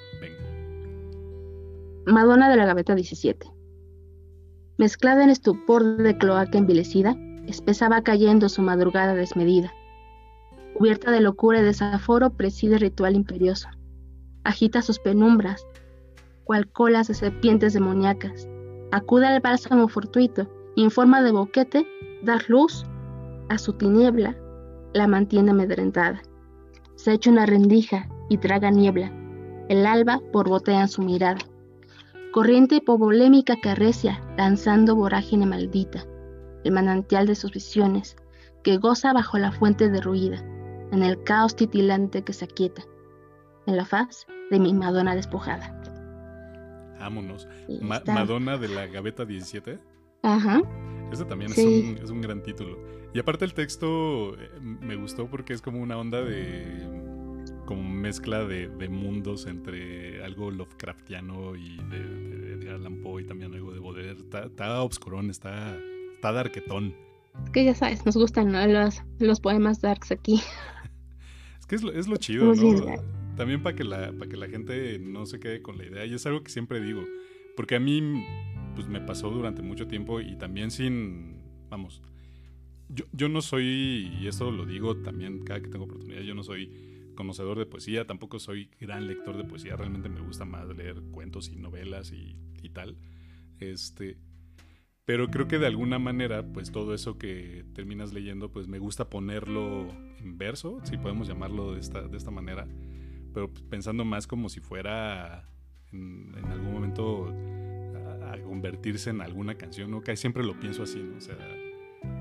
Madonna 2.06 2.50
de 2.50 2.56
la 2.56 2.66
Gaveta 2.66 2.94
17. 2.94 3.57
Mezclada 4.78 5.24
en 5.24 5.30
estupor 5.30 5.96
de 5.96 6.16
cloaca 6.16 6.56
envilecida, 6.56 7.16
espesaba 7.48 8.02
cayendo 8.02 8.48
su 8.48 8.62
madrugada 8.62 9.12
desmedida. 9.14 9.72
Cubierta 10.74 11.10
de 11.10 11.20
locura 11.20 11.58
y 11.58 11.64
desaforo, 11.64 12.30
preside 12.30 12.78
ritual 12.78 13.16
imperioso. 13.16 13.68
Agita 14.44 14.80
sus 14.82 15.00
penumbras, 15.00 15.66
cual 16.44 16.70
colas 16.70 17.08
de 17.08 17.14
serpientes 17.14 17.72
demoníacas. 17.72 18.48
Acude 18.92 19.26
al 19.26 19.40
bálsamo 19.40 19.88
fortuito 19.88 20.48
y 20.76 20.84
en 20.84 20.92
forma 20.92 21.24
de 21.24 21.32
boquete, 21.32 21.84
dar 22.22 22.48
luz 22.48 22.86
a 23.48 23.58
su 23.58 23.72
tiniebla, 23.72 24.36
la 24.94 25.08
mantiene 25.08 25.50
amedrentada. 25.50 26.22
Se 26.94 27.12
echa 27.12 27.30
una 27.30 27.46
rendija 27.46 28.08
y 28.28 28.38
traga 28.38 28.70
niebla. 28.70 29.10
El 29.68 29.84
alba 29.86 30.20
borbotea 30.32 30.82
en 30.82 30.88
su 30.88 31.02
mirada 31.02 31.40
corriente 32.32 32.80
polémica 32.80 33.56
que 33.56 33.70
arrecia, 33.70 34.22
lanzando 34.36 34.94
vorágine 34.94 35.46
maldita, 35.46 36.04
el 36.64 36.72
manantial 36.72 37.26
de 37.26 37.34
sus 37.34 37.52
visiones, 37.52 38.16
que 38.62 38.76
goza 38.76 39.12
bajo 39.12 39.38
la 39.38 39.52
fuente 39.52 39.88
derruida, 39.88 40.38
en 40.92 41.02
el 41.02 41.22
caos 41.22 41.56
titilante 41.56 42.22
que 42.22 42.32
se 42.32 42.44
aquieta, 42.44 42.82
en 43.66 43.76
la 43.76 43.84
faz 43.84 44.26
de 44.50 44.58
mi 44.58 44.72
Madonna 44.74 45.14
despojada. 45.14 45.74
Vámonos. 46.98 47.48
Madonna 47.80 48.58
de 48.58 48.68
la 48.68 48.86
Gaveta 48.86 49.24
17. 49.24 49.78
Ajá. 50.22 50.62
Ese 51.12 51.24
también 51.24 51.52
es, 51.52 51.58
un, 51.58 51.98
es 52.02 52.10
un 52.10 52.20
gran 52.20 52.42
título. 52.42 52.78
Y 53.14 53.20
aparte 53.20 53.44
el 53.44 53.54
texto 53.54 54.34
eh, 54.34 54.50
me 54.60 54.96
gustó 54.96 55.28
porque 55.28 55.54
es 55.54 55.62
como 55.62 55.80
una 55.80 55.96
onda 55.96 56.22
de 56.22 57.17
como 57.68 57.82
mezcla 57.82 58.46
de, 58.46 58.88
mundos 58.88 59.44
entre 59.44 60.24
algo 60.24 60.50
Lovecraftiano 60.50 61.54
y 61.54 61.76
de, 61.90 62.56
de, 62.56 62.70
Allan 62.70 63.02
Poe 63.02 63.20
y 63.20 63.26
también 63.26 63.52
algo 63.52 63.74
de 63.74 63.78
Baudelaire. 63.78 64.18
Está, 64.18 64.44
está 64.44 64.80
obscurón, 64.80 65.28
está, 65.28 65.76
está 66.14 66.32
darketón. 66.32 66.94
Es 67.44 67.50
que 67.50 67.66
ya 67.66 67.74
sabes, 67.74 68.06
nos 68.06 68.16
gustan 68.16 68.52
los, 68.72 69.02
los 69.18 69.40
poemas 69.40 69.82
darks 69.82 70.12
aquí. 70.12 70.40
es 71.60 71.66
que 71.66 71.74
es 71.74 71.82
lo, 71.82 71.92
es 71.92 72.08
lo 72.08 72.16
chido, 72.16 72.54
¿no? 72.54 73.02
También 73.36 73.62
para 73.62 73.76
que, 73.76 73.84
la, 73.84 74.12
para 74.12 74.30
que 74.30 74.38
la 74.38 74.48
gente 74.48 74.98
no 74.98 75.26
se 75.26 75.38
quede 75.38 75.60
con 75.60 75.76
la 75.76 75.84
idea. 75.84 76.06
Y 76.06 76.14
es 76.14 76.24
algo 76.24 76.42
que 76.42 76.50
siempre 76.50 76.80
digo. 76.80 77.04
Porque 77.54 77.76
a 77.76 77.80
mí 77.80 78.24
pues, 78.76 78.88
me 78.88 79.02
pasó 79.02 79.28
durante 79.28 79.60
mucho 79.60 79.86
tiempo 79.86 80.22
y 80.22 80.36
también 80.36 80.70
sin, 80.70 81.36
vamos, 81.68 82.00
yo, 82.88 83.04
yo 83.12 83.28
no 83.28 83.42
soy, 83.42 84.10
y 84.22 84.26
esto 84.26 84.50
lo 84.50 84.64
digo 84.64 84.96
también 84.96 85.40
cada 85.44 85.60
que 85.60 85.68
tengo 85.68 85.84
oportunidad, 85.84 86.22
yo 86.22 86.34
no 86.34 86.42
soy 86.42 86.96
conocedor 87.18 87.58
de 87.58 87.66
poesía, 87.66 88.06
tampoco 88.06 88.38
soy 88.38 88.70
gran 88.80 89.08
lector 89.08 89.36
de 89.36 89.42
poesía, 89.42 89.74
realmente 89.74 90.08
me 90.08 90.20
gusta 90.20 90.44
más 90.44 90.68
leer 90.68 91.02
cuentos 91.10 91.48
y 91.48 91.56
novelas 91.56 92.12
y, 92.12 92.36
y 92.62 92.68
tal. 92.68 92.96
Este, 93.58 94.16
pero 95.04 95.28
creo 95.28 95.48
que 95.48 95.58
de 95.58 95.66
alguna 95.66 95.98
manera, 95.98 96.44
pues 96.52 96.70
todo 96.70 96.94
eso 96.94 97.18
que 97.18 97.64
terminas 97.74 98.12
leyendo, 98.12 98.52
pues 98.52 98.68
me 98.68 98.78
gusta 98.78 99.10
ponerlo 99.10 99.88
en 100.20 100.38
verso, 100.38 100.78
si 100.84 100.96
podemos 100.96 101.26
llamarlo 101.26 101.74
de 101.74 101.80
esta, 101.80 102.06
de 102.06 102.16
esta 102.16 102.30
manera, 102.30 102.68
pero 103.34 103.52
pensando 103.68 104.04
más 104.04 104.28
como 104.28 104.48
si 104.48 104.60
fuera 104.60 105.48
en, 105.90 106.32
algún 106.46 106.72
momento 106.72 107.34
a, 108.30 108.38
convertirse 108.44 109.10
en 109.10 109.22
alguna 109.22 109.56
canción, 109.56 109.90
¿no? 109.90 110.02
Que 110.02 110.16
siempre 110.16 110.44
lo 110.44 110.60
pienso 110.60 110.84
así, 110.84 111.02
¿no? 111.02 111.16
O 111.16 111.20
sea, 111.20 111.36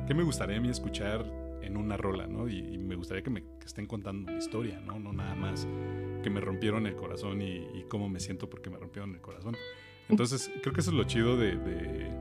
¿qué 0.07 0.15
me 0.15 0.23
gustaría 0.23 0.57
a 0.57 0.59
mí 0.59 0.69
escuchar 0.69 1.23
en 1.61 1.77
una 1.77 1.97
rola, 1.97 2.27
¿no? 2.27 2.47
Y, 2.47 2.77
me 2.77 2.95
gustaría 2.95 3.23
que 3.23 3.29
me 3.29 3.43
estén 3.65 3.85
contando 3.85 4.31
mi 4.31 4.37
historia, 4.37 4.79
¿no? 4.79 4.99
No 4.99 5.11
nada 5.13 5.35
más 5.35 5.67
que 6.23 6.29
me 6.29 6.39
rompieron 6.39 6.87
el 6.87 6.95
corazón 6.95 7.41
y, 7.41 7.85
cómo 7.89 8.09
me 8.09 8.19
siento 8.19 8.49
porque 8.49 8.69
me 8.69 8.77
rompieron 8.77 9.13
el 9.13 9.21
corazón. 9.21 9.55
Entonces, 10.09 10.49
creo 10.61 10.73
que 10.73 10.81
eso 10.81 10.91
es 10.91 10.97
lo 10.97 11.03
chido 11.03 11.37
de, 11.37 12.11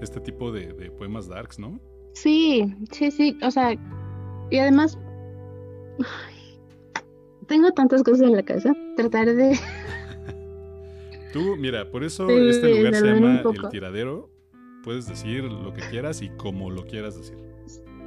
este 0.00 0.20
tipo 0.20 0.52
de, 0.52 0.72
de, 0.72 0.90
poemas 0.90 1.28
darks, 1.28 1.58
¿no? 1.58 1.80
Sí, 2.14 2.74
sí, 2.90 3.10
sí. 3.10 3.36
O 3.42 3.50
sea, 3.50 3.74
y 4.50 4.58
además, 4.58 4.98
tengo 7.46 7.72
tantas 7.72 8.02
cosas 8.02 8.22
en 8.22 8.36
la 8.36 8.42
cabeza. 8.42 8.74
Tratar 8.96 9.34
de 9.34 9.58
Tú, 11.32 11.56
mira, 11.56 11.90
por 11.90 12.04
eso 12.04 12.28
este 12.28 12.76
lugar 12.76 12.94
se 12.94 13.06
llama 13.06 13.42
El 13.42 13.68
Tiradero. 13.70 14.30
Puedes 14.84 15.06
decir 15.06 15.44
lo 15.44 15.72
que 15.72 15.80
quieras 15.88 16.20
y 16.20 16.28
como 16.28 16.70
lo 16.70 16.84
quieras 16.84 17.16
decir. 17.16 17.38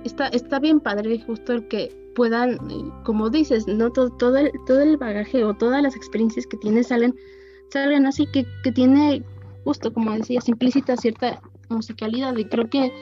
Está, 0.05 0.27
está 0.27 0.59
bien 0.59 0.79
padre 0.79 1.19
justo 1.19 1.53
el 1.53 1.67
que 1.67 1.89
puedan, 2.15 2.57
como 3.03 3.29
dices, 3.29 3.67
no 3.67 3.91
todo, 3.91 4.09
todo, 4.11 4.37
el, 4.37 4.51
todo 4.65 4.81
el 4.81 4.97
bagaje 4.97 5.43
o 5.43 5.53
todas 5.53 5.81
las 5.81 5.95
experiencias 5.95 6.47
que 6.47 6.57
tienes 6.57 6.87
salen, 6.87 7.13
salen 7.71 8.05
así 8.05 8.25
que, 8.27 8.45
que 8.63 8.71
tiene 8.71 9.23
justo 9.65 9.91
como 9.91 10.11
decías, 10.13 10.47
implícita 10.47 10.95
cierta 10.95 11.41
musicalidad 11.69 12.37
y 12.37 12.45
creo 12.45 12.69
que 12.69 12.93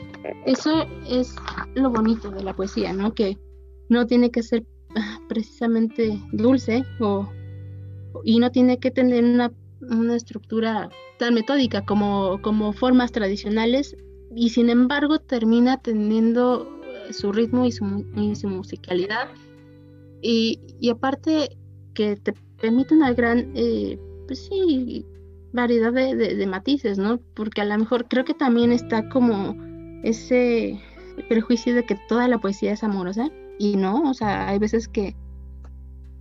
eso 0.45 0.87
es 1.07 1.35
lo 1.75 1.91
bonito 1.91 2.31
de 2.31 2.43
la 2.43 2.55
poesía, 2.55 2.93
¿no? 2.93 3.13
Que 3.13 3.37
no 3.89 4.07
tiene 4.07 4.31
que 4.31 4.41
ser 4.41 4.63
precisamente 5.27 6.17
dulce 6.31 6.83
o 6.99 7.29
y 8.23 8.39
no 8.39 8.51
tiene 8.51 8.79
que 8.79 8.91
tener 8.91 9.23
una 9.23 9.51
una 9.89 10.15
estructura 10.15 10.89
tan 11.19 11.33
metódica 11.33 11.85
como, 11.85 12.39
como 12.41 12.73
formas 12.73 13.11
tradicionales 13.11 13.95
y 14.35 14.49
sin 14.49 14.69
embargo 14.69 15.19
termina 15.19 15.77
teniendo 15.81 16.69
su 17.11 17.31
ritmo 17.31 17.65
y 17.65 17.71
su, 17.71 17.85
musicalidad 18.47 19.29
y, 20.21 20.59
aparte 20.89 21.57
que 21.93 22.15
te 22.15 22.33
permite 22.59 22.95
una 22.95 23.13
gran 23.13 23.51
eh, 23.55 23.99
pues 24.27 24.45
sí 24.45 25.05
variedad 25.51 25.91
de, 25.93 26.47
matices 26.47 26.97
no 26.97 27.19
porque 27.35 27.61
a 27.61 27.65
lo 27.65 27.77
mejor 27.77 28.07
creo 28.07 28.25
que 28.25 28.33
también 28.33 28.71
está 28.71 29.09
como 29.09 29.55
ese 30.03 30.79
prejuicio 31.29 31.75
de 31.75 31.85
que 31.85 31.97
toda 32.07 32.27
la 32.27 32.39
poesía 32.39 32.73
es 32.73 32.83
amorosa 32.83 33.29
y 33.59 33.75
no 33.75 34.09
o 34.09 34.13
sea 34.13 34.47
hay 34.47 34.59
veces 34.59 34.87
que 34.87 35.15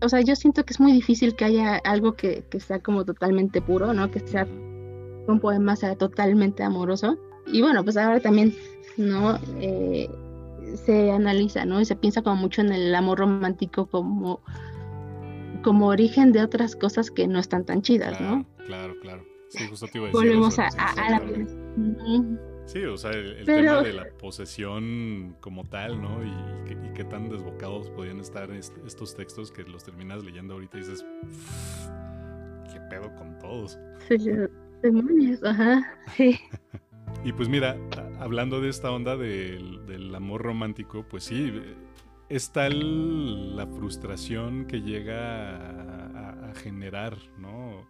o 0.03 0.09
sea, 0.09 0.21
yo 0.21 0.35
siento 0.35 0.65
que 0.65 0.73
es 0.73 0.81
muy 0.81 0.93
difícil 0.93 1.37
que 1.37 1.45
haya 1.45 1.77
algo 1.77 2.15
que, 2.15 2.45
sea 2.59 2.81
como 2.81 3.05
totalmente 3.05 3.63
puro, 3.63 3.95
¿no? 3.95 4.11
Que 4.11 4.21
sea 4.21 4.47
un 5.29 5.39
poema 5.41 5.77
sea 5.77 5.95
totalmente 5.95 6.65
amoroso. 6.65 7.17
Y 7.47 7.63
bueno, 7.63 7.85
pues 7.85 7.97
ahora 7.97 8.19
también, 8.19 8.55
¿no? 8.97 9.39
Eh, 9.61 10.11
se 10.77 11.11
analiza, 11.11 11.65
¿no? 11.65 11.81
Y 11.81 11.85
se 11.85 11.97
piensa 11.97 12.23
como 12.23 12.37
mucho 12.37 12.61
en 12.61 12.73
el 12.73 12.95
amor 12.95 13.19
romántico 13.19 13.87
como, 13.87 14.41
como 15.63 15.89
origen 15.89 16.33
de 16.33 16.43
otras 16.43 16.77
cosas 16.77 17.11
que 17.11 17.27
no 17.27 17.39
están 17.39 17.65
tan 17.65 17.83
chidas, 17.83 18.21
¿no? 18.21 18.47
Claro, 18.67 18.95
claro. 19.01 19.25
Sí, 19.49 19.67
justo 19.69 19.87
te 19.87 19.99
iba 19.99 20.09
a 20.09 20.11
decir 20.11 20.21
Volvemos 20.21 20.59
a, 20.59 20.69
a, 20.69 21.11
la... 21.11 21.23
Sí, 22.67 22.85
o 22.85 22.97
sea, 22.97 23.11
el, 23.11 23.45
tema 23.45 23.83
de 23.83 23.93
la 23.93 24.09
posesión 24.19 25.37
como 25.41 25.65
tal, 25.65 26.01
¿no? 26.01 26.25
Y, 26.25 26.33
qué 26.95 27.05
tan 27.05 27.31
desbocados 27.31 27.89
podían 27.91 28.21
estar 28.21 28.51
estos 28.51 29.15
textos 29.15 29.51
que 29.51 29.63
los 29.63 29.83
terminas 29.83 30.23
leyendo 30.25 30.55
ahorita 30.55 30.77
y 30.77 30.81
dices, 30.81 31.07
¿qué 32.71 32.79
pedo 32.91 33.15
con 33.17 33.39
todos? 33.39 33.79
Sí, 34.09 34.19
demonios, 34.83 35.43
ajá, 35.43 35.99
sí. 36.17 36.39
y 37.25 37.33
pues 37.33 37.49
mira, 37.49 37.77
hablando 38.19 38.61
de 38.61 38.69
esta 38.69 38.91
onda 38.91 39.17
del, 39.17 40.15
amor 40.15 40.43
romántico, 40.43 41.07
pues 41.09 41.25
sí, 41.25 41.53
es 42.29 42.53
tal 42.53 43.57
la 43.57 43.67
frustración 43.67 44.67
que 44.67 44.83
llega 44.83 45.57
a, 45.57 46.51
a 46.51 46.55
generar, 46.55 47.17
¿no? 47.39 47.87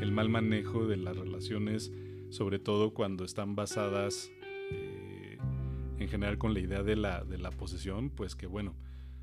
El 0.00 0.12
mal 0.12 0.28
manejo 0.28 0.86
de 0.86 0.96
las 0.96 1.16
relaciones 1.16 1.92
sobre 2.32 2.58
todo 2.58 2.94
cuando 2.94 3.24
están 3.24 3.54
basadas 3.54 4.32
eh, 4.70 5.36
en 5.98 6.08
general 6.08 6.38
con 6.38 6.54
la 6.54 6.60
idea 6.60 6.82
de 6.82 6.96
la, 6.96 7.24
de 7.24 7.36
la 7.36 7.50
posesión, 7.50 8.08
pues 8.08 8.34
que 8.34 8.46
bueno, 8.46 8.74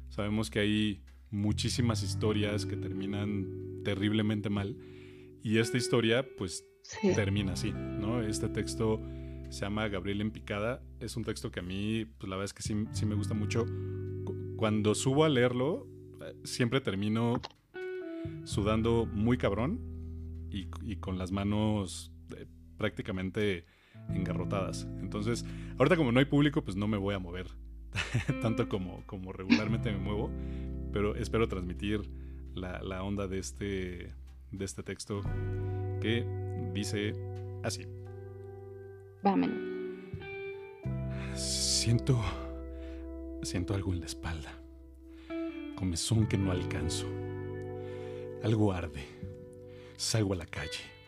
sabemos 0.09 0.51
que 0.51 0.59
hay 0.59 1.03
muchísimas 1.31 2.03
historias 2.03 2.67
que 2.67 2.77
terminan 2.77 3.81
terriblemente 3.83 4.49
mal 4.49 4.77
y 5.43 5.57
esta 5.57 5.77
historia 5.77 6.25
pues 6.37 6.63
termina 7.15 7.53
así, 7.53 7.71
¿no? 7.71 8.21
Este 8.21 8.47
texto 8.47 9.01
se 9.49 9.61
llama 9.61 9.87
Gabriel 9.87 10.21
en 10.21 10.31
picada, 10.31 10.81
es 10.99 11.17
un 11.17 11.23
texto 11.23 11.51
que 11.51 11.59
a 11.59 11.63
mí 11.63 12.05
pues 12.05 12.29
la 12.29 12.35
verdad 12.35 12.45
es 12.45 12.53
que 12.53 12.63
sí, 12.63 12.85
sí 12.91 13.05
me 13.05 13.15
gusta 13.15 13.33
mucho. 13.33 13.65
Cuando 14.55 14.93
subo 14.95 15.23
a 15.23 15.29
leerlo 15.29 15.87
eh, 16.21 16.35
siempre 16.43 16.81
termino 16.81 17.41
sudando 18.43 19.05
muy 19.05 19.37
cabrón 19.37 19.79
y, 20.51 20.95
con 20.97 21.17
las 21.17 21.31
manos 21.31 22.11
prácticamente 22.77 23.65
engarrotadas. 24.09 24.87
Entonces, 25.01 25.45
ahorita 25.77 25.95
como 25.95 26.11
no 26.11 26.19
hay 26.19 26.25
público, 26.25 26.63
pues 26.63 26.75
no 26.75 26.87
me 26.87 26.97
voy 26.97 27.13
a 27.13 27.19
mover 27.19 27.47
tanto 28.41 28.67
como, 28.67 29.03
como 29.05 29.31
regularmente 29.31 29.91
me 29.91 29.99
muevo, 29.99 30.31
pero 30.91 31.15
espero 31.15 31.47
transmitir 31.47 32.09
la, 32.55 33.03
onda 33.03 33.27
de 33.27 33.39
este, 33.39 34.13
de 34.51 34.65
este 34.65 34.83
texto 34.83 35.21
que 36.01 36.25
dice 36.73 37.13
así. 37.63 37.85
Vámonos. 39.23 39.57
Siento, 41.35 42.19
siento 43.43 43.73
algo 43.73 43.93
en 43.93 44.01
la 44.01 44.05
espalda, 44.05 44.51
comezón 45.75 46.27
que 46.27 46.37
no 46.37 46.51
alcanzo. 46.51 47.07
Algo 48.43 48.71
arde. 48.73 49.03
Salgo 49.97 50.33
a 50.33 50.37
la 50.37 50.45
calle 50.45 50.99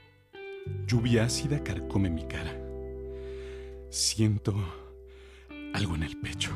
Lluvia 0.87 1.23
ácida 1.23 1.63
carcome 1.63 2.09
mi 2.09 2.25
cara. 2.25 2.57
Siento 3.89 4.53
algo 5.73 5.95
en 5.95 6.03
el 6.03 6.17
pecho. 6.17 6.51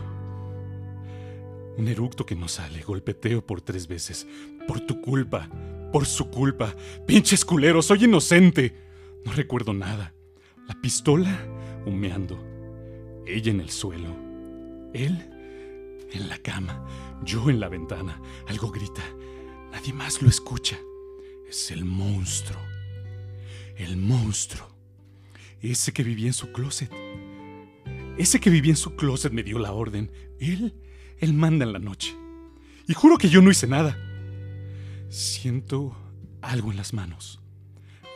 Un 1.78 1.88
eructo 1.88 2.26
que 2.26 2.36
no 2.36 2.48
sale, 2.48 2.82
golpeteo 2.82 3.46
por 3.46 3.62
tres 3.62 3.88
veces. 3.88 4.28
Por 4.68 4.82
tu 4.82 5.02
culpa, 5.02 5.50
por 5.92 6.06
su 6.06 6.30
culpa. 6.30 6.76
Pinches 7.06 7.44
culeros, 7.44 7.88
soy 7.88 8.06
inocente. 8.06 8.76
No 9.26 9.34
recuerdo 9.34 9.74
nada. 9.74 10.15
La 10.68 10.74
pistola 10.82 11.48
humeando. 11.86 12.44
Ella 13.28 13.52
en 13.52 13.60
el 13.60 13.70
suelo. 13.70 14.16
Él 14.94 15.30
en 16.12 16.28
la 16.28 16.40
cama. 16.40 16.84
Yo 17.24 17.50
en 17.52 17.60
la 17.60 17.70
ventana. 17.70 18.20
Algo 18.48 18.72
grita. 18.72 19.04
Nadie 19.72 19.94
más 19.94 20.24
lo 20.24 20.30
escucha. 20.30 20.80
Es 21.48 21.70
el 21.70 21.86
monstruo. 21.86 22.60
El 23.76 23.98
monstruo. 23.98 24.68
Ese 25.62 25.94
que 25.94 26.04
vivía 26.04 26.28
en 26.28 26.34
su 26.34 26.52
closet. 26.52 26.92
Ese 28.18 28.40
que 28.40 28.50
vivía 28.50 28.72
en 28.72 28.78
su 28.78 28.96
closet 28.96 29.32
me 29.32 29.44
dio 29.44 29.60
la 29.60 29.72
orden. 29.72 30.12
Él, 30.40 30.74
él 31.20 31.34
manda 31.34 31.66
en 31.66 31.74
la 31.74 31.80
noche. 31.80 32.16
Y 32.88 32.94
juro 32.94 33.18
que 33.18 33.30
yo 33.30 33.42
no 33.42 33.52
hice 33.52 33.68
nada. 33.68 33.98
Siento 35.10 35.96
algo 36.42 36.72
en 36.72 36.78
las 36.78 36.94
manos. 36.94 37.40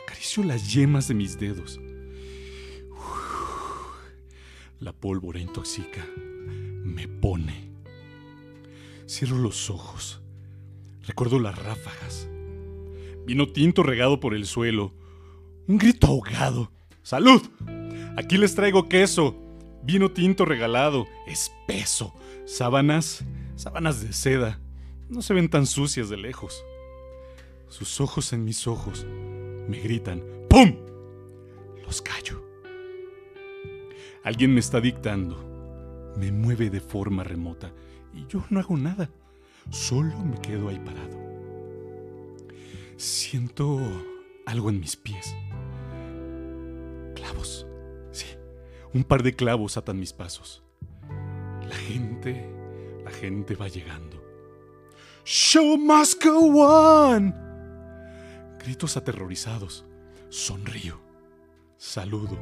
Acaricio 0.04 0.42
las 0.42 0.72
yemas 0.72 1.06
de 1.06 1.14
mis 1.14 1.38
dedos. 1.38 1.78
La 4.80 4.94
pólvora 4.94 5.38
intoxica, 5.38 6.06
me 6.16 7.06
pone. 7.06 7.70
Cierro 9.06 9.36
los 9.36 9.68
ojos, 9.68 10.22
recuerdo 11.06 11.38
las 11.38 11.58
ráfagas. 11.58 12.26
Vino 13.26 13.46
tinto 13.46 13.82
regado 13.82 14.20
por 14.20 14.34
el 14.34 14.46
suelo, 14.46 14.94
un 15.68 15.76
grito 15.76 16.06
ahogado. 16.06 16.72
¡Salud! 17.02 17.42
Aquí 18.16 18.38
les 18.38 18.54
traigo 18.54 18.88
queso, 18.88 19.36
vino 19.82 20.12
tinto 20.12 20.46
regalado, 20.46 21.06
espeso, 21.26 22.14
sábanas, 22.46 23.22
sábanas 23.56 24.00
de 24.00 24.14
seda, 24.14 24.60
no 25.10 25.20
se 25.20 25.34
ven 25.34 25.50
tan 25.50 25.66
sucias 25.66 26.08
de 26.08 26.16
lejos. 26.16 26.64
Sus 27.68 28.00
ojos 28.00 28.32
en 28.32 28.46
mis 28.46 28.66
ojos 28.66 29.04
me 29.68 29.78
gritan, 29.78 30.22
¡pum! 30.48 30.74
Los 31.84 32.00
callo. 32.00 32.49
Alguien 34.24 34.52
me 34.52 34.60
está 34.60 34.80
dictando, 34.80 36.12
me 36.16 36.30
mueve 36.30 36.70
de 36.70 36.80
forma 36.80 37.24
remota 37.24 37.72
y 38.12 38.26
yo 38.26 38.44
no 38.50 38.60
hago 38.60 38.76
nada, 38.76 39.10
solo 39.70 40.18
me 40.24 40.38
quedo 40.40 40.68
ahí 40.68 40.78
parado. 40.78 41.18
Siento 42.96 43.80
algo 44.46 44.70
en 44.70 44.80
mis 44.80 44.96
pies. 44.96 45.34
Clavos, 47.14 47.66
sí, 48.12 48.26
un 48.92 49.04
par 49.04 49.22
de 49.22 49.34
clavos 49.34 49.76
atan 49.76 49.98
mis 49.98 50.12
pasos. 50.12 50.62
La 51.66 51.76
gente, 51.76 52.50
la 53.04 53.10
gente 53.10 53.54
va 53.54 53.68
llegando. 53.68 54.22
Show 55.24 55.78
must 55.78 56.22
go 56.24 56.62
on 56.62 57.50
gritos 58.60 58.96
aterrorizados. 58.96 59.84
Sonrío. 60.28 61.00
Saludo. 61.76 62.38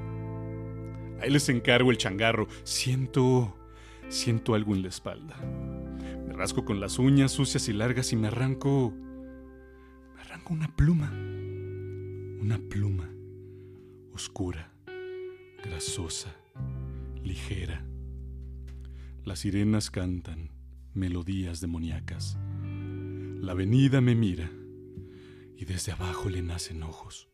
Ahí 1.20 1.30
les 1.30 1.48
encargo 1.48 1.90
el 1.90 1.98
changarro. 1.98 2.48
Siento... 2.64 3.54
Siento 4.08 4.54
algo 4.54 4.74
en 4.74 4.82
la 4.82 4.88
espalda. 4.88 5.36
Me 6.26 6.32
rasco 6.32 6.64
con 6.64 6.80
las 6.80 6.98
uñas 6.98 7.32
sucias 7.32 7.68
y 7.68 7.72
largas 7.72 8.12
y 8.12 8.16
me 8.16 8.28
arranco... 8.28 8.94
Me 10.14 10.20
arranco 10.22 10.54
una 10.54 10.74
pluma. 10.74 11.10
Una 12.40 12.58
pluma. 12.58 13.10
Oscura. 14.12 14.72
Grasosa. 15.62 16.34
Ligera. 17.22 17.84
Las 19.24 19.40
sirenas 19.40 19.90
cantan 19.90 20.50
melodías 20.94 21.60
demoníacas. 21.60 22.38
La 23.40 23.52
avenida 23.52 24.00
me 24.00 24.14
mira 24.14 24.50
y 25.56 25.64
desde 25.64 25.92
abajo 25.92 26.28
le 26.28 26.42
nacen 26.42 26.82
ojos. 26.82 27.28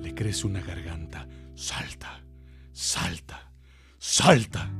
Le 0.00 0.14
crece 0.14 0.46
una 0.46 0.60
garganta. 0.60 1.28
Salta, 1.54 2.23
salta, 2.74 3.50
salta. 3.98 4.70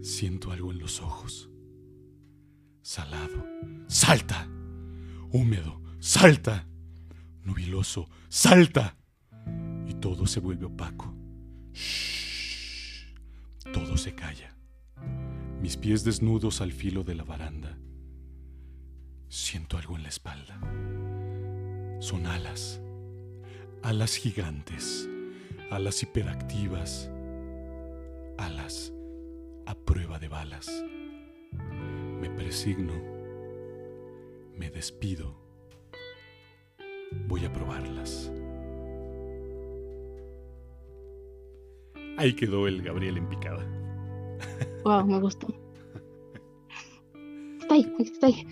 Siento 0.00 0.50
algo 0.50 0.72
en 0.72 0.78
los 0.78 1.02
ojos. 1.02 1.50
Salado, 2.80 3.44
salta. 3.86 4.48
Húmedo, 5.30 5.82
salta. 6.00 6.66
Nubiloso, 7.42 8.08
salta. 8.30 8.96
Y 9.86 9.92
todo 9.94 10.26
se 10.26 10.40
vuelve 10.40 10.64
opaco. 10.64 11.14
Shh. 11.74 13.14
Todo 13.74 13.98
se 13.98 14.14
calla. 14.14 14.56
Mis 15.60 15.76
pies 15.76 16.04
desnudos 16.04 16.62
al 16.62 16.72
filo 16.72 17.04
de 17.04 17.14
la 17.14 17.24
baranda 17.24 17.76
Siento 19.28 19.76
algo 19.76 19.96
en 19.96 20.02
la 20.02 20.08
espalda. 20.08 20.58
Son 22.00 22.26
alas. 22.26 22.80
Alas 23.82 24.16
gigantes. 24.16 25.08
Alas 25.70 26.02
hiperactivas. 26.02 27.10
Alas 28.38 28.92
a 29.66 29.74
prueba 29.74 30.18
de 30.18 30.28
balas. 30.28 30.84
Me 32.20 32.30
presigno. 32.30 32.94
Me 34.56 34.70
despido. 34.70 35.34
Voy 37.26 37.44
a 37.44 37.52
probarlas. 37.52 38.32
Ahí 42.18 42.34
quedó 42.34 42.66
el 42.66 42.82
Gabriel 42.82 43.18
en 43.18 43.28
picada. 43.28 43.66
Wow, 44.84 45.04
me 45.04 45.20
gustó 45.20 45.48
está 47.98 48.26
ahí, 48.26 48.46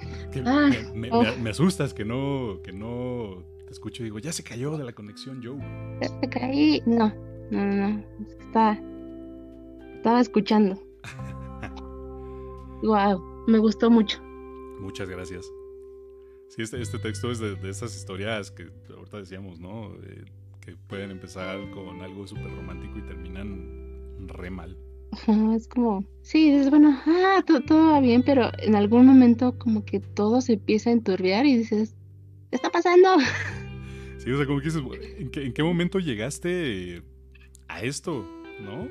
ah, 0.45 0.71
oh. 1.13 1.25
me, 1.41 1.51
asustas 1.51 1.95
que 1.95 2.05
no, 2.05 2.61
que 2.63 2.73
no 2.73 3.43
escucho 3.75 4.03
y 4.03 4.07
digo, 4.07 4.19
ya 4.19 4.33
se 4.33 4.43
cayó 4.43 4.77
de 4.77 4.85
la 4.85 4.93
conexión, 4.93 5.41
Joe. 5.43 5.59
Ya 6.01 6.09
se 6.09 6.29
caí. 6.29 6.83
No, 6.87 7.13
no, 7.51 7.65
no, 7.65 8.05
estaba, 8.41 8.79
estaba 9.97 10.21
escuchando. 10.21 10.83
wow, 12.83 13.23
me 13.47 13.59
gustó 13.59 13.91
mucho. 13.91 14.23
Muchas 14.81 15.09
gracias. 15.09 15.47
Sí, 16.49 16.63
este, 16.63 16.81
este 16.81 16.99
texto 16.99 17.31
es 17.31 17.41
de, 17.41 17.57
esas 17.69 17.97
historias 17.97 18.51
que 18.51 18.71
ahorita 18.97 19.19
decíamos, 19.19 19.61
¿no? 19.61 19.93
que 20.61 20.77
pueden 20.87 21.11
empezar 21.11 21.59
con 21.73 22.01
algo 22.01 22.27
súper 22.27 22.51
romántico 22.55 22.99
y 22.99 23.03
terminan 23.03 24.29
re 24.29 24.49
mal 24.49 24.79
es 25.55 25.69
como, 25.69 26.05
sí, 26.23 26.51
es 26.51 26.71
bueno, 26.71 26.99
ah, 27.07 27.43
todo, 27.67 27.93
va 27.93 28.01
bien, 28.01 28.23
pero 28.23 28.51
en 28.59 28.75
algún 28.75 29.07
momento 29.07 29.57
como 29.59 29.85
que 29.85 30.01
todo 30.01 30.41
se 30.41 30.55
empieza 30.55 30.91
a 30.91 30.95
enturbiar 30.95 31.47
y 31.47 31.57
dices, 31.57 31.95
¿qué 32.51 32.57
está 32.57 32.71
pasando? 32.71 33.09
Sí, 34.25 34.33
o 34.33 34.37
sea, 34.37 34.47
como 34.47 34.59
que 34.61 34.67
dices, 34.67 34.83
¿en 35.19 35.53
qué, 35.53 35.63
momento 35.63 35.99
llegaste 35.99 37.03
a 37.69 37.83
esto? 37.83 38.27
¿No? 38.61 38.89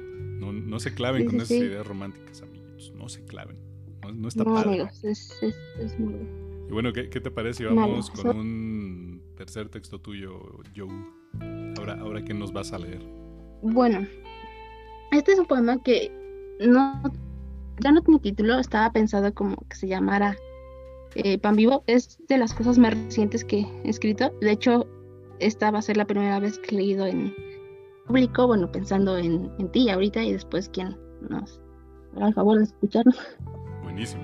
No, 0.51 0.79
se 0.79 0.93
claven 0.93 1.25
con 1.25 1.35
esas 1.37 1.51
ideas 1.51 1.87
románticas, 1.87 2.41
amigos. 2.41 2.93
No 2.95 3.09
se 3.09 3.23
claven. 3.25 3.57
No, 4.13 4.27
está 4.27 4.43
no, 4.43 4.57
amigos, 4.57 5.03
es, 5.03 5.41
es, 5.79 5.99
muy... 5.99 6.13
Y 6.69 6.71
bueno, 6.71 6.93
¿qué, 6.93 7.07
te 7.07 7.31
parece? 7.31 7.65
Vamos 7.65 8.11
con 8.11 8.37
un 8.37 9.21
tercer 9.35 9.69
texto 9.69 9.99
tuyo, 9.99 10.39
Joe. 10.75 10.89
Ahora, 11.77 11.99
ahora, 11.99 12.23
¿qué 12.23 12.33
nos 12.33 12.53
vas 12.53 12.71
a 12.73 12.79
leer? 12.79 13.01
Bueno, 13.61 14.05
este 15.11 15.31
es 15.31 15.39
un 15.39 15.45
poema 15.45 15.81
que 15.81 16.11
no, 16.59 17.01
ya 17.79 17.91
no 17.91 18.01
tiene 18.01 18.19
título, 18.19 18.59
estaba 18.59 18.91
pensado 18.91 19.33
como 19.33 19.55
que 19.69 19.75
se 19.75 19.87
llamara 19.87 20.35
eh, 21.15 21.37
Pan 21.39 21.55
Vivo. 21.55 21.83
Es 21.87 22.19
de 22.27 22.37
las 22.37 22.53
cosas 22.53 22.77
más 22.77 22.93
recientes 22.93 23.43
que 23.43 23.65
he 23.83 23.89
escrito. 23.89 24.31
De 24.41 24.51
hecho, 24.51 24.87
esta 25.45 25.71
va 25.71 25.79
a 25.79 25.81
ser 25.81 25.97
la 25.97 26.05
primera 26.05 26.39
vez 26.39 26.59
que 26.59 26.75
he 26.75 26.77
leído 26.77 27.05
en 27.05 27.33
público, 28.07 28.47
bueno, 28.47 28.71
pensando 28.71 29.17
en, 29.17 29.51
en 29.59 29.71
ti 29.71 29.89
ahorita 29.89 30.23
y 30.23 30.33
después 30.33 30.69
quien 30.69 30.97
nos 31.29 31.61
hará 32.15 32.27
el 32.27 32.33
favor 32.33 32.57
de 32.57 32.65
escucharnos. 32.65 33.17
Buenísimo. 33.83 34.23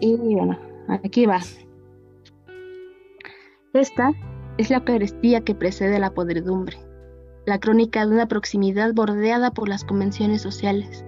Y 0.00 0.16
bueno, 0.16 0.58
aquí 0.88 1.26
va. 1.26 1.40
Esta 3.72 4.12
es 4.58 4.70
la 4.70 4.78
Eucaristía 4.78 5.42
que 5.42 5.54
precede 5.54 5.98
la 5.98 6.12
podredumbre 6.12 6.78
la 7.46 7.58
crónica 7.58 8.06
de 8.06 8.12
una 8.12 8.28
proximidad 8.28 8.92
bordeada 8.94 9.50
por 9.50 9.68
las 9.68 9.84
convenciones 9.84 10.42
sociales, 10.42 11.04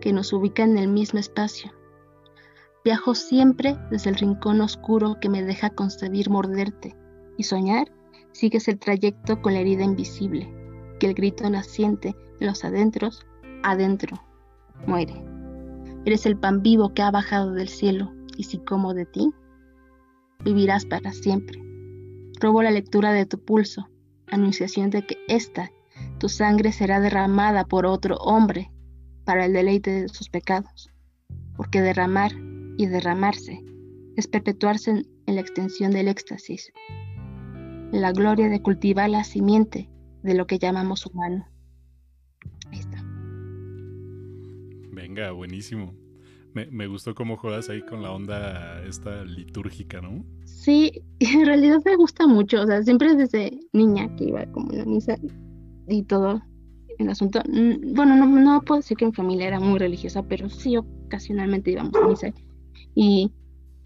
que 0.00 0.12
nos 0.12 0.32
ubican 0.32 0.72
en 0.72 0.78
el 0.78 0.88
mismo 0.88 1.20
espacio. 1.20 1.72
Viajo 2.84 3.14
siempre 3.14 3.76
desde 3.90 4.10
el 4.10 4.16
rincón 4.16 4.60
oscuro 4.60 5.18
que 5.20 5.28
me 5.28 5.42
deja 5.42 5.70
concebir 5.70 6.30
morderte, 6.30 6.96
y 7.36 7.44
soñar 7.44 7.92
sigues 8.32 8.68
el 8.68 8.78
trayecto 8.78 9.40
con 9.40 9.54
la 9.54 9.60
herida 9.60 9.84
invisible, 9.84 10.52
que 10.98 11.06
el 11.06 11.14
grito 11.14 11.48
naciente 11.48 12.14
en 12.40 12.46
los 12.46 12.64
adentros, 12.64 13.26
adentro, 13.62 14.20
muere. 14.86 15.24
Eres 16.04 16.26
el 16.26 16.38
pan 16.38 16.62
vivo 16.62 16.94
que 16.94 17.02
ha 17.02 17.10
bajado 17.10 17.52
del 17.52 17.68
cielo, 17.68 18.12
y 18.36 18.44
si 18.44 18.58
como 18.58 18.94
de 18.94 19.06
ti, 19.06 19.32
vivirás 20.44 20.86
para 20.86 21.12
siempre. 21.12 21.60
Robo 22.40 22.62
la 22.62 22.70
lectura 22.70 23.12
de 23.12 23.26
tu 23.26 23.38
pulso, 23.44 23.88
anunciación 24.28 24.90
de 24.90 25.04
que 25.04 25.18
esta, 25.26 25.70
tu 26.18 26.28
sangre 26.28 26.72
será 26.72 27.00
derramada 27.00 27.64
por 27.64 27.86
otro 27.86 28.16
hombre 28.16 28.70
para 29.24 29.44
el 29.44 29.52
deleite 29.52 30.02
de 30.02 30.08
sus 30.08 30.28
pecados, 30.28 30.90
porque 31.56 31.80
derramar 31.80 32.32
y 32.76 32.86
derramarse 32.86 33.62
es 34.16 34.26
perpetuarse 34.26 34.90
en, 34.90 35.06
la 35.26 35.40
extensión 35.40 35.90
del 35.90 36.08
éxtasis, 36.08 36.72
la 37.92 38.12
gloria 38.12 38.48
de 38.48 38.62
cultivar 38.62 39.10
la 39.10 39.24
simiente 39.24 39.88
de 40.22 40.34
lo 40.34 40.46
que 40.46 40.58
llamamos 40.58 41.06
humano. 41.06 41.46
Ahí 42.70 42.80
está. 42.80 43.02
Venga, 44.92 45.30
buenísimo. 45.32 45.94
Me, 46.54 46.66
me, 46.66 46.86
gustó 46.86 47.14
cómo 47.14 47.36
juegas 47.36 47.68
ahí 47.68 47.82
con 47.82 48.02
la 48.02 48.10
onda 48.10 48.82
esta 48.84 49.24
litúrgica, 49.24 50.00
¿no? 50.00 50.24
Sí, 50.44 51.02
en 51.20 51.46
realidad 51.46 51.78
me 51.84 51.96
gusta 51.96 52.26
mucho, 52.26 52.62
o 52.62 52.66
sea, 52.66 52.82
siempre 52.82 53.14
desde 53.14 53.60
niña 53.72 54.14
que 54.16 54.24
iba 54.24 54.46
como 54.52 54.72
en 54.72 54.78
la 54.78 54.84
misa 54.84 55.16
y 55.88 56.02
todo 56.02 56.42
el 56.98 57.08
asunto. 57.08 57.40
Mm, 57.48 57.94
bueno, 57.94 58.16
no, 58.16 58.26
no 58.26 58.62
puedo 58.62 58.80
decir 58.80 58.96
que 58.96 59.06
mi 59.06 59.12
familia 59.12 59.48
era 59.48 59.60
muy 59.60 59.78
religiosa, 59.78 60.22
pero 60.22 60.50
sí 60.50 60.76
ocasionalmente 60.76 61.70
íbamos 61.70 61.94
a 61.94 62.06
misa. 62.06 62.32
Y 62.94 63.30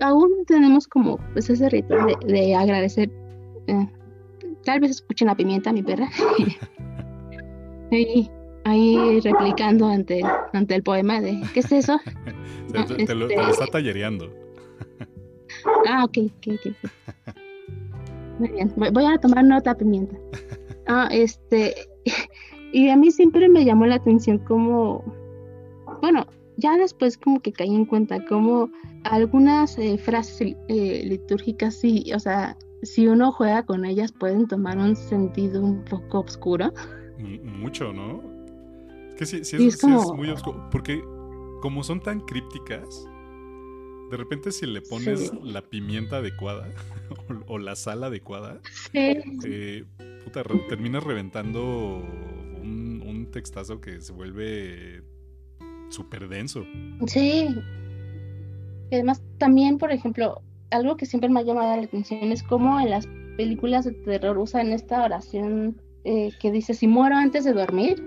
aún 0.00 0.44
tenemos 0.46 0.86
como 0.86 1.18
pues 1.32 1.48
ese 1.50 1.68
ritual 1.68 2.16
de, 2.26 2.54
agradecer. 2.54 3.10
Eh, 3.66 3.88
tal 4.64 4.80
vez 4.80 4.90
escuchen 4.90 5.28
la 5.28 5.36
pimienta, 5.36 5.72
mi 5.72 5.82
perra. 5.82 6.08
y, 7.90 8.30
ahí 8.64 9.20
replicando 9.20 9.86
ante, 9.86 10.22
ante 10.52 10.74
el 10.74 10.82
poema 10.82 11.20
de 11.20 11.40
¿qué 11.52 11.60
es 11.60 11.72
eso? 11.72 11.98
te, 12.72 13.14
lo, 13.14 13.28
este 13.28 13.50
está 13.50 13.66
tallereando. 13.66 14.32
ah, 15.88 16.04
ok, 16.04 16.18
ok, 16.18 16.54
ok. 16.54 16.90
Muy 18.38 18.48
bien, 18.50 18.72
voy 18.76 19.04
a 19.04 19.18
tomar 19.18 19.44
nota, 19.44 19.76
pimienta. 19.76 20.16
Ah, 20.86 21.08
este, 21.10 21.74
y 22.72 22.88
a 22.88 22.96
mí 22.96 23.10
siempre 23.10 23.48
me 23.48 23.64
llamó 23.64 23.86
la 23.86 23.96
atención 23.96 24.38
como, 24.38 25.04
bueno, 26.00 26.26
ya 26.56 26.76
después 26.76 27.18
como 27.18 27.40
que 27.40 27.52
caí 27.52 27.74
en 27.74 27.84
cuenta 27.84 28.24
como 28.24 28.70
algunas 29.04 29.78
eh, 29.78 29.98
frases 29.98 30.56
eh, 30.68 31.02
litúrgicas 31.04 31.74
sí, 31.74 32.12
o 32.14 32.18
sea, 32.18 32.56
si 32.82 33.06
uno 33.06 33.32
juega 33.32 33.64
con 33.64 33.84
ellas 33.84 34.12
pueden 34.12 34.46
tomar 34.48 34.78
un 34.78 34.96
sentido 34.96 35.62
un 35.62 35.84
poco 35.84 36.20
oscuro. 36.20 36.72
Mucho, 37.18 37.92
¿no? 37.92 38.22
Es 39.10 39.14
que 39.14 39.26
sí, 39.26 39.44
sí, 39.44 39.66
es, 39.66 39.84
muy 39.84 40.28
oscuro, 40.30 40.68
porque 40.70 41.02
como 41.60 41.84
son 41.84 42.00
tan 42.00 42.20
crípticas, 42.20 43.06
de 44.10 44.16
repente 44.16 44.50
si 44.50 44.66
le 44.66 44.82
pones 44.82 45.32
la 45.42 45.62
pimienta 45.62 46.16
adecuada 46.16 46.68
o, 47.46 47.58
la 47.58 47.76
sal 47.76 48.02
adecuada, 48.02 48.60
eh, 48.92 49.84
puta, 50.24 50.42
terminas 50.68 51.04
reventando 51.04 52.02
un, 52.60 53.02
un 53.06 53.30
textazo 53.30 53.80
que 53.80 54.00
se 54.00 54.12
vuelve 54.12 55.02
súper 55.88 56.28
denso. 56.28 56.64
Sí. 57.06 57.48
Además, 58.90 59.22
también, 59.38 59.78
por 59.78 59.92
ejemplo, 59.92 60.42
algo 60.72 60.96
que 60.96 61.06
siempre 61.06 61.28
me 61.28 61.40
ha 61.40 61.44
llamado 61.44 61.76
la 61.76 61.82
atención 61.82 62.32
es 62.32 62.42
cómo 62.42 62.80
en 62.80 62.90
las 62.90 63.06
películas 63.36 63.84
de 63.84 63.92
terror 63.92 64.38
usan 64.38 64.72
esta 64.72 65.04
oración 65.04 65.80
eh, 66.04 66.30
que 66.40 66.50
dice 66.50 66.74
si 66.74 66.86
muero 66.86 67.16
antes 67.16 67.44
de 67.44 67.52
dormir. 67.52 68.02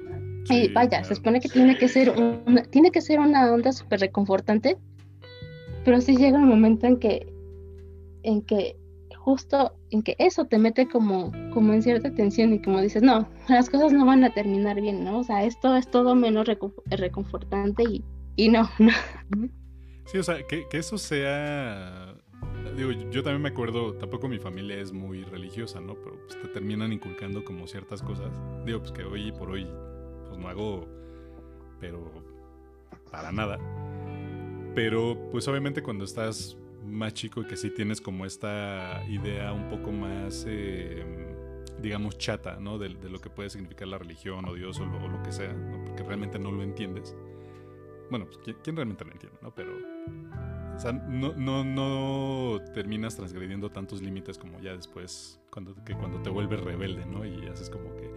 y 0.50 0.68
vaya, 0.70 1.04
se 1.04 1.16
supone 1.16 1.40
que 1.40 1.50
tiene 1.50 1.78
que 1.78 1.88
ser 1.88 2.12
una, 2.12 2.64
tiene 2.64 2.92
que 2.92 3.02
ser 3.02 3.20
una 3.20 3.52
onda 3.52 3.72
súper 3.72 4.02
reconfortante, 4.02 4.78
pero 5.84 6.02
sí 6.02 6.16
llega 6.16 6.38
un 6.38 6.48
momento 6.48 6.86
en 6.88 6.98
que 6.98 7.28
en 8.24 8.42
que 8.42 8.76
justo 9.18 9.76
en 9.90 10.04
que 10.04 10.16
eso 10.20 10.46
te 10.46 10.60
mete 10.60 10.88
como, 10.88 11.32
como 11.52 11.74
en 11.74 11.82
cierta 11.82 12.14
tensión 12.14 12.54
y 12.54 12.62
como 12.62 12.80
dices, 12.80 13.02
no, 13.02 13.28
las 13.50 13.70
cosas 13.70 13.92
no 13.92 14.06
van 14.06 14.24
a 14.24 14.34
terminar 14.34 14.80
bien, 14.80 15.04
¿no? 15.04 15.20
O 15.20 15.24
sea, 15.24 15.44
esto 15.44 15.76
es 15.76 15.90
todo 15.90 16.14
menos 16.16 16.48
reconfortante 16.86 17.84
y, 17.84 18.04
y 18.36 18.50
no, 18.50 18.70
no. 18.80 18.92
Sí, 20.06 20.20
o 20.20 20.24
sea, 20.24 20.46
que, 20.48 20.68
que 20.70 20.78
eso 20.78 21.00
sea 21.00 22.15
digo, 22.76 22.92
yo 22.92 23.24
también 23.24 23.42
me 23.42 23.50
acuerdo, 23.50 23.94
tampoco 23.94 24.28
mi 24.28 24.40
familia 24.40 24.78
es 24.80 24.92
muy 24.92 25.24
religiosa, 25.24 25.80
¿no? 25.80 25.96
Pero 25.96 26.18
pues 26.26 26.42
te 26.42 26.48
terminan 26.50 26.92
inculcando 26.94 27.44
como 27.44 27.68
ciertas 27.68 28.02
cosas. 28.02 28.32
Digo, 28.66 28.80
pues 28.80 28.92
que 28.92 29.04
hoy 29.04 29.32
por 29.32 29.52
hoy, 29.52 29.68
pues 30.28 30.38
no 30.38 30.48
hago, 30.48 30.88
pero 31.80 32.12
para 33.12 33.32
nada. 33.32 33.60
Pero 34.74 35.30
pues 35.32 35.48
obviamente 35.48 35.82
cuando 35.82 36.04
estás 36.04 36.58
más 36.86 37.14
chico 37.14 37.42
y 37.42 37.46
que 37.46 37.58
sí 37.58 37.70
tienes 37.70 38.02
como 38.02 38.26
esta 38.26 39.04
idea 39.10 39.54
un 39.54 39.70
poco 39.70 39.92
más, 39.92 40.46
em, 40.48 41.36
digamos, 41.82 42.18
chata, 42.18 42.58
¿no? 42.60 42.78
De, 42.78 42.90
lo 42.90 43.20
que 43.20 43.30
puede 43.30 43.50
significar 43.50 43.88
la 43.88 43.98
religión 43.98 44.46
o 44.46 44.54
Dios 44.54 44.80
o 44.80 44.86
lo, 44.86 45.24
que 45.24 45.32
sea, 45.32 45.54
¿no? 45.54 45.84
Porque 45.86 46.04
realmente 46.04 46.40
no 46.40 46.52
lo 46.52 46.64
entiendes. 46.64 47.16
Bueno, 48.10 48.26
pues 48.26 48.38
¿quién, 48.64 48.76
realmente 48.76 49.04
lo 49.04 49.12
entiende, 49.12 49.40
¿no? 49.42 49.54
Pero, 49.54 49.72
o 50.76 50.80
sea, 50.80 50.92
no, 50.92 51.34
no, 51.34 51.64
no 51.64 52.62
terminas 52.74 53.16
transgrediendo 53.16 53.70
tantos 53.72 54.02
límites 54.02 54.38
como 54.38 54.60
ya 54.60 54.76
después, 54.76 55.40
cuando, 55.50 55.76
que 55.86 55.94
cuando 55.94 56.22
te 56.22 56.30
vuelves 56.30 56.60
rebelde, 56.60 57.06
¿no? 57.06 57.26
Y 57.26 57.48
haces 57.48 57.70
como 57.70 57.96
que, 57.96 58.12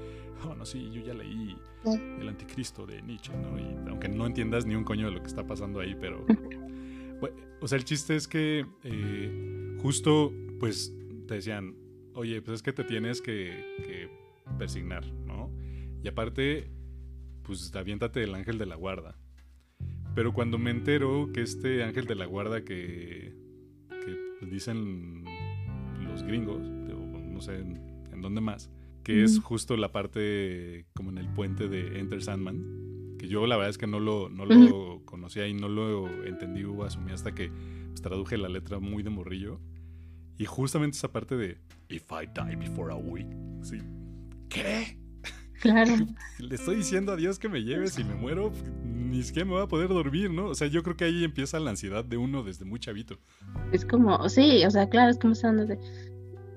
oh, 0.45 0.55
no, 0.55 0.67
sí, 0.67 0.91
yo 0.93 1.01
ya 1.01 1.15
leí 1.15 1.57
El 1.85 2.29
Anticristo 2.29 2.85
de 2.85 3.01
Nietzsche, 3.03 3.33
¿no? 3.37 3.59
Y 3.59 3.89
aunque 3.89 4.09
no 4.09 4.27
entiendas 4.27 4.67
ni 4.67 4.75
un 4.75 4.85
coño 4.85 5.07
de 5.07 5.13
lo 5.13 5.21
que 5.21 5.29
está 5.29 5.47
pasando 5.47 5.81
ahí, 5.81 5.97
pero 5.99 6.27
o 7.61 7.69
sea, 7.69 7.79
el 7.79 7.85
chiste 7.85 8.17
es 8.17 8.29
que 8.29 8.67
eh, 8.85 9.79
justo, 9.81 10.33
pues, 10.59 10.93
te 11.27 11.35
decían, 11.35 11.77
oye, 12.15 12.43
pues 12.43 12.57
es 12.57 12.63
que 12.63 12.73
te 12.73 12.85
tienes 12.85 13.21
que, 13.21 14.09
persignar, 14.59 15.07
¿no? 15.27 15.53
Y 16.03 16.09
aparte, 16.09 16.71
pues, 17.43 17.75
aviéntate 17.75 18.25
el 18.25 18.35
ángel 18.35 18.59
de 18.59 18.67
la 18.67 18.77
guarda. 18.77 19.17
Pero 20.19 20.33
cuando 20.33 20.59
me 20.59 20.73
entero 20.73 21.31
que 21.33 21.43
este 21.43 21.85
ángel 21.85 22.07
de 22.07 22.17
la 22.17 22.27
guarda 22.27 22.65
que, 22.65 23.37
que 23.89 24.47
dicen 24.47 25.23
los 26.03 26.25
gringos, 26.25 26.59
no 26.61 27.41
sé 27.41 27.61
en, 27.61 28.21
dónde 28.21 28.41
más, 28.41 28.69
que 29.05 29.23
es 29.23 29.39
justo 29.39 29.77
la 29.77 29.93
parte 29.93 30.87
como 30.93 31.11
en 31.11 31.19
el 31.19 31.29
puente 31.29 31.69
de 31.69 32.01
Enter 32.01 32.21
Sandman, 32.21 33.17
que 33.17 33.29
yo 33.29 33.47
la 33.47 33.57
verdad 33.57 33.71
es 33.71 33.79
que 33.79 33.87
no 33.87 34.01
lo, 34.01 34.29
no 34.29 34.45
lo 34.45 35.05
conocía 35.05 35.47
y 35.47 35.55
no 35.55 35.69
lo 35.69 36.09
entendí 36.25 36.65
o 36.65 36.83
asumí 36.83 37.13
hasta 37.13 37.33
que 37.33 37.53
pues, 37.87 38.03
traduje 38.03 38.37
la 38.39 38.49
letra 38.49 38.81
muy 38.81 39.05
de 39.05 39.11
morrillo. 39.11 39.61
Y 40.37 40.47
justamente 40.47 40.97
esa 40.97 41.13
parte 41.13 41.37
de 41.37 41.61
If 41.91 42.11
I 42.11 42.27
die 42.27 42.57
before 42.57 42.93
a 42.93 42.97
week. 42.97 43.29
Sí. 43.63 43.79
¿Qué? 44.49 44.99
Claro. 45.61 45.95
Le 46.39 46.55
estoy 46.55 46.77
diciendo 46.77 47.13
a 47.13 47.17
Dios 47.17 47.39
que 47.39 47.49
me 47.49 47.63
lleve 47.63 47.87
si 47.89 48.03
me 48.03 48.15
muero, 48.15 48.53
ni 49.09 49.23
siquiera 49.23 49.49
me 49.49 49.55
va 49.55 49.63
a 49.63 49.69
poder 49.69 49.89
dormir, 49.89 50.31
¿no? 50.31 50.47
O 50.47 50.55
sea, 50.55 50.69
yo 50.69 50.83
creo 50.83 50.97
que 50.97 51.05
ahí 51.05 51.25
empieza 51.25 51.59
la 51.59 51.71
ansiedad 51.71 52.05
de 52.05 52.17
uno 52.17 52.43
desde 52.43 52.65
muy 52.65 52.79
chavito. 52.79 53.19
Es 53.73 53.85
como, 53.85 54.29
sí, 54.29 54.65
o 54.65 54.71
sea, 54.71 54.89
claro, 54.89 55.11
es 55.11 55.19
como 55.19 55.33
estando 55.33 55.67
de. 55.67 55.79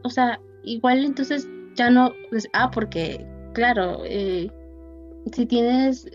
O 0.03 0.09
sea, 0.09 0.39
igual 0.63 1.05
entonces 1.05 1.47
ya 1.75 1.89
no. 1.89 2.13
Pues, 2.29 2.47
ah, 2.53 2.71
porque, 2.71 3.25
claro, 3.53 4.01
eh, 4.05 4.49
si 5.31 5.45
tienes 5.45 6.07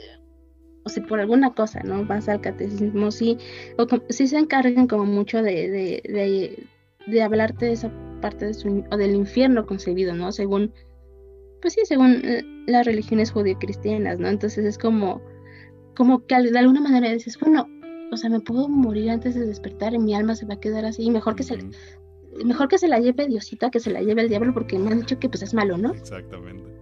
o 0.86 0.88
si 0.88 1.00
por 1.00 1.18
alguna 1.18 1.52
cosa, 1.52 1.80
¿no? 1.82 2.04
Vas 2.04 2.28
al 2.28 2.40
catecismo, 2.40 3.10
sí, 3.10 3.36
o 3.76 3.86
sí 4.08 4.28
se 4.28 4.38
encargan 4.38 4.86
como 4.86 5.04
mucho 5.04 5.42
de, 5.42 5.68
de, 5.68 6.68
de, 7.08 7.22
hablarte 7.22 7.66
de 7.66 7.72
esa 7.72 7.90
parte 8.20 8.46
de 8.46 8.54
su, 8.54 8.84
o 8.92 8.96
del 8.96 9.16
infierno 9.16 9.66
concebido, 9.66 10.14
¿no? 10.14 10.30
Según, 10.30 10.72
pues 11.60 11.74
sí, 11.74 11.80
según 11.84 12.22
eh, 12.24 12.44
las 12.68 12.86
religiones 12.86 13.32
judío-cristianas, 13.32 14.20
¿no? 14.20 14.28
Entonces 14.28 14.64
es 14.64 14.78
como, 14.78 15.20
como 15.96 16.26
que 16.26 16.40
de 16.40 16.58
alguna 16.58 16.80
manera 16.80 17.12
dices, 17.12 17.38
bueno, 17.40 17.68
o 18.12 18.16
sea, 18.16 18.30
me 18.30 18.40
puedo 18.40 18.68
morir 18.68 19.10
antes 19.10 19.34
de 19.34 19.46
despertar 19.46 19.94
y 19.94 19.98
mi 19.98 20.14
alma 20.14 20.36
se 20.36 20.46
va 20.46 20.54
a 20.54 20.60
quedar 20.60 20.84
así, 20.84 21.02
y 21.02 21.10
mejor 21.10 21.34
que 21.34 21.42
se, 21.42 21.58
mejor 22.44 22.68
que 22.68 22.78
se 22.78 22.88
la 22.88 23.00
lleve 23.00 23.26
Diosita, 23.26 23.70
que 23.70 23.80
se 23.80 23.90
la 23.90 24.00
lleve 24.00 24.22
el 24.22 24.28
diablo, 24.28 24.54
porque 24.54 24.78
me 24.78 24.90
han 24.92 25.00
dicho 25.00 25.18
que 25.18 25.28
pues 25.28 25.42
es 25.42 25.54
malo, 25.54 25.76
¿no? 25.76 25.92
Exactamente 25.92 26.76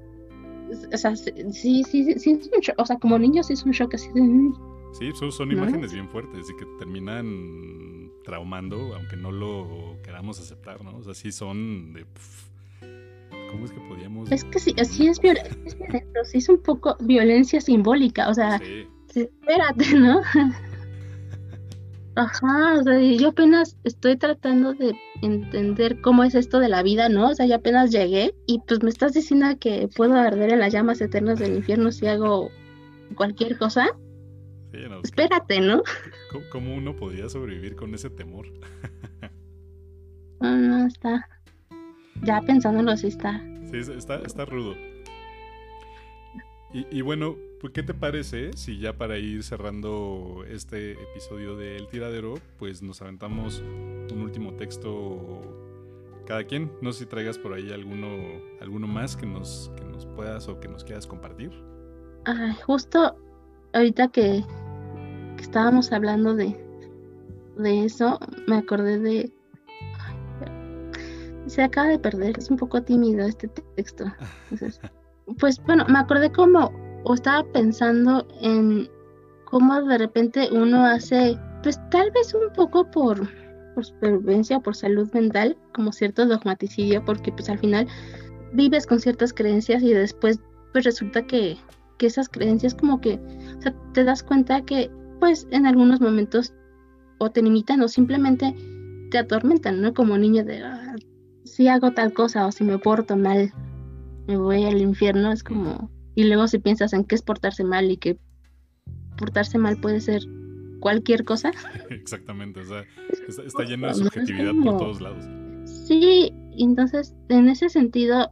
o 0.93 0.97
sea, 0.97 1.17
sí, 1.17 1.33
sí, 1.53 1.85
sí, 1.85 2.19
sí 2.19 2.31
es 2.31 2.51
un 2.53 2.61
shock, 2.61 2.79
o 2.79 2.87
sea, 2.87 2.99
como 2.99 3.19
niños 3.19 3.47
sí 3.47 3.53
es 3.53 3.65
un 3.65 3.73
shock 3.73 3.95
así 3.95 4.09
de... 4.15 4.23
Mm". 4.23 4.55
Sí, 4.93 5.11
son, 5.31 5.51
imágenes 5.51 5.93
bien 5.93 6.09
fuertes 6.09 6.49
y 6.49 6.57
que 6.57 6.65
terminan 6.79 8.13
traumando, 8.23 8.95
aunque 8.95 9.17
no 9.17 9.33
lo 9.33 9.97
queramos 10.05 10.39
aceptar, 10.39 10.85
¿no? 10.85 10.97
O 10.97 11.03
sea, 11.03 11.15
sí 11.15 11.33
son 11.33 11.93
de... 11.93 12.07
¿Cómo 13.51 13.65
es 13.65 13.73
que 13.73 13.81
podíamos...? 13.81 14.31
Es 14.31 14.45
que 14.45 14.59
sí, 14.61 14.73
sí 14.85 15.09
es, 15.09 15.21
violento, 15.21 15.57
sí 16.25 16.39
es 16.39 16.49
un 16.49 16.63
poco 16.63 16.97
violencia 17.01 17.61
simbólica, 17.61 18.29
o 18.29 18.35
sea, 18.35 18.61
espérate, 19.23 19.95
¿no? 19.95 20.23
Ajá, 22.17 22.79
o 22.79 22.83
sea, 22.85 23.01
yo 23.01 23.31
apenas 23.31 23.77
estoy 23.83 24.17
tratando 24.17 24.73
de 24.73 24.95
entender 25.21 26.01
cómo 26.01 26.23
es 26.23 26.37
esto 26.37 26.61
de 26.61 26.69
la 26.69 26.85
vida, 26.85 27.09
¿no? 27.09 27.31
O 27.31 27.35
sea, 27.35 27.47
yo 27.47 27.57
apenas 27.57 27.91
llegué 27.91 28.35
y 28.47 28.61
pues 28.69 28.85
me 28.85 28.91
estás 28.91 29.15
diciendo 29.15 29.47
que 29.59 29.89
puedo 29.97 30.15
arder 30.15 30.53
en 30.53 30.61
las 30.61 30.73
llamas 30.73 31.01
eternas 31.01 31.41
del 31.41 31.57
infierno 31.57 31.91
si 31.91 32.07
hago 32.07 32.51
cualquier 33.17 33.59
cosa. 33.59 33.89
Sí, 34.73 34.79
no, 34.89 35.01
Espérate, 35.03 35.61
¿no? 35.61 35.83
¿Cómo 36.53 36.75
uno 36.75 36.95
podría 36.95 37.29
sobrevivir 37.29 37.75
con 37.75 37.93
ese 37.95 38.11
temor? 38.11 38.47
no, 40.41 40.57
no, 40.57 40.87
está. 40.87 41.29
Ya 42.23 42.41
pensándolo, 42.43 42.97
sí 42.97 43.09
está. 43.09 43.43
Sí, 43.73 43.79
está, 43.79 44.17
está 44.21 44.45
rudo. 44.45 44.77
Y, 46.75 46.87
y 46.91 47.03
bueno, 47.03 47.37
pues, 47.65 47.73
¿qué 47.73 47.83
te 47.83 47.95
parece 47.95 48.53
si 48.55 48.79
ya 48.79 48.93
para 48.93 49.17
ir 49.17 49.43
cerrando 49.43 50.45
este 50.47 50.93
episodio 50.93 51.57
de 51.57 51.77
El 51.77 51.89
Tiradero, 51.89 52.35
pues 52.59 52.83
nos 52.83 53.01
aventamos 53.01 53.61
un 54.13 54.21
último 54.21 54.53
texto 54.53 55.41
cada 56.27 56.45
quien? 56.45 56.71
No 56.83 56.93
sé 56.93 57.05
si 57.05 57.07
traigas 57.07 57.39
por 57.39 57.55
ahí 57.55 57.73
alguno, 57.73 58.09
alguno 58.61 58.87
más 58.87 59.17
que 59.17 59.25
nos, 59.25 59.71
que 59.77 59.85
nos 59.85 60.05
puedas 60.05 60.47
o 60.49 60.61
que 60.61 60.69
nos 60.69 60.85
quieras 60.85 61.07
compartir. 61.07 61.53
justo 62.67 63.17
ahorita 63.73 64.09
que, 64.09 64.45
estábamos 65.39 65.93
hablando 65.93 66.35
de, 66.35 66.55
de 67.57 67.85
eso, 67.85 68.19
me 68.47 68.57
acordé 68.57 68.99
de... 68.99 69.33
se 71.47 71.63
acaba 71.63 71.89
de 71.89 71.99
perder, 71.99 72.39
es 72.39 72.51
un 72.51 72.59
poco 72.59 72.83
tímido 72.83 73.25
este 73.27 73.49
texto. 73.77 74.05
pues 75.39 75.61
bueno, 75.67 75.85
me 75.89 75.99
acordé 75.99 76.31
como 76.31 76.73
o 77.05 77.15
estaba 77.15 77.45
pensando 77.53 78.27
en 78.41 78.89
cómo 79.45 79.83
de 79.83 79.99
repente 79.99 80.49
uno 80.53 80.85
hace, 80.85 81.39
pues 81.63 81.79
tal 81.91 82.11
vez 82.13 82.35
un 82.35 82.53
poco 82.55 82.91
por, 82.91 83.29
por 83.75 83.85
supervivencia 83.85 84.61
por 84.61 84.75
salud 84.75 85.11
mental, 85.13 85.57
como 85.75 85.93
cierto 85.93 86.27
dogmaticidio, 86.27 87.05
porque 87.05 87.33
pues 87.33 87.49
al 87.49 87.59
final 87.59 87.87
vives 88.53 88.87
con 88.87 89.01
ciertas 89.01 89.33
creencias 89.33 89.83
y 89.83 89.93
después 89.93 90.41
pues 90.73 90.85
resulta 90.85 91.27
que 91.27 91.59
que 91.99 92.07
esas 92.07 92.29
creencias 92.29 92.75
como 92.75 93.01
que, 93.01 93.21
o 93.59 93.63
sea, 93.63 93.75
te 93.93 94.05
das 94.05 94.23
cuenta 94.23 94.63
que 94.63 94.91
pues 95.21 95.47
en 95.51 95.67
algunos 95.67 96.01
momentos 96.01 96.53
o 97.19 97.31
te 97.31 97.43
limitan 97.43 97.81
o 97.83 97.89
simplemente 97.89 98.55
te 99.11 99.19
atormentan, 99.19 99.81
¿no? 99.81 99.95
Como 99.95 100.19
niño 100.19 100.45
de, 100.45 100.63
ah, 100.63 100.97
si 101.45 101.69
hago 101.69 101.93
tal 101.93 102.13
cosa 102.13 102.47
o 102.47 102.53
si 102.53 102.65
me 102.65 102.79
porto 102.79 103.17
mal, 103.17 103.53
me 104.27 104.37
voy 104.37 104.65
al 104.65 104.81
infierno, 104.81 105.33
es 105.33 105.43
como, 105.43 105.91
y 106.15 106.25
luego 106.25 106.47
si 106.49 106.59
piensas 106.59 106.93
en 106.93 107.05
qué 107.05 107.15
es 107.15 107.23
portarse 107.23 107.65
mal 107.65 107.91
y 107.91 107.97
que 107.97 108.19
portarse 109.17 109.59
mal 109.59 109.81
puede 109.81 110.01
ser 110.01 110.23
cualquier 110.81 111.25
cosa. 111.25 111.51
Exactamente, 111.91 112.61
o 112.61 112.65
sea, 112.65 112.85
está, 113.45 113.65
lleno 113.65 113.89
de 113.89 113.95
subjetividad 113.95 114.53
por 114.63 114.79
todos 114.79 115.01
lados. 115.01 115.25
Sí, 115.65 116.33
entonces 116.59 117.15
en 117.29 117.49
ese 117.49 117.69
sentido 117.69 118.31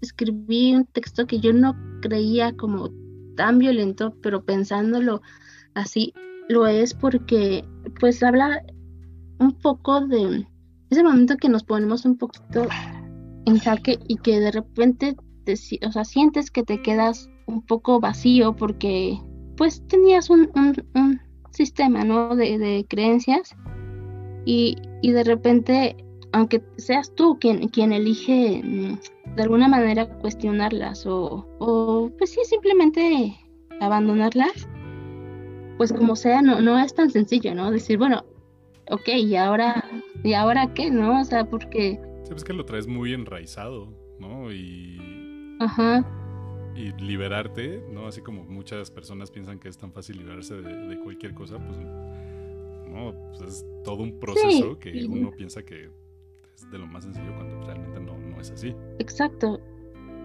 escribí 0.00 0.74
un 0.74 0.84
texto 0.86 1.26
que 1.26 1.40
yo 1.40 1.52
no 1.52 1.76
creía 2.02 2.52
como 2.56 2.90
tan 3.36 3.58
violento, 3.58 4.14
pero 4.22 4.44
pensándolo 4.44 5.22
así, 5.74 6.12
lo 6.48 6.66
es 6.66 6.94
porque 6.94 7.64
pues 8.00 8.22
habla 8.22 8.62
un 9.38 9.52
poco 9.52 10.00
de 10.06 10.46
ese 10.90 11.02
momento 11.02 11.36
que 11.36 11.48
nos 11.48 11.64
ponemos 11.64 12.04
un 12.04 12.16
poquito 12.16 12.66
y 14.06 14.16
que 14.16 14.40
de 14.40 14.50
repente 14.50 15.16
te, 15.44 15.54
o 15.86 15.92
sea, 15.92 16.04
sientes 16.04 16.50
que 16.50 16.62
te 16.62 16.82
quedas 16.82 17.30
un 17.46 17.62
poco 17.62 18.00
vacío 18.00 18.54
porque 18.54 19.18
pues 19.56 19.82
tenías 19.88 20.30
un, 20.30 20.50
sistema, 21.50 22.04
¿no? 22.04 22.36
De, 22.36 22.86
creencias 22.88 23.56
y, 24.44 24.76
y, 25.02 25.12
de 25.12 25.24
repente, 25.24 25.96
aunque 26.32 26.62
seas 26.76 27.12
tú 27.14 27.38
quien, 27.40 27.92
elige 27.92 28.62
mm, 28.62 29.34
de 29.34 29.42
alguna 29.42 29.66
manera 29.66 30.06
cuestionarlas 30.18 31.06
o, 31.06 31.46
o 31.58 32.10
pues 32.16 32.30
sí, 32.30 32.40
simplemente 32.44 33.36
abandonarlas, 33.80 34.68
pues 35.78 35.92
como 35.92 36.16
sea, 36.16 36.42
no, 36.42 36.60
no 36.60 36.78
es 36.78 36.94
tan 36.94 37.10
sencillo, 37.10 37.54
¿no? 37.54 37.70
Decir, 37.70 37.98
bueno, 37.98 38.24
ok, 38.90 39.08
¿y 39.08 39.36
ahora, 39.36 39.84
¿y 40.22 40.34
ahora 40.34 40.72
qué, 40.74 40.90
no? 40.90 41.20
O 41.20 41.24
sea, 41.24 41.44
porque... 41.44 42.00
Sabes 42.28 42.44
que 42.44 42.52
lo 42.52 42.64
traes 42.64 42.86
muy 42.86 43.14
enraizado, 43.14 43.88
¿no? 44.18 44.52
Y... 44.52 45.56
Ajá. 45.60 46.04
Y 46.76 46.92
liberarte, 47.02 47.82
¿no? 47.90 48.06
Así 48.06 48.20
como 48.20 48.44
muchas 48.44 48.90
personas 48.90 49.30
piensan 49.30 49.58
que 49.58 49.68
es 49.68 49.78
tan 49.78 49.92
fácil 49.92 50.18
liberarse 50.18 50.60
de, 50.60 51.00
cualquier 51.00 51.34
cosa, 51.34 51.56
pues 51.58 51.78
no, 51.78 53.14
pues 53.30 53.40
es 53.40 53.66
todo 53.82 54.02
un 54.02 54.20
proceso 54.20 54.78
que 54.78 55.06
uno 55.08 55.32
piensa 55.32 55.64
que 55.64 55.90
es 56.54 56.70
de 56.70 56.78
lo 56.78 56.86
más 56.86 57.04
sencillo 57.04 57.34
cuando 57.34 57.66
realmente 57.66 58.00
no, 58.00 58.16
no 58.16 58.40
es 58.40 58.50
así. 58.50 58.74
Exacto. 58.98 59.60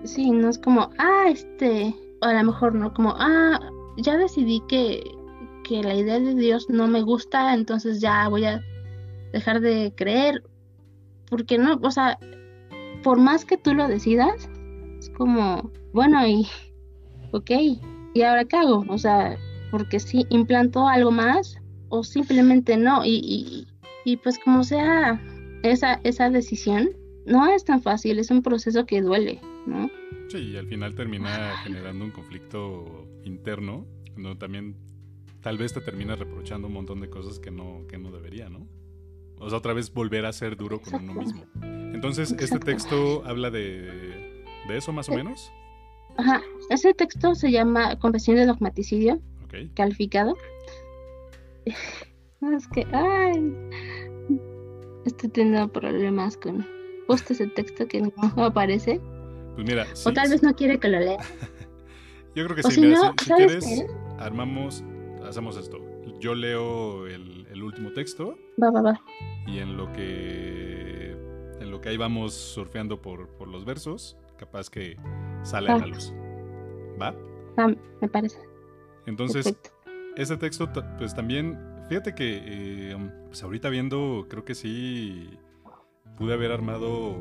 Sí, 0.03 0.29
no 0.29 0.49
es 0.49 0.59
como, 0.59 0.91
ah, 0.99 1.25
este, 1.29 1.95
o 2.21 2.25
a 2.25 2.33
lo 2.33 2.43
mejor 2.43 2.75
no, 2.75 2.93
como, 2.93 3.15
ah, 3.17 3.59
ya 3.97 4.17
decidí 4.17 4.61
que 4.67 5.01
que 5.63 5.81
la 5.81 5.95
idea 5.95 6.19
de 6.19 6.35
Dios 6.35 6.69
no 6.69 6.87
me 6.87 7.01
gusta, 7.01 7.53
entonces 7.53 8.01
ya 8.01 8.27
voy 8.27 8.45
a 8.45 8.61
dejar 9.31 9.61
de 9.61 9.93
creer. 9.95 10.43
Porque 11.33 11.57
no, 11.57 11.79
o 11.81 11.89
sea, 11.89 12.19
por 13.01 13.19
más 13.19 13.43
que 13.43 13.57
tú 13.57 13.73
lo 13.73 13.87
decidas, 13.87 14.47
es 14.99 15.09
como, 15.09 15.71
bueno, 15.91 16.27
y, 16.27 16.47
ok, 17.31 17.49
¿y 18.13 18.21
ahora 18.21 18.45
qué 18.45 18.57
hago? 18.57 18.85
O 18.87 18.99
sea, 18.99 19.35
porque 19.71 19.99
si 19.99 20.27
implantó 20.29 20.87
algo 20.87 21.09
más 21.09 21.57
o 21.89 22.03
simplemente 22.03 22.77
no. 22.77 23.03
Y, 23.03 23.19
y, 23.23 23.67
y 24.05 24.17
pues 24.17 24.37
como 24.37 24.63
sea 24.63 25.19
esa, 25.63 25.99
esa 26.03 26.29
decisión, 26.29 26.91
no 27.25 27.51
es 27.51 27.65
tan 27.65 27.81
fácil, 27.81 28.19
es 28.19 28.29
un 28.29 28.43
proceso 28.43 28.85
que 28.85 29.01
duele, 29.01 29.41
¿no? 29.65 29.89
Sí, 30.29 30.51
y 30.51 30.57
al 30.57 30.67
final 30.67 30.93
termina 30.93 31.57
generando 31.63 32.05
un 32.05 32.11
conflicto 32.11 33.07
interno, 33.23 33.87
no 34.15 34.37
también 34.37 34.75
tal 35.41 35.57
vez 35.57 35.73
te 35.73 35.81
terminas 35.81 36.19
reprochando 36.19 36.67
un 36.67 36.73
montón 36.73 37.01
de 37.01 37.09
cosas 37.09 37.39
que 37.39 37.49
no, 37.49 37.87
que 37.87 37.97
no 37.97 38.11
debería, 38.11 38.49
¿no? 38.49 38.67
O 39.43 39.49
sea, 39.49 39.57
otra 39.57 39.73
vez 39.73 39.93
volver 39.93 40.25
a 40.25 40.33
ser 40.33 40.55
duro 40.55 40.81
con 40.81 41.09
uno 41.09 41.13
mismo. 41.21 41.45
Entonces, 41.93 42.33
¿este 42.39 42.59
texto 42.59 43.23
habla 43.25 43.51
de, 43.51 44.43
de 44.67 44.77
eso 44.77 44.91
más 44.93 45.09
o 45.09 45.13
menos? 45.13 45.51
Ajá, 46.17 46.41
ese 46.69 46.93
texto 46.93 47.35
se 47.35 47.51
llama 47.51 47.97
Confesión 47.99 48.37
de 48.37 48.45
Dogmaticidio, 48.45 49.19
calificado. 49.75 50.37
es 51.65 52.67
que, 52.69 52.85
ay, 52.91 53.53
estoy 55.05 55.29
teniendo 55.29 55.71
problemas 55.71 56.37
con 56.37 56.65
justo 57.07 57.33
ese 57.33 57.47
texto 57.47 57.87
que 57.87 58.01
no 58.01 58.43
aparece. 58.43 59.01
Pues 59.55 59.67
mira, 59.67 59.85
o 60.05 60.13
tal 60.13 60.29
vez 60.29 60.41
no 60.41 60.55
quiere 60.55 60.79
que 60.79 60.87
lo 60.87 60.99
lea. 60.99 61.17
Yo 62.35 62.45
creo 62.45 62.55
que 62.55 62.63
sí, 62.63 62.81
mira, 62.81 63.13
si, 63.21 63.31
quieres, 63.31 63.85
armamos 64.19 64.83
hacemos 65.23 65.57
esto. 65.57 65.79
Yo 66.19 66.35
leo 66.35 67.07
el, 67.07 67.32
último 67.61 67.91
texto. 67.91 68.35
Va, 68.61 68.71
va, 68.71 68.81
va. 68.81 69.01
Y 69.45 69.59
en 69.59 69.77
lo 69.77 69.91
que. 69.91 71.11
En 71.59 71.69
lo 71.69 71.81
que 71.81 71.89
ahí 71.89 71.97
vamos 71.97 72.33
surfeando 72.33 73.01
por, 73.01 73.47
los 73.47 73.65
versos, 73.65 74.17
capaz 74.37 74.69
que 74.69 74.97
sale 75.43 75.69
a 75.69 75.77
la 75.77 75.87
luz. 75.87 76.13
¿Va? 77.01 77.15
Ah, 77.57 77.71
me 78.01 78.07
parece. 78.07 78.39
Entonces, 79.05 79.55
ese 80.15 80.37
texto, 80.37 80.71
pues 80.97 81.13
también. 81.13 81.59
Fíjate 81.89 82.15
que. 82.15 82.41
Eh, 82.43 83.11
pues 83.27 83.43
ahorita 83.43 83.69
viendo, 83.69 84.25
creo 84.29 84.45
que 84.45 84.55
sí. 84.55 85.29
Pude 86.17 86.33
haber 86.33 86.51
armado 86.51 87.17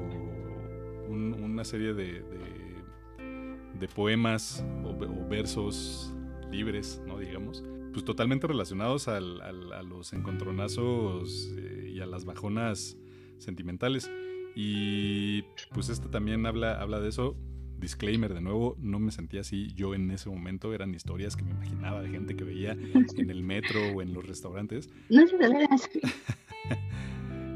una 1.08 1.64
serie 1.64 1.94
de, 1.94 2.22
de, 3.78 3.88
poemas 3.88 4.64
o, 4.84 4.94
versos 5.28 6.12
libres, 6.50 7.02
¿no? 7.06 7.18
Digamos, 7.18 7.64
pues 7.92 8.04
totalmente 8.04 8.46
relacionados 8.46 9.08
a 9.08 9.20
los 9.20 10.12
encontronazos 10.12 11.52
eh, 11.56 11.92
y 11.94 12.00
a 12.00 12.06
las 12.06 12.24
bajonas 12.24 12.96
sentimentales. 13.38 14.10
Y 14.54 15.42
pues 15.72 15.88
este 15.88 16.08
también 16.08 16.46
habla, 16.46 16.80
habla 16.80 17.00
de 17.00 17.08
eso. 17.08 17.36
Disclaimer, 17.78 18.32
de 18.32 18.40
nuevo, 18.40 18.76
no 18.78 19.00
me 19.00 19.10
sentía 19.10 19.40
así. 19.40 19.72
Yo 19.74 19.94
en 19.94 20.10
ese 20.10 20.30
momento 20.30 20.72
eran 20.72 20.94
historias 20.94 21.36
que 21.36 21.42
me 21.42 21.50
imaginaba 21.50 22.00
de 22.00 22.10
gente 22.10 22.36
que 22.36 22.44
veía 22.44 22.72
en 22.72 23.30
el 23.30 23.42
metro 23.42 23.80
o 23.94 24.02
en 24.02 24.14
los 24.14 24.24
restaurantes. 24.24 24.88
No 25.08 25.26
sé 25.26 25.36
de 25.36 25.48
veras. 25.48 25.90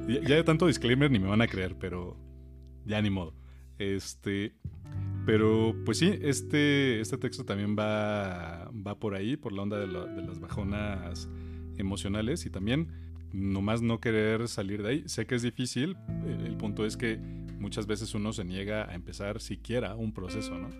ya, 0.09 0.21
ya 0.21 0.37
de 0.37 0.45
tanto 0.45 0.67
disclaimer 0.67 1.11
ni 1.11 1.19
me 1.19 1.29
van 1.29 1.43
a 1.43 1.47
creer, 1.47 1.77
pero 1.79 2.17
ya 2.85 3.01
ni 3.01 3.11
modo. 3.11 3.35
Este, 3.79 4.55
pero 5.27 5.75
pues 5.85 5.99
sí, 5.99 6.17
este, 6.23 7.01
este 7.01 7.19
texto 7.19 7.45
también 7.45 7.77
va, 7.77 8.71
va 8.71 8.99
por 8.99 9.15
ahí, 9.15 9.37
por 9.37 9.53
la 9.53 9.63
onda 9.63 9.79
de, 9.79 9.89
las 9.89 10.39
bajonas 10.39 11.29
emocionales 11.77 12.47
y 12.47 12.51
también 12.51 12.93
nomás 13.33 13.83
no 13.83 14.01
querer 14.01 14.47
salir 14.47 14.85
de 14.85 14.89
ahí. 14.89 15.03
Sé 15.07 15.27
que 15.27 15.35
es 15.35 15.43
difícil, 15.43 15.97
el 16.25 16.57
punto 16.57 16.87
es 16.87 16.97
que 16.97 17.19
muchas 17.59 17.89
veces 17.89 18.15
uno 18.15 18.33
se 18.33 18.45
niega 18.45 18.89
a 18.89 18.95
empezar 18.95 19.41
siquiera 19.41 19.97
un 19.97 20.13
proceso, 20.13 20.57
¿no? 20.57 20.71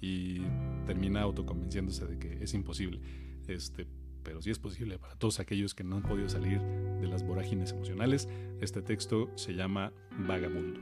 Y 0.00 0.42
termina 0.86 1.22
autoconvenciéndose 1.22 2.06
de 2.06 2.18
que 2.18 2.44
es 2.44 2.54
imposible. 2.54 3.00
Este, 3.48 3.88
pero 4.22 4.40
sí 4.40 4.50
es 4.50 4.60
posible 4.60 5.00
para 5.00 5.16
todos 5.16 5.40
aquellos 5.40 5.74
que 5.74 5.82
no 5.82 5.96
han 5.96 6.02
podido 6.02 6.28
salir 6.28 6.60
de 6.60 7.08
las 7.08 7.24
vorágines 7.24 7.72
emocionales. 7.72 8.28
Este 8.60 8.82
texto 8.82 9.30
se 9.34 9.54
llama 9.54 9.92
Vagabundo. 10.16 10.80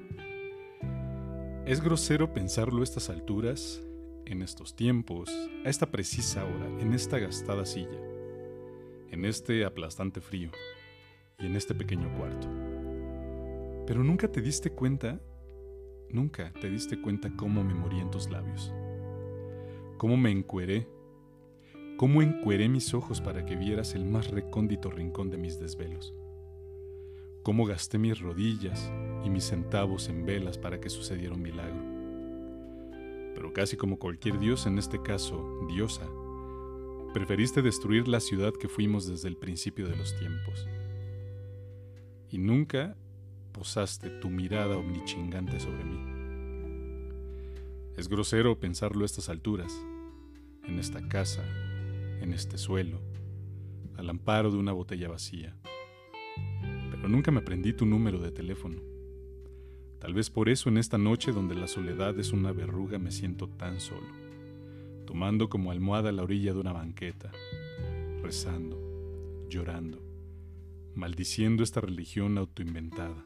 Es 1.66 1.82
grosero 1.82 2.34
pensarlo 2.34 2.82
a 2.82 2.84
estas 2.84 3.08
alturas, 3.08 3.82
en 4.26 4.42
estos 4.42 4.76
tiempos, 4.76 5.30
a 5.64 5.70
esta 5.70 5.90
precisa 5.90 6.44
hora, 6.44 6.66
en 6.78 6.92
esta 6.92 7.18
gastada 7.18 7.64
silla, 7.64 8.00
en 9.10 9.24
este 9.24 9.64
aplastante 9.64 10.20
frío 10.20 10.50
y 11.38 11.46
en 11.46 11.56
este 11.56 11.74
pequeño 11.74 12.14
cuarto. 12.18 12.48
Pero 13.86 14.04
nunca 14.04 14.30
te 14.30 14.42
diste 14.42 14.72
cuenta, 14.72 15.22
nunca 16.10 16.52
te 16.60 16.68
diste 16.68 17.00
cuenta 17.00 17.32
cómo 17.34 17.64
me 17.64 17.72
morí 17.72 17.98
en 17.98 18.10
tus 18.10 18.28
labios, 18.28 18.70
cómo 19.96 20.18
me 20.18 20.30
encueré, 20.30 20.86
cómo 21.96 22.20
encueré 22.20 22.68
mis 22.68 22.92
ojos 22.92 23.22
para 23.22 23.46
que 23.46 23.56
vieras 23.56 23.94
el 23.94 24.04
más 24.04 24.28
recóndito 24.28 24.90
rincón 24.90 25.30
de 25.30 25.38
mis 25.38 25.58
desvelos 25.58 26.12
cómo 27.44 27.66
gasté 27.66 27.98
mis 27.98 28.18
rodillas 28.20 28.90
y 29.24 29.30
mis 29.30 29.44
centavos 29.44 30.08
en 30.08 30.24
velas 30.24 30.58
para 30.58 30.80
que 30.80 30.90
sucediera 30.90 31.34
un 31.34 31.42
milagro. 31.42 31.82
Pero 33.34 33.52
casi 33.52 33.76
como 33.76 33.98
cualquier 33.98 34.38
dios, 34.38 34.66
en 34.66 34.78
este 34.78 35.02
caso, 35.02 35.66
diosa, 35.68 36.08
preferiste 37.12 37.62
destruir 37.62 38.06
la 38.06 38.20
ciudad 38.20 38.52
que 38.52 38.68
fuimos 38.68 39.06
desde 39.06 39.28
el 39.28 39.36
principio 39.36 39.88
de 39.88 39.96
los 39.96 40.16
tiempos. 40.18 40.68
Y 42.30 42.38
nunca 42.38 42.96
posaste 43.52 44.10
tu 44.10 44.30
mirada 44.30 44.76
omnichingante 44.76 45.58
sobre 45.60 45.84
mí. 45.84 45.98
Es 47.96 48.08
grosero 48.08 48.58
pensarlo 48.58 49.02
a 49.02 49.06
estas 49.06 49.28
alturas, 49.28 49.72
en 50.64 50.78
esta 50.78 51.06
casa, 51.08 51.44
en 52.20 52.32
este 52.32 52.58
suelo, 52.58 53.00
al 53.96 54.10
amparo 54.10 54.50
de 54.50 54.58
una 54.58 54.72
botella 54.72 55.08
vacía 55.08 55.56
pero 57.04 57.12
nunca 57.12 57.30
me 57.30 57.40
aprendí 57.40 57.74
tu 57.74 57.84
número 57.84 58.18
de 58.18 58.30
teléfono. 58.30 58.80
Tal 60.04 60.12
vez 60.12 60.28
por 60.28 60.50
eso 60.50 60.68
en 60.68 60.76
esta 60.76 60.98
noche 60.98 61.32
donde 61.32 61.54
la 61.54 61.66
soledad 61.66 62.18
es 62.18 62.32
una 62.32 62.52
verruga 62.52 62.98
me 62.98 63.10
siento 63.10 63.48
tan 63.48 63.80
solo, 63.80 64.06
tomando 65.06 65.48
como 65.48 65.70
almohada 65.70 66.12
la 66.12 66.22
orilla 66.22 66.52
de 66.52 66.60
una 66.60 66.74
banqueta, 66.74 67.32
rezando, 68.22 68.78
llorando, 69.48 70.02
maldiciendo 70.94 71.62
esta 71.62 71.80
religión 71.80 72.36
autoinventada, 72.36 73.24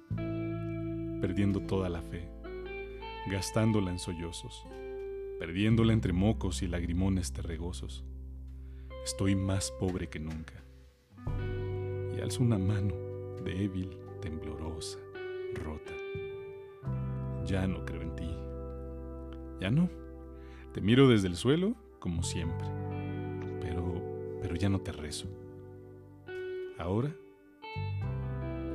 perdiendo 1.20 1.62
toda 1.62 1.88
la 1.88 2.00
fe, 2.00 2.28
gastándola 3.28 3.90
en 3.90 3.98
sollozos, 3.98 4.64
perdiéndola 5.40 5.92
entre 5.92 6.12
mocos 6.12 6.62
y 6.62 6.68
lagrimones 6.68 7.32
terregosos. 7.32 8.04
Estoy 9.04 9.34
más 9.34 9.72
pobre 9.80 10.08
que 10.08 10.20
nunca. 10.20 10.62
Y 12.16 12.20
alzo 12.20 12.44
una 12.44 12.56
mano 12.56 12.94
débil, 13.42 13.98
temblorosa, 14.22 15.00
rota. 15.54 15.92
Ya 17.48 17.66
no 17.66 17.82
creo 17.86 18.02
en 18.02 18.14
ti. 18.14 18.36
Ya 19.58 19.70
no. 19.70 19.88
Te 20.74 20.82
miro 20.82 21.08
desde 21.08 21.28
el 21.28 21.36
suelo 21.36 21.74
como 21.98 22.22
siempre. 22.22 22.68
Pero, 23.62 23.94
pero 24.42 24.54
ya 24.54 24.68
no 24.68 24.80
te 24.80 24.92
rezo. 24.92 25.26
Ahora, 26.78 27.10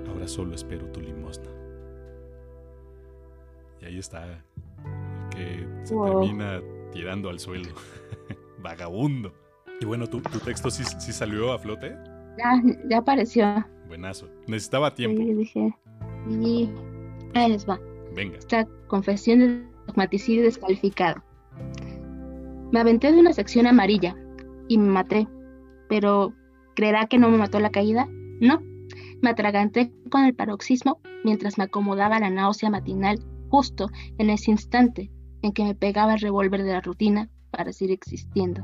ahora 0.07 0.27
solo 0.27 0.55
espero 0.55 0.87
tu 0.87 1.01
limosna. 1.01 1.51
Y 3.79 3.85
ahí 3.85 3.99
está 3.99 4.25
el 4.25 4.39
que 5.29 5.67
se 5.83 5.95
termina 5.95 6.59
tirando 6.91 7.29
al 7.29 7.39
suelo. 7.39 7.69
Vagabundo. 8.57 9.35
Y 9.79 9.85
bueno, 9.85 10.07
¿tu, 10.07 10.19
tu 10.19 10.39
texto 10.39 10.71
sí, 10.71 10.83
sí, 10.83 11.13
salió 11.13 11.53
a 11.53 11.59
flote? 11.59 11.95
Ya, 12.39 12.59
ya 12.89 12.97
apareció. 12.97 13.45
Buenazo. 13.87 14.27
Necesitaba 14.47 14.95
tiempo. 14.95 15.21
Sí, 15.21 15.33
dije. 15.35 15.75
Y 16.27 16.69
ahí 17.35 17.51
les 17.51 17.69
va. 17.69 17.79
Esta 18.15 18.67
confesión 18.87 19.39
de 19.39 19.63
dogmaticidio 19.87 20.43
descalificado. 20.43 21.23
Me 22.71 22.79
aventé 22.79 23.11
de 23.11 23.19
una 23.19 23.33
sección 23.33 23.67
amarilla 23.67 24.15
y 24.67 24.77
me 24.77 24.89
maté. 24.89 25.27
Pero, 25.89 26.33
¿creerá 26.75 27.07
que 27.07 27.17
no 27.17 27.29
me 27.29 27.37
mató 27.37 27.59
la 27.59 27.69
caída? 27.69 28.07
No. 28.39 28.61
Me 29.21 29.29
atraganté 29.29 29.91
con 30.09 30.25
el 30.25 30.33
paroxismo 30.33 30.99
mientras 31.23 31.57
me 31.57 31.65
acomodaba 31.65 32.19
la 32.19 32.29
náusea 32.29 32.69
matinal 32.69 33.19
justo 33.49 33.89
en 34.17 34.29
ese 34.29 34.51
instante 34.51 35.11
en 35.41 35.51
que 35.51 35.63
me 35.63 35.75
pegaba 35.75 36.13
el 36.13 36.21
revólver 36.21 36.63
de 36.63 36.71
la 36.71 36.81
rutina 36.81 37.29
para 37.51 37.71
seguir 37.71 37.93
existiendo, 37.93 38.63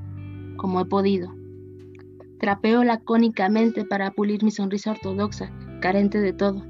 como 0.58 0.82
he 0.82 0.86
podido. 0.86 1.34
Trapeo 2.40 2.84
lacónicamente 2.84 3.86
para 3.86 4.12
pulir 4.12 4.44
mi 4.44 4.50
sonrisa 4.50 4.92
ortodoxa, 4.92 5.52
carente 5.82 6.20
de 6.20 6.34
todo, 6.34 6.66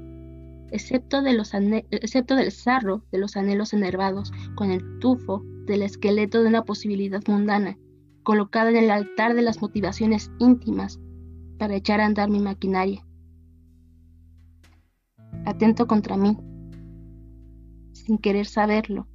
excepto, 0.72 1.22
del 1.22 1.44
sarro 2.52 3.04
de 3.10 3.18
los 3.18 3.36
anhelos 3.36 3.72
enervados, 3.72 4.32
con 4.54 4.70
el 4.70 4.98
tufo 4.98 5.42
del 5.66 5.82
esqueleto 5.82 6.42
de 6.42 6.48
una 6.48 6.64
posibilidad 6.64 7.22
mundana, 7.26 7.78
colocada 8.22 8.70
en 8.70 8.76
el 8.76 8.90
altar 8.90 9.34
de 9.34 9.42
las 9.42 9.60
motivaciones 9.60 10.30
íntimas 10.38 11.00
para 11.58 11.74
echar 11.74 12.00
a 12.00 12.06
andar 12.06 12.30
mi 12.30 12.40
maquinaria. 12.40 13.06
Atento 15.44 15.86
contra 15.86 16.16
mí, 16.16 16.36
sin 17.92 18.18
querer 18.18 18.46
saberlo, 18.46 19.08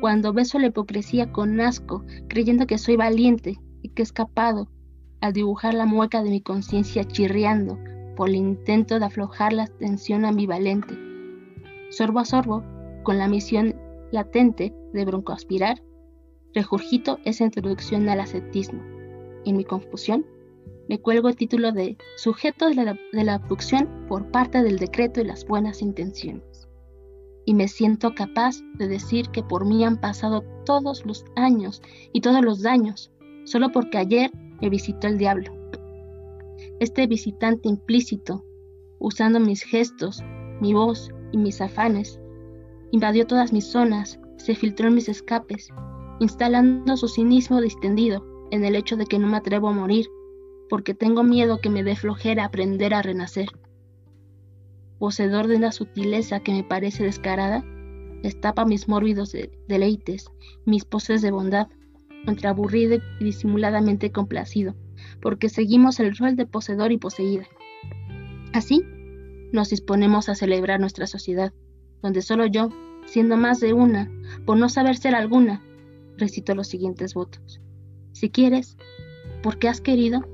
cuando 0.00 0.32
beso 0.32 0.58
la 0.58 0.68
hipocresía 0.68 1.30
con 1.32 1.60
asco, 1.60 2.04
creyendo 2.28 2.66
que 2.66 2.78
soy 2.78 2.96
valiente 2.96 3.58
y 3.82 3.90
que 3.90 4.02
he 4.02 4.04
escapado, 4.04 4.70
al 5.20 5.32
dibujar 5.32 5.74
la 5.74 5.84
mueca 5.84 6.22
de 6.22 6.30
mi 6.30 6.40
conciencia 6.40 7.04
chirriando 7.04 7.78
por 8.20 8.28
el 8.28 8.36
intento 8.36 8.98
de 8.98 9.06
aflojar 9.06 9.54
la 9.54 9.66
tensión 9.66 10.26
ambivalente. 10.26 10.94
Sorbo 11.88 12.18
a 12.18 12.26
sorbo, 12.26 12.62
con 13.02 13.16
la 13.16 13.28
misión 13.28 13.74
latente 14.12 14.74
de 14.92 15.06
broncoaspirar, 15.06 15.82
regurgito 16.52 17.18
esa 17.24 17.44
introducción 17.44 18.06
al 18.10 18.20
ascetismo. 18.20 18.82
En 19.46 19.56
mi 19.56 19.64
confusión, 19.64 20.26
me 20.86 21.00
cuelgo 21.00 21.30
el 21.30 21.36
título 21.36 21.72
de 21.72 21.96
Sujeto 22.18 22.68
de 22.68 22.74
la, 22.74 22.98
de 23.10 23.24
la 23.24 23.36
abducción 23.36 23.88
por 24.06 24.30
parte 24.30 24.62
del 24.62 24.78
decreto 24.78 25.22
y 25.22 25.24
las 25.24 25.46
buenas 25.46 25.80
intenciones 25.80 26.68
y 27.46 27.54
me 27.54 27.68
siento 27.68 28.14
capaz 28.14 28.56
de 28.74 28.86
decir 28.86 29.30
que 29.30 29.42
por 29.42 29.64
mí 29.64 29.82
han 29.82 29.96
pasado 29.96 30.44
todos 30.66 31.06
los 31.06 31.24
años 31.36 31.80
y 32.12 32.20
todos 32.20 32.44
los 32.44 32.60
daños, 32.60 33.10
solo 33.44 33.72
porque 33.72 33.96
ayer 33.96 34.30
me 34.60 34.68
visitó 34.68 35.06
el 35.06 35.16
diablo. 35.16 35.59
Este 36.80 37.06
visitante 37.06 37.68
implícito, 37.68 38.42
usando 38.98 39.38
mis 39.38 39.62
gestos, 39.64 40.24
mi 40.62 40.72
voz 40.72 41.10
y 41.30 41.36
mis 41.36 41.60
afanes, 41.60 42.18
invadió 42.90 43.26
todas 43.26 43.52
mis 43.52 43.66
zonas, 43.66 44.18
se 44.38 44.54
filtró 44.54 44.88
en 44.88 44.94
mis 44.94 45.10
escapes, 45.10 45.68
instalando 46.20 46.96
su 46.96 47.08
cinismo 47.08 47.60
distendido 47.60 48.24
en 48.50 48.64
el 48.64 48.76
hecho 48.76 48.96
de 48.96 49.04
que 49.04 49.18
no 49.18 49.26
me 49.26 49.36
atrevo 49.36 49.68
a 49.68 49.72
morir, 49.72 50.06
porque 50.70 50.94
tengo 50.94 51.22
miedo 51.22 51.60
que 51.60 51.68
me 51.68 51.84
dé 51.84 51.96
flojera 51.96 52.46
aprender 52.46 52.94
a 52.94 53.02
renacer. 53.02 53.48
Poseedor 54.98 55.48
de 55.48 55.56
una 55.56 55.72
sutileza 55.72 56.40
que 56.40 56.52
me 56.52 56.64
parece 56.64 57.04
descarada, 57.04 57.62
destapa 58.22 58.64
mis 58.64 58.88
mórbidos 58.88 59.36
deleites, 59.68 60.30
mis 60.64 60.86
poses 60.86 61.20
de 61.20 61.30
bondad, 61.30 61.68
entre 62.26 62.48
aburrido 62.48 62.96
y 63.20 63.24
disimuladamente 63.24 64.12
complacido, 64.12 64.74
porque 65.20 65.48
seguimos 65.48 66.00
el 66.00 66.16
rol 66.16 66.36
de 66.36 66.46
poseedor 66.46 66.92
y 66.92 66.98
poseída. 66.98 67.46
Así, 68.52 68.84
nos 69.52 69.70
disponemos 69.70 70.28
a 70.28 70.34
celebrar 70.34 70.80
nuestra 70.80 71.06
sociedad, 71.06 71.52
donde 72.02 72.22
solo 72.22 72.46
yo, 72.46 72.70
siendo 73.06 73.36
más 73.36 73.60
de 73.60 73.72
una, 73.72 74.10
por 74.46 74.56
no 74.56 74.68
saber 74.68 74.96
ser 74.96 75.14
alguna, 75.14 75.62
recito 76.16 76.54
los 76.54 76.68
siguientes 76.68 77.14
votos. 77.14 77.60
Si 78.12 78.30
quieres, 78.30 78.76
porque 79.42 79.68
has 79.68 79.80
querido, 79.80 80.26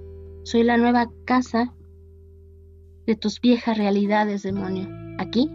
soy 0.45 0.63
la 0.65 0.77
nueva 0.77 1.11
casa 1.25 1.75
de 3.07 3.17
tus 3.17 3.41
viejas 3.41 3.79
realidades, 3.79 4.43
demonio. 4.43 4.89
Aquí, 5.19 5.49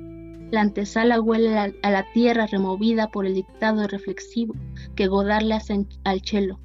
la 0.51 0.61
antesala 0.61 1.21
huele 1.21 1.57
a 1.57 1.91
la 1.91 2.05
tierra 2.13 2.45
removida 2.45 3.09
por 3.09 3.25
el 3.25 3.35
dictado 3.35 3.87
reflexivo 3.87 4.53
que 4.95 5.07
Godard 5.07 5.43
le 5.43 5.55
hace 5.55 5.85
al 6.03 6.21
chelo, 6.21 6.59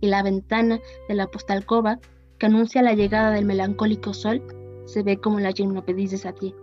y 0.00 0.08
la 0.08 0.22
ventana 0.22 0.80
de 1.08 1.14
la 1.14 1.26
postalcova, 1.26 1.98
que 2.38 2.46
anuncia 2.46 2.82
la 2.82 2.94
llegada 2.94 3.30
del 3.30 3.44
melancólico 3.44 4.14
sol, 4.14 4.42
se 4.86 5.02
ve 5.02 5.18
como 5.18 5.40
la 5.40 5.52
gimnopedis 5.52 6.22
de 6.22 6.32
ti. 6.32 6.54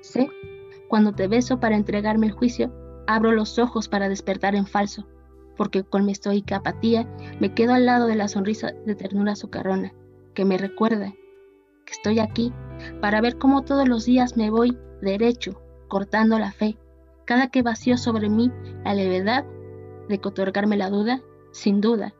Sé, 0.00 0.28
cuando 0.88 1.12
te 1.12 1.28
beso 1.28 1.60
para 1.60 1.76
entregarme 1.76 2.26
el 2.26 2.32
juicio, 2.32 2.72
abro 3.06 3.32
los 3.32 3.58
ojos 3.58 3.88
para 3.88 4.08
despertar 4.08 4.54
en 4.54 4.66
falso, 4.66 5.06
porque 5.56 5.84
con 5.84 6.04
mi 6.04 6.12
estoica 6.12 6.56
apatía 6.56 7.08
me 7.40 7.54
quedo 7.54 7.74
al 7.74 7.86
lado 7.86 8.06
de 8.06 8.16
la 8.16 8.28
sonrisa 8.28 8.72
de 8.84 8.94
ternura 8.94 9.36
socarrona, 9.36 9.92
que 10.34 10.44
me 10.44 10.58
recuerda 10.58 11.12
que 11.84 11.92
estoy 11.92 12.18
aquí 12.18 12.52
para 13.00 13.20
ver 13.20 13.38
cómo 13.38 13.62
todos 13.62 13.88
los 13.88 14.04
días 14.04 14.36
me 14.36 14.50
voy 14.50 14.76
derecho, 15.00 15.60
cortando 15.88 16.38
la 16.38 16.52
fe, 16.52 16.76
cada 17.24 17.48
que 17.48 17.62
vacío 17.62 17.96
sobre 17.96 18.28
mí 18.28 18.50
la 18.84 18.94
levedad 18.94 19.44
de 20.08 20.20
otorgarme 20.22 20.76
la 20.76 20.90
duda, 20.90 21.22
sin 21.52 21.80
duda, 21.80 22.14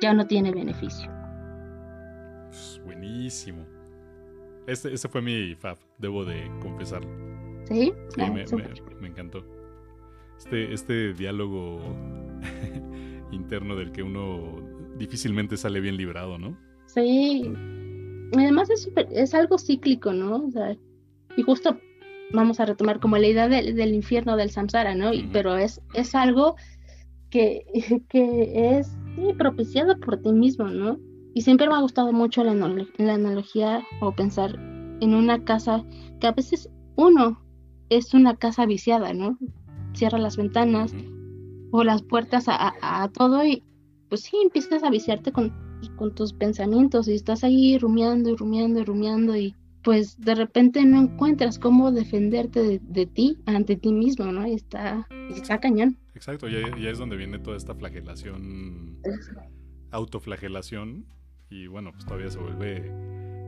ya 0.00 0.14
no 0.14 0.26
tiene 0.26 0.50
beneficio. 0.50 1.10
buenísimo. 2.84 3.66
Este, 4.66 4.92
este, 4.92 5.08
fue 5.08 5.22
mi 5.22 5.54
fab, 5.54 5.78
debo 5.98 6.24
de 6.24 6.50
confesarlo. 6.60 7.10
¿Sí? 7.64 7.92
Ah, 8.18 8.30
me, 8.30 8.44
me, 9.00 9.08
encantó. 9.08 9.44
Este, 10.36 10.72
este 10.72 11.12
diálogo 11.14 11.80
interno 13.32 13.76
del 13.76 13.92
que 13.92 14.02
uno 14.02 14.60
difícilmente 14.96 15.56
sale 15.56 15.80
bien 15.80 15.96
librado, 15.96 16.38
¿no? 16.38 16.56
Sí, 16.86 17.50
además 18.34 18.70
es, 18.70 18.90
es 19.10 19.34
algo 19.34 19.58
cíclico, 19.58 20.12
¿no? 20.12 20.46
O 20.46 20.50
sea, 20.50 20.76
y 21.36 21.42
justo 21.42 21.78
vamos 22.32 22.60
a 22.60 22.66
retomar 22.66 23.00
como 23.00 23.16
la 23.16 23.26
idea 23.26 23.48
del 23.48 23.94
infierno 23.94 24.36
del 24.36 24.50
samsara, 24.50 24.94
¿no? 24.94 25.12
Pero 25.32 25.56
es, 25.56 25.80
es 25.94 26.14
algo 26.14 26.56
que, 27.30 27.64
que 28.08 28.78
es 28.78 28.97
propiciado 29.38 29.98
por 29.98 30.18
ti 30.18 30.32
mismo, 30.32 30.66
¿no? 30.66 30.98
Y 31.34 31.42
siempre 31.42 31.68
me 31.68 31.74
ha 31.74 31.80
gustado 31.80 32.12
mucho 32.12 32.42
la, 32.44 32.54
la 32.54 33.14
analogía 33.14 33.82
o 34.00 34.12
pensar 34.12 34.58
en 35.00 35.14
una 35.14 35.44
casa 35.44 35.84
que 36.20 36.26
a 36.26 36.32
veces 36.32 36.68
uno 36.96 37.40
es 37.90 38.14
una 38.14 38.36
casa 38.36 38.66
viciada, 38.66 39.12
¿no? 39.12 39.38
Cierra 39.94 40.18
las 40.18 40.36
ventanas 40.36 40.94
o 41.70 41.84
las 41.84 42.02
puertas 42.02 42.48
a, 42.48 42.74
a 42.82 43.08
todo 43.08 43.44
y 43.44 43.62
pues 44.08 44.22
sí, 44.22 44.36
empiezas 44.42 44.82
a 44.82 44.90
viciarte 44.90 45.32
con 45.32 45.52
con 45.96 46.14
tus 46.14 46.32
pensamientos 46.32 47.08
y 47.08 47.14
estás 47.14 47.44
ahí 47.44 47.78
rumiando 47.78 48.30
y 48.30 48.36
rumiando 48.36 48.80
y 48.80 48.84
rumiando 48.84 49.36
y 49.36 49.54
pues 49.82 50.20
de 50.20 50.34
repente 50.34 50.84
no 50.84 51.00
encuentras 51.00 51.58
cómo 51.58 51.92
defenderte 51.92 52.80
de, 52.82 53.06
ti 53.06 53.38
ante 53.46 53.76
ti 53.76 53.92
mismo, 53.92 54.26
¿no? 54.32 54.46
Y 54.46 54.54
está, 54.54 55.06
está 55.30 55.60
cañón. 55.60 55.96
Exacto, 56.14 56.48
ya, 56.48 56.58
ya, 56.76 56.90
es 56.90 56.98
donde 56.98 57.16
viene 57.16 57.38
toda 57.38 57.56
esta 57.56 57.74
flagelación, 57.74 58.98
autoflagelación 59.90 61.06
y 61.50 61.66
bueno, 61.66 61.92
pues 61.92 62.04
todavía 62.04 62.30
se 62.30 62.38
vuelve 62.38 62.90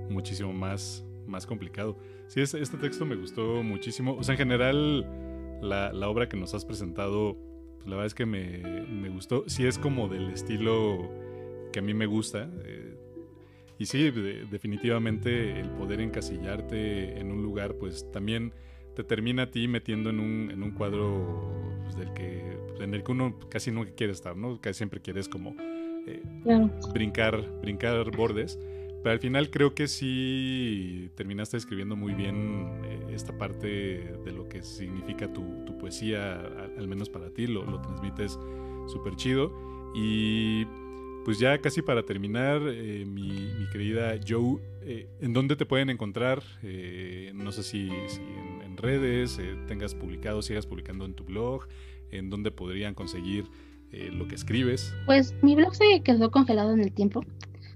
muchísimo 0.09 0.53
más, 0.53 1.05
más 1.27 1.47
complicado. 1.47 1.99
Sí, 2.29 2.41
este, 2.41 2.77
texto 2.79 3.05
me 3.05 3.17
gustó 3.17 3.63
muchísimo. 3.63 4.15
O 4.15 4.23
sea, 4.23 4.35
en 4.35 4.39
general, 4.39 5.61
la, 5.63 5.93
la 5.93 6.09
obra 6.09 6.29
que 6.29 6.37
nos 6.37 6.55
has 6.55 6.65
presentado 6.65 7.37
pues 7.81 7.89
la 7.89 7.97
verdad 7.97 8.07
es 8.07 8.15
que 8.15 8.27
me, 8.27 9.09
gustó. 9.09 9.45
Sí 9.47 9.65
es 9.65 9.79
como 9.79 10.09
del 10.09 10.31
estilo 10.31 11.11
que 11.73 11.79
a 11.79 11.83
mí 11.83 11.95
me 11.95 12.05
gusta. 12.05 12.51
Eh, 12.65 12.95
y 13.81 13.87
sí, 13.87 14.11
definitivamente 14.11 15.59
el 15.59 15.71
poder 15.71 16.03
encasillarte 16.03 17.19
en 17.19 17.33
un 17.33 17.43
lugar, 17.43 17.77
pues 17.77 18.13
también 18.13 18.53
te 18.95 19.03
termina 19.05 19.45
a 19.45 19.51
ti 19.51 19.69
metiendo 19.69 20.11
en 20.11 20.21
un, 20.21 20.51
en 20.51 20.63
un 20.63 20.73
cuadro 20.73 21.51
pues, 21.85 21.97
del 21.97 22.13
que, 22.13 22.59
en 22.79 22.93
el 22.93 23.03
que 23.03 23.11
uno 23.11 23.39
casi 23.49 23.71
nunca 23.71 23.93
quiere 23.97 24.13
estar, 24.13 24.37
¿no? 24.37 24.61
Casi 24.61 24.77
siempre 24.77 25.01
quieres 25.01 25.31
como 25.31 25.57
eh, 26.07 26.23
brincar, 26.93 27.43
brincar 27.63 28.15
bordes. 28.15 28.59
Pero 29.03 29.13
al 29.15 29.19
final 29.19 29.49
creo 29.49 29.75
que 29.75 29.89
sí 29.89 31.11
terminaste 31.15 31.57
escribiendo 31.57 31.97
muy 31.97 32.13
bien 32.13 32.83
eh, 32.85 33.15
esta 33.15 33.39
parte 33.39 33.67
de 33.67 34.33
lo 34.33 34.47
que 34.47 34.63
significa 34.63 35.33
tu, 35.33 35.65
poesía, 35.79 36.39
al, 36.77 36.87
menos 36.87 37.09
para 37.09 37.31
ti, 37.31 37.47
lo, 37.47 37.65
lo 37.65 37.81
transmites 37.81 38.39
súper 38.89 39.17
chido. 39.17 39.51
Y 39.95 40.67
pues 41.25 41.39
ya 41.39 41.61
casi 41.61 41.83
para 41.83 42.05
terminar, 42.05 42.63
eh, 42.67 43.05
mi, 43.07 43.51
querida 43.73 44.19
Joe, 44.27 44.61
eh, 44.83 45.09
¿en 45.21 45.33
dónde 45.33 45.57
te 45.57 45.67
pueden 45.67 45.91
encontrar? 45.91 46.43
no 47.35 47.53
sé 47.53 47.63
si, 47.63 47.89
en, 47.89 48.63
en, 48.63 48.77
redes 48.77 49.39
tengas 49.67 49.95
publicado, 49.95 50.43
sigas 50.43 50.67
publicando 50.67 51.05
en 51.05 51.15
tu 51.15 51.25
blog, 51.25 51.67
en 52.11 52.31
dónde 52.31 52.51
podrían 52.51 52.95
conseguir 52.95 53.45
lo 54.13 54.29
que 54.29 54.37
escribes. 54.37 54.95
Pues 55.07 55.35
mi 55.43 55.57
blog 55.57 55.75
se 55.75 56.03
quedó 56.03 56.31
congelado 56.31 56.73
en 56.73 56.81
el 56.81 56.93
tiempo 56.93 57.25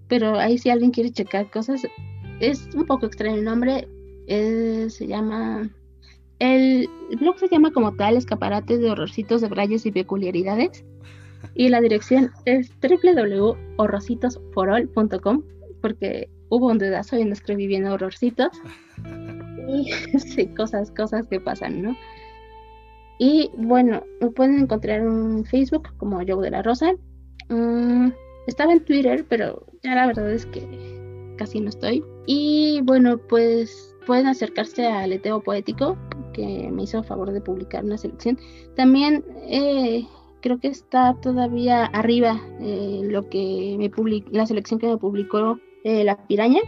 pero 0.08 0.38
ahí 0.38 0.58
si 0.58 0.70
alguien 0.70 0.90
quiere 0.90 1.10
checar 1.10 1.50
cosas, 1.50 1.86
es 2.40 2.68
un 2.74 2.84
poco 2.86 3.06
extraño 3.06 3.36
el 3.36 3.44
nombre, 3.44 3.88
se 4.26 5.06
llama, 5.06 5.70
el, 6.38 6.88
blog 7.18 7.38
se 7.38 7.48
llama 7.48 7.72
como 7.72 7.94
tal 7.94 8.16
Escaparate 8.16 8.78
de 8.78 8.90
Horrorcitos 8.90 9.40
de 9.40 9.48
Brayes 9.48 9.86
y 9.86 9.92
Peculiaridades, 9.92 10.84
y 11.54 11.68
la 11.68 11.80
dirección 11.80 12.30
es 12.44 12.70
www.horrorcitosforall.com, 12.80 15.42
porque 15.80 16.28
hubo 16.48 16.68
un 16.68 16.78
dedazo 16.78 17.18
y 17.18 17.24
no 17.24 17.32
escribí 17.32 17.66
bien 17.66 17.86
horrorcitos, 17.86 18.52
y 19.68 19.90
sí, 20.18 20.46
cosas, 20.48 20.90
cosas 20.90 21.26
que 21.26 21.40
pasan, 21.40 21.82
¿no? 21.82 21.96
Y 23.18 23.50
bueno, 23.56 24.02
me 24.20 24.30
pueden 24.30 24.60
encontrar 24.60 25.00
en 25.00 25.44
Facebook 25.44 25.88
como 25.98 26.20
Joe 26.26 26.42
de 26.42 26.50
la 26.50 26.62
Rosa. 26.62 26.92
Mm, 27.48 28.08
estaba 28.46 28.72
en 28.72 28.84
Twitter, 28.84 29.24
pero 29.28 29.64
ya 29.82 29.94
la 29.94 30.06
verdad 30.06 30.30
es 30.30 30.46
que 30.46 30.66
casi 31.38 31.60
no 31.60 31.68
estoy. 31.68 32.04
Y 32.26 32.80
bueno, 32.82 33.18
pues 33.18 33.94
pueden 34.06 34.26
acercarse 34.26 34.86
al 34.86 35.12
Eteo 35.12 35.40
Poético, 35.40 35.96
que 36.32 36.68
me 36.72 36.82
hizo 36.82 37.02
favor 37.02 37.32
de 37.32 37.40
publicar 37.40 37.84
una 37.84 37.98
selección. 37.98 38.38
También 38.74 39.24
eh, 39.48 40.04
creo 40.44 40.60
que 40.60 40.68
está 40.68 41.14
todavía 41.22 41.86
arriba 41.86 42.38
eh, 42.60 43.00
lo 43.02 43.30
que 43.30 43.76
me 43.78 43.90
la 44.30 44.44
selección 44.44 44.78
que 44.78 44.86
me 44.86 44.98
publicó 44.98 45.58
eh, 45.84 46.04
La 46.04 46.18
Piraña. 46.26 46.60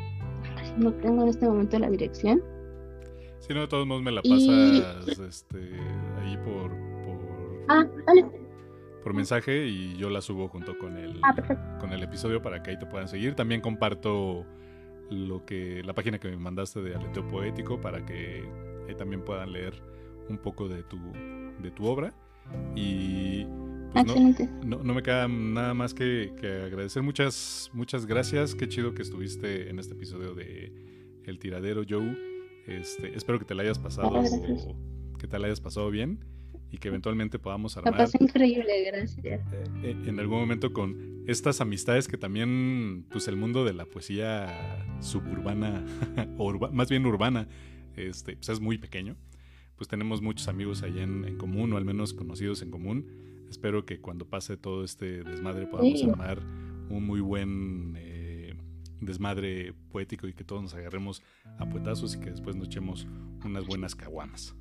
No 0.78 0.94
tengo 0.94 1.24
en 1.24 1.28
este 1.28 1.46
momento 1.46 1.78
la 1.78 1.90
dirección. 1.90 2.42
Si 3.40 3.52
no, 3.52 3.60
de 3.60 3.68
todos 3.68 3.86
modos 3.86 4.02
me 4.02 4.12
la 4.12 4.22
pasas 4.22 5.18
este, 5.18 5.58
ahí 6.22 6.38
por, 6.38 6.70
por... 7.04 7.64
Ah, 7.68 7.86
vale 8.06 8.24
por 9.02 9.14
mensaje 9.14 9.68
y 9.68 9.96
yo 9.96 10.10
la 10.10 10.20
subo 10.20 10.48
junto 10.48 10.76
con 10.78 10.96
el, 10.96 11.20
ah, 11.22 11.78
con 11.78 11.92
el 11.92 12.02
episodio 12.02 12.42
para 12.42 12.60
que 12.62 12.70
ahí 12.70 12.78
te 12.78 12.86
puedan 12.86 13.06
seguir. 13.06 13.34
También 13.34 13.60
comparto 13.60 14.44
lo 15.10 15.44
que 15.44 15.82
la 15.84 15.92
página 15.92 16.18
que 16.18 16.28
me 16.28 16.36
mandaste 16.38 16.80
de 16.80 16.96
Aleteo 16.96 17.28
Poético 17.28 17.80
para 17.80 18.04
que 18.04 18.42
ahí 18.88 18.94
también 18.96 19.22
puedan 19.22 19.52
leer 19.52 19.74
un 20.28 20.38
poco 20.38 20.66
de 20.66 20.82
tu, 20.82 20.98
de 21.62 21.70
tu 21.70 21.86
obra. 21.86 22.14
Y 22.74 23.46
pues 23.92 24.06
no, 24.64 24.82
no, 24.82 24.94
me 24.94 25.02
queda 25.02 25.28
nada 25.28 25.74
más 25.74 25.94
que, 25.94 26.32
agradecer. 26.64 27.02
Muchas, 27.02 27.70
muchas 27.72 28.06
gracias. 28.06 28.54
Qué 28.54 28.68
chido 28.68 28.94
que 28.94 29.02
estuviste 29.02 29.70
en 29.70 29.78
este 29.78 29.94
episodio 29.94 30.34
de 30.34 30.72
El 31.24 31.38
Tiradero, 31.38 31.82
Joe. 31.88 32.16
Este, 32.66 33.16
espero 33.16 33.38
que 33.38 33.44
te 33.44 33.54
la 33.54 33.62
hayas 33.62 33.78
pasado, 33.78 34.12
que 35.18 35.26
te 35.26 35.38
la 35.38 35.46
hayas 35.46 35.60
pasado 35.60 35.90
bien 35.90 36.24
y 36.70 36.78
que 36.78 36.88
eventualmente 36.88 37.38
podamos 37.38 37.76
armar. 37.76 37.96
pasó 37.96 38.18
increíble, 38.20 38.84
gracias. 38.86 39.24
Eh, 39.24 39.40
eh, 39.82 39.96
en 40.06 40.18
algún 40.18 40.40
momento 40.40 40.72
con 40.72 41.24
estas 41.26 41.60
amistades 41.60 42.08
que 42.08 42.16
también, 42.16 43.06
pues 43.10 43.28
el 43.28 43.36
mundo 43.36 43.64
de 43.64 43.72
la 43.72 43.86
poesía 43.86 44.86
suburbana, 45.00 45.84
o 46.38 46.52
más 46.72 46.88
bien 46.88 47.06
urbana, 47.06 47.48
este, 47.96 48.36
pues 48.36 48.48
es 48.48 48.60
muy 48.60 48.78
pequeño. 48.78 49.16
Pues 49.76 49.88
tenemos 49.88 50.22
muchos 50.22 50.48
amigos 50.48 50.82
allá 50.82 51.02
en, 51.02 51.36
común, 51.36 51.72
o 51.72 51.76
al 51.76 51.84
menos 51.84 52.14
conocidos 52.14 52.62
en 52.62 52.70
común. 52.70 53.06
Espero 53.50 53.84
que 53.86 54.00
cuando 54.00 54.26
pase 54.26 54.56
todo 54.56 54.84
este 54.84 55.22
desmadre 55.22 55.66
podamos 55.66 56.02
armar 56.04 56.40
un 56.88 57.06
muy 57.06 57.20
buen 57.20 57.94
eh, 57.96 58.54
desmadre 59.00 59.74
poético 59.90 60.26
y 60.26 60.32
que 60.32 60.44
todos 60.44 60.62
nos 60.62 60.74
agarremos 60.74 61.22
a 61.58 61.68
puetazos 61.68 62.14
y 62.14 62.20
que 62.20 62.30
después 62.30 62.56
nos 62.56 62.68
echemos 62.68 63.06
unas 63.44 63.66
buenas 63.66 63.94
caguamas. 63.94 64.54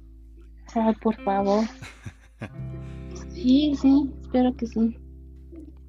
Ay, 0.73 0.93
por 1.01 1.15
favor. 1.23 1.65
sí, 3.29 3.75
sí, 3.75 4.11
espero 4.21 4.55
que 4.55 4.67
sí. 4.67 4.97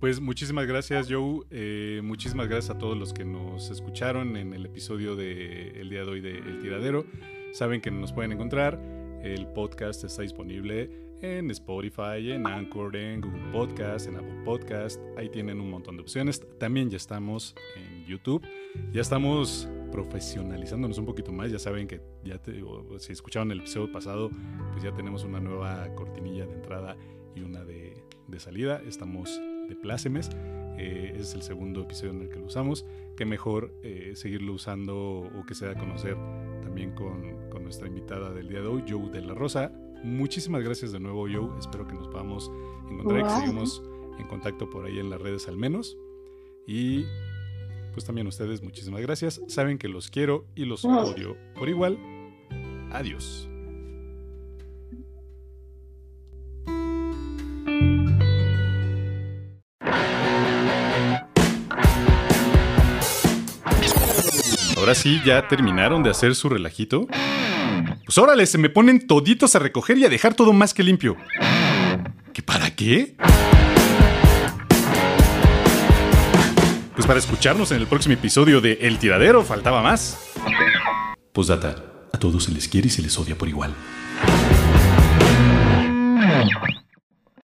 Pues 0.00 0.20
muchísimas 0.20 0.66
gracias, 0.66 1.08
Joe. 1.10 1.40
Eh, 1.50 2.00
muchísimas 2.04 2.48
gracias 2.48 2.76
a 2.76 2.78
todos 2.78 2.96
los 2.96 3.12
que 3.12 3.24
nos 3.24 3.70
escucharon 3.70 4.36
en 4.36 4.52
el 4.52 4.66
episodio 4.66 5.16
del 5.16 5.88
día 5.88 6.04
de 6.04 6.10
hoy 6.10 6.20
de 6.20 6.38
El 6.38 6.60
Tiradero. 6.60 7.06
Saben 7.52 7.80
que 7.80 7.90
nos 7.90 8.12
pueden 8.12 8.32
encontrar. 8.32 8.78
El 9.22 9.46
podcast 9.48 10.04
está 10.04 10.22
disponible 10.22 11.05
en 11.22 11.50
Spotify, 11.50 12.32
en 12.32 12.46
Anchor, 12.46 12.94
en 12.96 13.20
Google 13.20 13.52
Podcast, 13.52 14.06
en 14.08 14.16
Apple 14.16 14.42
Podcast. 14.44 15.00
Ahí 15.16 15.28
tienen 15.28 15.60
un 15.60 15.70
montón 15.70 15.96
de 15.96 16.02
opciones. 16.02 16.42
También 16.58 16.90
ya 16.90 16.96
estamos 16.96 17.54
en 17.76 18.04
YouTube. 18.06 18.42
Ya 18.92 19.00
estamos 19.00 19.68
profesionalizándonos 19.90 20.98
un 20.98 21.06
poquito 21.06 21.32
más. 21.32 21.50
Ya 21.50 21.58
saben 21.58 21.86
que 21.86 22.00
ya 22.24 22.38
te, 22.38 22.62
si 22.98 23.12
escucharon 23.12 23.50
el 23.52 23.60
episodio 23.60 23.90
pasado, 23.90 24.30
pues 24.72 24.82
ya 24.82 24.92
tenemos 24.92 25.24
una 25.24 25.40
nueva 25.40 25.88
cortinilla 25.94 26.46
de 26.46 26.54
entrada 26.54 26.96
y 27.34 27.40
una 27.40 27.64
de, 27.64 28.02
salida. 28.38 28.82
Estamos 28.86 29.40
de 29.68 29.76
plácemes. 29.76 30.30
Eh, 30.78 31.14
es 31.16 31.34
el 31.34 31.42
segundo 31.42 31.82
episodio 31.82 32.12
en 32.12 32.22
el 32.22 32.28
que 32.28 32.38
lo 32.38 32.46
usamos. 32.46 32.84
Qué 33.16 33.24
mejor 33.24 33.72
eh, 33.82 34.12
seguirlo 34.14 34.52
usando 34.52 35.20
o 35.20 35.46
que 35.46 35.54
se 35.54 35.66
a 35.66 35.74
conocer 35.74 36.16
también 36.60 36.92
con, 36.92 37.48
con, 37.48 37.62
nuestra 37.62 37.88
invitada 37.88 38.30
del 38.34 38.48
día 38.48 38.60
de 38.60 38.66
hoy, 38.66 38.84
Joe 38.86 39.08
de 39.08 39.22
la 39.22 39.32
Rosa. 39.32 39.72
Muchísimas 40.06 40.62
gracias 40.62 40.92
de 40.92 41.00
nuevo, 41.00 41.26
Joe. 41.28 41.50
Espero 41.58 41.84
que 41.84 41.94
nos 41.94 42.06
podamos 42.06 42.48
encontrar 42.88 43.20
y 43.20 43.22
que 43.24 43.30
seguimos 43.30 43.82
en 44.18 44.28
contacto 44.28 44.70
por 44.70 44.86
ahí 44.86 45.00
en 45.00 45.10
las 45.10 45.20
redes 45.20 45.48
al 45.48 45.56
menos. 45.56 45.96
Y 46.64 47.04
pues 47.92 48.04
también 48.06 48.28
ustedes 48.28 48.62
muchísimas 48.62 49.00
gracias. 49.00 49.40
Saben 49.48 49.78
que 49.78 49.88
los 49.88 50.08
quiero 50.08 50.46
y 50.54 50.64
los 50.64 50.84
odio 50.84 51.36
por 51.56 51.68
igual. 51.68 51.98
Adiós. 52.92 53.48
Ahora 64.76 64.94
sí, 64.94 65.20
ya 65.26 65.48
terminaron 65.48 66.04
de 66.04 66.10
hacer 66.10 66.36
su 66.36 66.48
relajito. 66.48 67.08
Pues 68.04 68.18
órale, 68.18 68.46
se 68.46 68.58
me 68.58 68.68
ponen 68.68 69.06
toditos 69.06 69.54
a 69.56 69.58
recoger 69.58 69.98
y 69.98 70.04
a 70.04 70.08
dejar 70.08 70.34
todo 70.34 70.52
más 70.52 70.74
que 70.74 70.82
limpio. 70.82 71.16
¿Qué 72.32 72.42
para 72.42 72.70
qué? 72.70 73.16
Pues 76.94 77.06
para 77.06 77.18
escucharnos 77.18 77.72
en 77.72 77.78
el 77.78 77.86
próximo 77.86 78.14
episodio 78.14 78.60
de 78.60 78.78
El 78.82 78.98
Tiradero 78.98 79.42
faltaba 79.42 79.82
más. 79.82 80.32
Postdata, 81.32 81.76
a 82.12 82.18
todos 82.18 82.44
se 82.44 82.52
les 82.52 82.68
quiere 82.68 82.88
y 82.88 82.90
se 82.90 83.02
les 83.02 83.18
odia 83.18 83.36
por 83.36 83.48
igual. 83.48 83.74